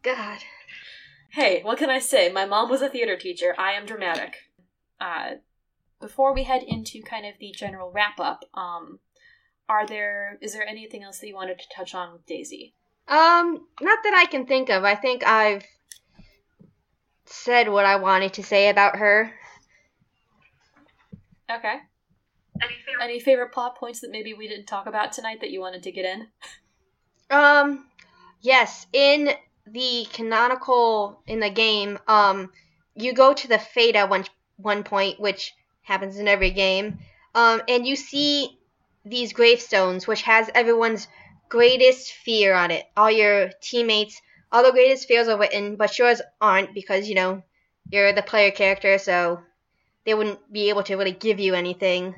God. 0.01 0.39
hey, 1.31 1.61
what 1.63 1.77
can 1.77 1.89
I 1.89 1.99
say? 1.99 2.29
My 2.29 2.45
mom 2.45 2.69
was 2.69 2.81
a 2.81 2.89
theater 2.89 3.15
teacher. 3.15 3.55
I 3.57 3.71
am 3.73 3.85
dramatic. 3.85 4.35
Uh, 4.99 5.35
before 5.99 6.33
we 6.33 6.43
head 6.43 6.63
into 6.63 7.01
kind 7.01 7.25
of 7.25 7.33
the 7.39 7.53
general 7.55 7.91
wrap 7.91 8.19
up, 8.19 8.45
um, 8.53 8.99
are 9.67 9.85
there 9.85 10.37
is 10.41 10.53
there 10.53 10.67
anything 10.67 11.03
else 11.03 11.19
that 11.19 11.27
you 11.27 11.35
wanted 11.35 11.59
to 11.59 11.65
touch 11.75 11.93
on 11.93 12.11
with 12.13 12.25
Daisy? 12.25 12.73
Um, 13.07 13.67
not 13.81 13.99
that 14.03 14.13
I 14.15 14.25
can 14.25 14.45
think 14.45 14.69
of. 14.69 14.83
I 14.83 14.95
think 14.95 15.25
I've 15.25 15.63
said 17.25 17.69
what 17.69 17.85
I 17.85 17.97
wanted 17.97 18.33
to 18.33 18.43
say 18.43 18.69
about 18.69 18.97
her. 18.97 19.33
Okay. 21.49 21.77
Any 22.61 22.73
favorite, 22.85 23.03
Any 23.03 23.19
favorite 23.19 23.51
plot 23.51 23.77
points 23.77 24.01
that 24.01 24.11
maybe 24.11 24.33
we 24.33 24.47
didn't 24.47 24.65
talk 24.65 24.85
about 24.85 25.11
tonight 25.11 25.41
that 25.41 25.49
you 25.49 25.59
wanted 25.59 25.83
to 25.83 25.91
get 25.91 26.05
in? 26.05 26.27
Um, 27.31 27.85
yes, 28.41 28.85
in 28.91 29.31
the 29.65 30.07
canonical 30.11 31.21
in 31.27 31.39
the 31.39 31.49
game, 31.49 31.97
um, 32.07 32.51
you 32.95 33.13
go 33.13 33.33
to 33.33 33.47
the 33.47 33.59
Fade 33.59 33.95
at 33.95 34.09
one 34.09 34.25
one 34.57 34.83
point, 34.83 35.19
which 35.19 35.53
happens 35.89 36.17
in 36.17 36.27
every 36.27 36.51
game, 36.51 36.99
um, 37.35 37.61
and 37.67 37.85
you 37.85 37.95
see 37.95 38.57
these 39.03 39.33
gravestones, 39.33 40.07
which 40.07 40.21
has 40.21 40.49
everyone's 40.53 41.07
greatest 41.49 42.13
fear 42.13 42.53
on 42.53 42.71
it. 42.71 42.85
All 42.95 43.11
your 43.11 43.49
teammates, 43.61 44.21
all 44.51 44.63
the 44.63 44.71
greatest 44.71 45.07
fears 45.07 45.27
are 45.27 45.37
written, 45.37 45.75
but 45.75 45.97
yours 45.97 46.21
aren't 46.39 46.73
because 46.73 47.09
you 47.09 47.15
know 47.15 47.43
you're 47.91 48.13
the 48.13 48.21
player 48.21 48.51
character, 48.51 48.97
so 48.97 49.41
they 50.05 50.13
wouldn't 50.13 50.39
be 50.51 50.69
able 50.69 50.83
to 50.83 50.95
really 50.95 51.11
give 51.11 51.39
you 51.39 51.55
anything. 51.55 52.15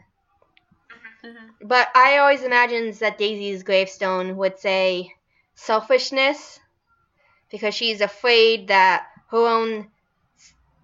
Mm-hmm. 1.24 1.68
But 1.68 1.88
I 1.96 2.18
always 2.18 2.44
imagined 2.44 2.96
that 2.96 3.18
Daisy's 3.18 3.64
gravestone 3.64 4.36
would 4.38 4.60
say 4.60 5.14
selfishness 5.56 6.60
because 7.50 7.74
she's 7.74 8.02
afraid 8.02 8.68
that 8.68 9.06
her 9.30 9.48
own 9.48 9.88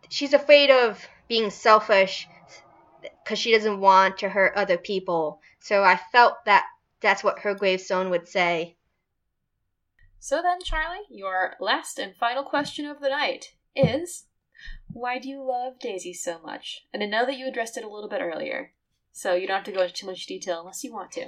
she's 0.09 0.33
afraid 0.33 0.69
of 0.69 1.05
being 1.27 1.49
selfish 1.49 2.27
because 3.27 3.39
she 3.39 3.51
doesn't 3.51 3.81
want 3.81 4.19
to 4.19 4.29
hurt 4.29 4.55
other 4.55 4.77
people. 4.77 5.41
So 5.59 5.83
I 5.83 5.99
felt 6.13 6.45
that 6.45 6.65
that's 7.01 7.25
what 7.25 7.39
her 7.39 7.53
gravestone 7.53 8.09
would 8.09 8.25
say. 8.25 8.77
So 10.17 10.41
then, 10.41 10.61
Charlie, 10.63 11.03
your 11.09 11.55
last 11.59 11.99
and 11.99 12.15
final 12.15 12.43
question 12.43 12.85
of 12.85 13.01
the 13.01 13.09
night 13.09 13.53
is 13.75 14.27
why 14.93 15.19
do 15.19 15.27
you 15.27 15.43
love 15.43 15.77
Daisy 15.77 16.13
so 16.13 16.39
much? 16.39 16.85
And 16.93 17.03
I 17.03 17.05
know 17.05 17.25
that 17.25 17.37
you 17.37 17.49
addressed 17.49 17.75
it 17.75 17.83
a 17.83 17.89
little 17.89 18.09
bit 18.09 18.21
earlier, 18.21 18.71
so 19.11 19.33
you 19.33 19.45
don't 19.45 19.57
have 19.57 19.65
to 19.65 19.73
go 19.73 19.81
into 19.81 19.93
too 19.93 20.07
much 20.07 20.25
detail 20.25 20.61
unless 20.61 20.85
you 20.85 20.93
want 20.93 21.11
to. 21.11 21.27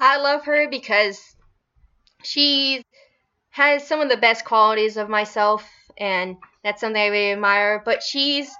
I 0.00 0.18
love 0.18 0.44
her 0.46 0.68
because 0.68 1.36
she 2.24 2.82
has 3.50 3.86
some 3.86 4.00
of 4.00 4.08
the 4.08 4.16
best 4.16 4.44
qualities 4.44 4.96
of 4.96 5.08
myself, 5.08 5.64
and 5.96 6.38
that's 6.64 6.80
something 6.80 7.00
I 7.00 7.06
really 7.06 7.32
admire. 7.32 7.80
But 7.84 8.02
she's 8.02 8.52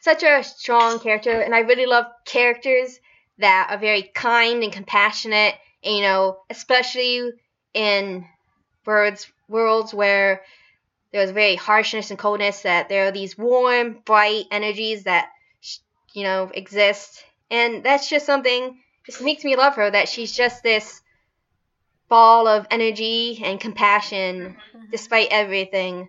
such 0.00 0.22
a 0.22 0.42
strong 0.42 0.98
character, 0.98 1.40
and 1.40 1.54
I 1.54 1.60
really 1.60 1.86
love 1.86 2.06
characters 2.24 2.98
that 3.38 3.68
are 3.70 3.78
very 3.78 4.02
kind 4.02 4.62
and 4.62 4.72
compassionate. 4.72 5.54
And, 5.82 5.96
you 5.96 6.02
know, 6.02 6.40
especially 6.50 7.32
in 7.74 8.26
birds 8.84 9.30
worlds 9.48 9.92
where 9.94 10.42
there's 11.12 11.30
very 11.30 11.56
harshness 11.56 12.10
and 12.10 12.18
coldness, 12.18 12.62
that 12.62 12.88
there 12.88 13.06
are 13.08 13.12
these 13.12 13.36
warm, 13.36 13.98
bright 14.04 14.44
energies 14.50 15.04
that 15.04 15.28
you 16.12 16.22
know 16.24 16.50
exist, 16.54 17.22
and 17.50 17.84
that's 17.84 18.08
just 18.08 18.26
something. 18.26 18.78
Just 19.06 19.22
makes 19.22 19.44
me 19.44 19.56
love 19.56 19.76
her. 19.76 19.90
That 19.90 20.08
she's 20.08 20.32
just 20.32 20.62
this 20.62 21.00
ball 22.08 22.46
of 22.46 22.66
energy 22.70 23.40
and 23.44 23.60
compassion, 23.60 24.56
Mm-hmm. 24.74 24.90
despite 24.90 25.28
everything. 25.30 26.08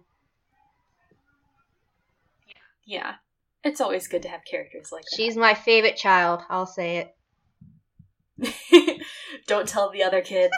Yeah. 2.86 3.16
It's 3.64 3.82
always 3.82 4.08
good 4.08 4.24
to 4.24 4.30
have 4.30 4.44
characters 4.44 4.92
like 4.92 5.04
that. 5.04 5.16
She's 5.16 5.38
my 5.38 5.54
favorite 5.54 5.98
child. 5.98 6.42
I'll 6.50 6.66
say 6.66 7.12
it. 8.40 9.06
don't 9.48 9.68
tell 9.68 9.92
the 9.92 10.04
other 10.04 10.22
kids. 10.22 10.54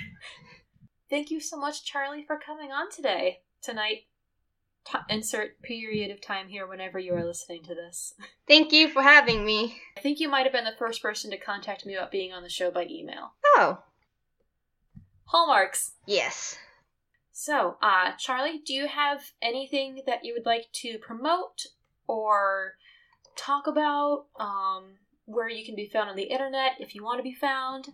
Thank 1.10 1.30
you 1.30 1.40
so 1.40 1.56
much, 1.56 1.84
Charlie, 1.84 2.24
for 2.26 2.38
coming 2.38 2.70
on 2.70 2.90
today. 2.90 3.40
Tonight, 3.62 4.02
T- 4.84 4.98
insert 5.08 5.60
period 5.62 6.10
of 6.10 6.20
time 6.20 6.48
here 6.48 6.66
whenever 6.66 6.98
you 6.98 7.14
are 7.14 7.24
listening 7.24 7.62
to 7.64 7.74
this. 7.74 8.14
Thank 8.48 8.72
you 8.72 8.88
for 8.88 9.02
having 9.02 9.44
me. 9.44 9.76
I 9.96 10.00
think 10.00 10.20
you 10.20 10.28
might 10.28 10.44
have 10.44 10.52
been 10.52 10.64
the 10.64 10.72
first 10.78 11.02
person 11.02 11.30
to 11.30 11.36
contact 11.36 11.84
me 11.84 11.94
about 11.94 12.10
being 12.10 12.32
on 12.32 12.42
the 12.42 12.48
show 12.48 12.70
by 12.70 12.86
email. 12.88 13.32
Oh, 13.56 13.78
Hallmarks. 15.24 15.92
yes. 16.06 16.58
So, 17.42 17.78
uh, 17.80 18.12
Charlie, 18.18 18.60
do 18.66 18.74
you 18.74 18.86
have 18.86 19.22
anything 19.40 20.02
that 20.04 20.26
you 20.26 20.34
would 20.34 20.44
like 20.44 20.66
to 20.82 20.98
promote 20.98 21.68
or 22.06 22.74
talk 23.34 23.66
about? 23.66 24.26
Um, 24.38 24.98
where 25.24 25.48
you 25.48 25.64
can 25.64 25.74
be 25.74 25.86
found 25.86 26.10
on 26.10 26.16
the 26.16 26.24
internet 26.24 26.72
if 26.80 26.94
you 26.94 27.02
want 27.02 27.18
to 27.18 27.22
be 27.22 27.32
found? 27.32 27.88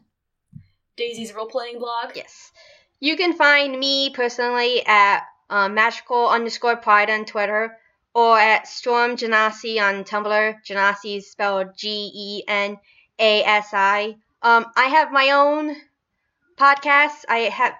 Daisy's 0.97 1.33
role 1.33 1.47
playing 1.47 1.79
blog. 1.79 2.17
Yes. 2.17 2.51
You 2.99 3.17
can 3.17 3.35
find 3.35 3.79
me 3.79 4.11
personally 4.11 4.85
at 4.85 5.23
um, 5.49 5.75
magical 5.75 6.29
underscore 6.29 6.79
pride 6.79 7.09
on 7.09 7.25
Twitter 7.25 7.79
or 8.17 8.37
at 8.37 8.67
Storm 8.67 9.13
Genasi 9.17 9.81
on 9.81 10.03
Tumblr. 10.03 10.57
Genasi 10.69 11.19
is 11.19 11.31
spelled 11.31 11.69
G 11.79 12.11
E 12.13 12.43
N 12.49 12.79
A 13.21 13.45
S 13.45 13.69
I. 13.73 14.17
Um, 14.43 14.67
I 14.75 14.87
have 14.87 15.13
my 15.13 15.31
own 15.31 15.77
podcast. 16.59 17.25
I 17.29 17.51
have. 17.51 17.75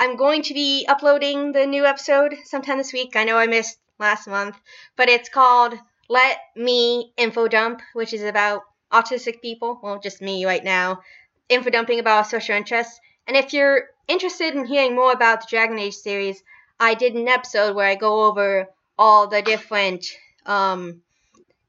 I'm 0.00 0.16
going 0.16 0.40
to 0.44 0.54
be 0.54 0.86
uploading 0.88 1.52
the 1.52 1.66
new 1.66 1.84
episode 1.84 2.34
sometime 2.44 2.78
this 2.78 2.90
week. 2.90 3.16
I 3.16 3.24
know 3.24 3.36
I 3.36 3.46
missed 3.46 3.76
last 3.98 4.26
month, 4.26 4.58
but 4.96 5.10
it's 5.10 5.28
called 5.28 5.74
Let 6.08 6.38
Me 6.56 7.12
Info 7.18 7.48
Dump, 7.48 7.82
which 7.92 8.14
is 8.14 8.22
about 8.22 8.62
autistic 8.90 9.42
people. 9.42 9.78
Well, 9.82 10.00
just 10.00 10.22
me 10.22 10.46
right 10.46 10.64
now. 10.64 11.02
Info 11.50 11.68
dumping 11.68 11.98
about 11.98 12.28
social 12.28 12.56
interests. 12.56 12.98
And 13.26 13.36
if 13.36 13.52
you're 13.52 13.90
interested 14.08 14.54
in 14.54 14.64
hearing 14.64 14.94
more 14.94 15.12
about 15.12 15.42
the 15.42 15.48
Dragon 15.50 15.78
Age 15.78 15.96
series, 15.96 16.42
I 16.80 16.94
did 16.94 17.12
an 17.12 17.28
episode 17.28 17.76
where 17.76 17.86
I 17.86 17.94
go 17.94 18.24
over 18.24 18.68
all 18.98 19.26
the 19.26 19.42
different 19.42 20.06
um, 20.46 21.02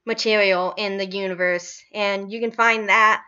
material 0.06 0.72
in 0.78 0.96
the 0.96 1.04
universe, 1.04 1.82
and 1.92 2.32
you 2.32 2.40
can 2.40 2.50
find 2.50 2.88
that 2.88 3.22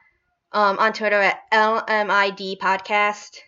um, 0.53 0.79
on 0.79 0.95
Twitter 0.95 1.21
at 1.21 1.43
LMID 1.53 2.57
Podcast. 2.57 3.41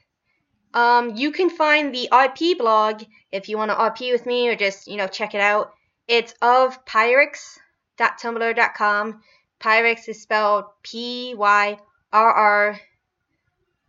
Um, 0.77 1.16
you 1.16 1.33
can 1.33 1.49
find 1.49 1.95
the 1.95 2.11
RP 2.12 2.59
blog 2.59 3.03
if 3.33 3.49
you 3.49 3.57
want 3.57 3.70
to 3.70 3.77
RP 3.77 4.12
with 4.12 4.27
me 4.27 4.47
or 4.49 4.57
just 4.57 4.87
you 4.87 4.99
know 4.99 5.09
check 5.09 5.35
it 5.35 5.41
out. 5.41 5.72
It's 6.07 6.35
of 6.43 6.85
Pyrex.tumblr.com. 6.85 9.22
Pyrex 9.59 10.07
is 10.07 10.20
spelled 10.20 10.66
P 10.83 11.35
Y 11.35 11.79
R 12.12 12.31
R 12.31 12.79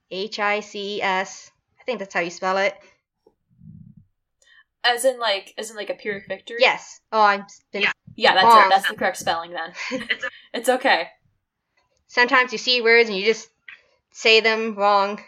H 0.09 0.39
I 0.39 0.61
C 0.61 1.01
S. 1.01 1.51
I 1.77 1.83
think 1.83 1.99
that's 1.99 2.13
how 2.13 2.21
you 2.21 2.29
spell 2.29 2.57
it. 2.57 2.73
As 4.85 5.03
in 5.03 5.19
like 5.19 5.53
as 5.57 5.69
in 5.69 5.75
like 5.75 5.89
a 5.89 5.95
pyrrhic 5.95 6.29
victory? 6.29 6.59
Yes. 6.61 7.01
Oh, 7.11 7.21
I'm 7.21 7.45
been 7.73 7.83
Yeah, 8.15 8.33
that's 8.33 8.45
Wrong. 8.45 8.67
it. 8.67 8.69
That's 8.69 8.88
the 8.88 8.95
correct 8.95 9.17
spelling 9.17 9.51
then. 9.51 9.73
it's 10.53 10.69
okay. 10.69 11.09
sometimes 12.07 12.53
you 12.53 12.57
see 12.57 12.79
words 12.79 13.09
and 13.09 13.17
you 13.17 13.25
just 13.25 13.49
say 14.13 14.39
them 14.39 14.75
wrong. 14.75 15.21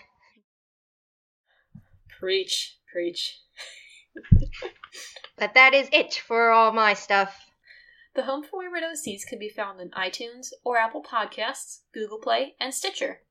Preach. 2.20 2.78
Preach. 2.92 3.40
But 5.40 5.54
that 5.54 5.74
is 5.74 5.88
it 5.94 6.16
for 6.16 6.50
all 6.50 6.74
my 6.74 6.94
stuff. 6.94 7.46
The 8.14 8.24
Home 8.24 8.44
for 8.44 8.60
Wayward 8.60 8.84
OCs 8.84 9.26
can 9.26 9.40
be 9.40 9.48
found 9.48 9.80
on 9.80 9.90
iTunes 9.92 10.48
or 10.66 10.78
Apple 10.78 11.02
Podcasts, 11.02 11.84
Google 11.94 12.20
Play, 12.20 12.56
and 12.60 12.74
Stitcher. 12.74 13.22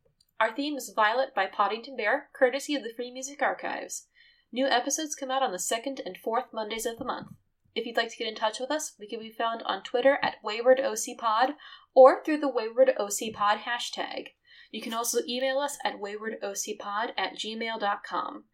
Our 0.40 0.54
theme 0.54 0.76
is 0.76 0.90
Violet 0.96 1.34
by 1.34 1.44
Podington 1.44 1.98
Bear, 1.98 2.30
courtesy 2.32 2.74
of 2.74 2.82
the 2.82 2.94
Free 2.96 3.10
Music 3.10 3.42
Archives. 3.42 4.06
New 4.50 4.66
episodes 4.66 5.14
come 5.14 5.30
out 5.30 5.42
on 5.42 5.52
the 5.52 5.58
second 5.58 6.00
and 6.06 6.16
fourth 6.16 6.46
Mondays 6.50 6.86
of 6.86 6.96
the 6.96 7.04
month. 7.04 7.28
If 7.74 7.84
you'd 7.84 7.98
like 7.98 8.08
to 8.08 8.16
get 8.16 8.28
in 8.28 8.34
touch 8.34 8.58
with 8.58 8.70
us, 8.70 8.94
we 8.98 9.06
can 9.06 9.18
be 9.20 9.30
found 9.30 9.62
on 9.64 9.82
Twitter 9.82 10.18
at 10.22 10.42
WaywardOCPod 10.42 11.56
or 11.94 12.24
through 12.24 12.38
the 12.38 12.48
Wayward 12.48 12.94
OC 12.98 13.34
Pod 13.34 13.58
hashtag. 13.66 14.28
You 14.70 14.80
can 14.80 14.94
also 14.94 15.20
email 15.28 15.58
us 15.58 15.78
at 15.84 16.00
waywardocpod 16.00 17.12
at 17.16 17.34
gmail.com. 17.36 18.44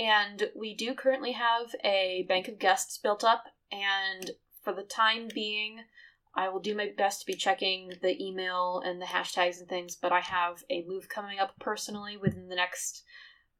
And 0.00 0.48
we 0.56 0.74
do 0.74 0.94
currently 0.94 1.32
have 1.32 1.74
a 1.84 2.24
bank 2.26 2.48
of 2.48 2.58
guests 2.58 2.96
built 2.96 3.22
up, 3.22 3.44
and 3.70 4.30
for 4.64 4.72
the 4.72 4.82
time 4.82 5.28
being, 5.34 5.80
I 6.34 6.48
will 6.48 6.60
do 6.60 6.74
my 6.74 6.88
best 6.96 7.20
to 7.20 7.26
be 7.26 7.34
checking 7.34 7.92
the 8.00 8.16
email 8.18 8.80
and 8.82 9.00
the 9.00 9.06
hashtags 9.06 9.60
and 9.60 9.68
things, 9.68 9.96
but 10.00 10.10
I 10.10 10.20
have 10.20 10.64
a 10.70 10.86
move 10.86 11.10
coming 11.10 11.38
up 11.38 11.52
personally 11.60 12.16
within 12.16 12.48
the 12.48 12.56
next 12.56 13.02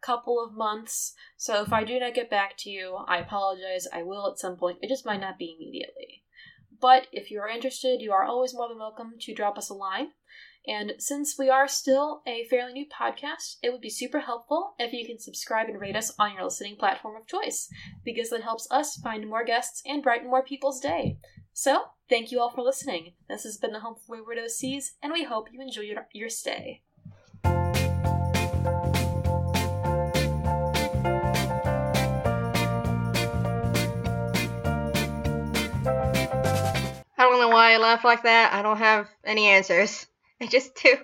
couple 0.01 0.43
of 0.43 0.57
months. 0.57 1.13
So 1.37 1.61
if 1.61 1.75
I 1.75 1.85
do 1.85 2.01
not 2.01 2.15
get 2.15 2.31
back 2.31 2.57
to 2.61 2.71
you, 2.71 2.97
I 3.07 3.19
apologize. 3.19 3.87
I 3.93 4.03
will 4.03 4.27
at 4.31 4.39
some 4.39 4.57
point. 4.57 4.79
It 4.81 4.89
just 4.89 5.05
might 5.05 5.21
not 5.21 5.39
be 5.39 5.55
immediately. 5.55 6.23
But 6.81 7.09
if 7.13 7.31
you 7.31 7.41
are 7.41 7.49
interested, 7.49 8.01
you 8.01 8.13
are 8.13 8.25
always 8.25 8.55
more 8.55 8.67
than 8.67 8.79
welcome 8.79 9.13
to 9.21 9.35
drop 9.35 9.59
us 9.59 9.69
a 9.69 9.75
line. 9.75 10.13
And 10.67 10.93
since 10.99 11.39
we 11.39 11.49
are 11.49 11.67
still 11.67 12.23
a 12.27 12.45
fairly 12.45 12.73
new 12.75 12.87
podcast, 12.87 13.57
it 13.63 13.73
would 13.73 13.81
be 13.81 13.89
super 13.89 14.21
helpful 14.21 14.75
if 14.79 14.93
you 14.93 15.07
can 15.07 15.19
subscribe 15.19 15.69
and 15.69 15.81
rate 15.81 15.97
us 15.97 16.13
on 16.19 16.35
your 16.35 16.45
listening 16.45 16.77
platform 16.77 17.17
of 17.17 17.27
choice, 17.27 17.69
because 18.05 18.31
that 18.31 18.43
helps 18.43 18.69
us 18.71 18.97
find 18.97 19.29
more 19.29 19.45
guests 19.45 19.83
and 19.87 20.03
brighten 20.03 20.29
more 20.29 20.45
people's 20.45 20.81
day. 20.81 21.19
So, 21.53 21.85
thank 22.09 22.31
you 22.31 22.41
all 22.41 22.51
for 22.51 22.63
listening. 22.63 23.15
This 23.29 23.45
has 23.45 23.57
been 23.57 23.73
the 23.73 23.81
Home 23.81 23.95
for 23.95 24.17
Wayward 24.17 24.39
OCs, 24.39 24.93
and 25.03 25.13
we 25.13 25.25
hope 25.25 25.49
you 25.51 25.61
enjoy 25.61 25.83
your, 25.83 26.07
your 26.13 26.29
stay. 26.29 26.83
I 37.21 37.25
don't 37.25 37.41
know 37.41 37.49
why 37.49 37.73
I 37.73 37.77
laugh 37.79 38.05
like 38.05 38.23
that. 38.23 38.53
I 38.53 38.63
don't 38.63 38.79
have 38.79 39.09
any 39.25 39.47
answers. 39.47 40.07
I 40.41 40.47
just 40.47 40.75
do. 40.83 40.97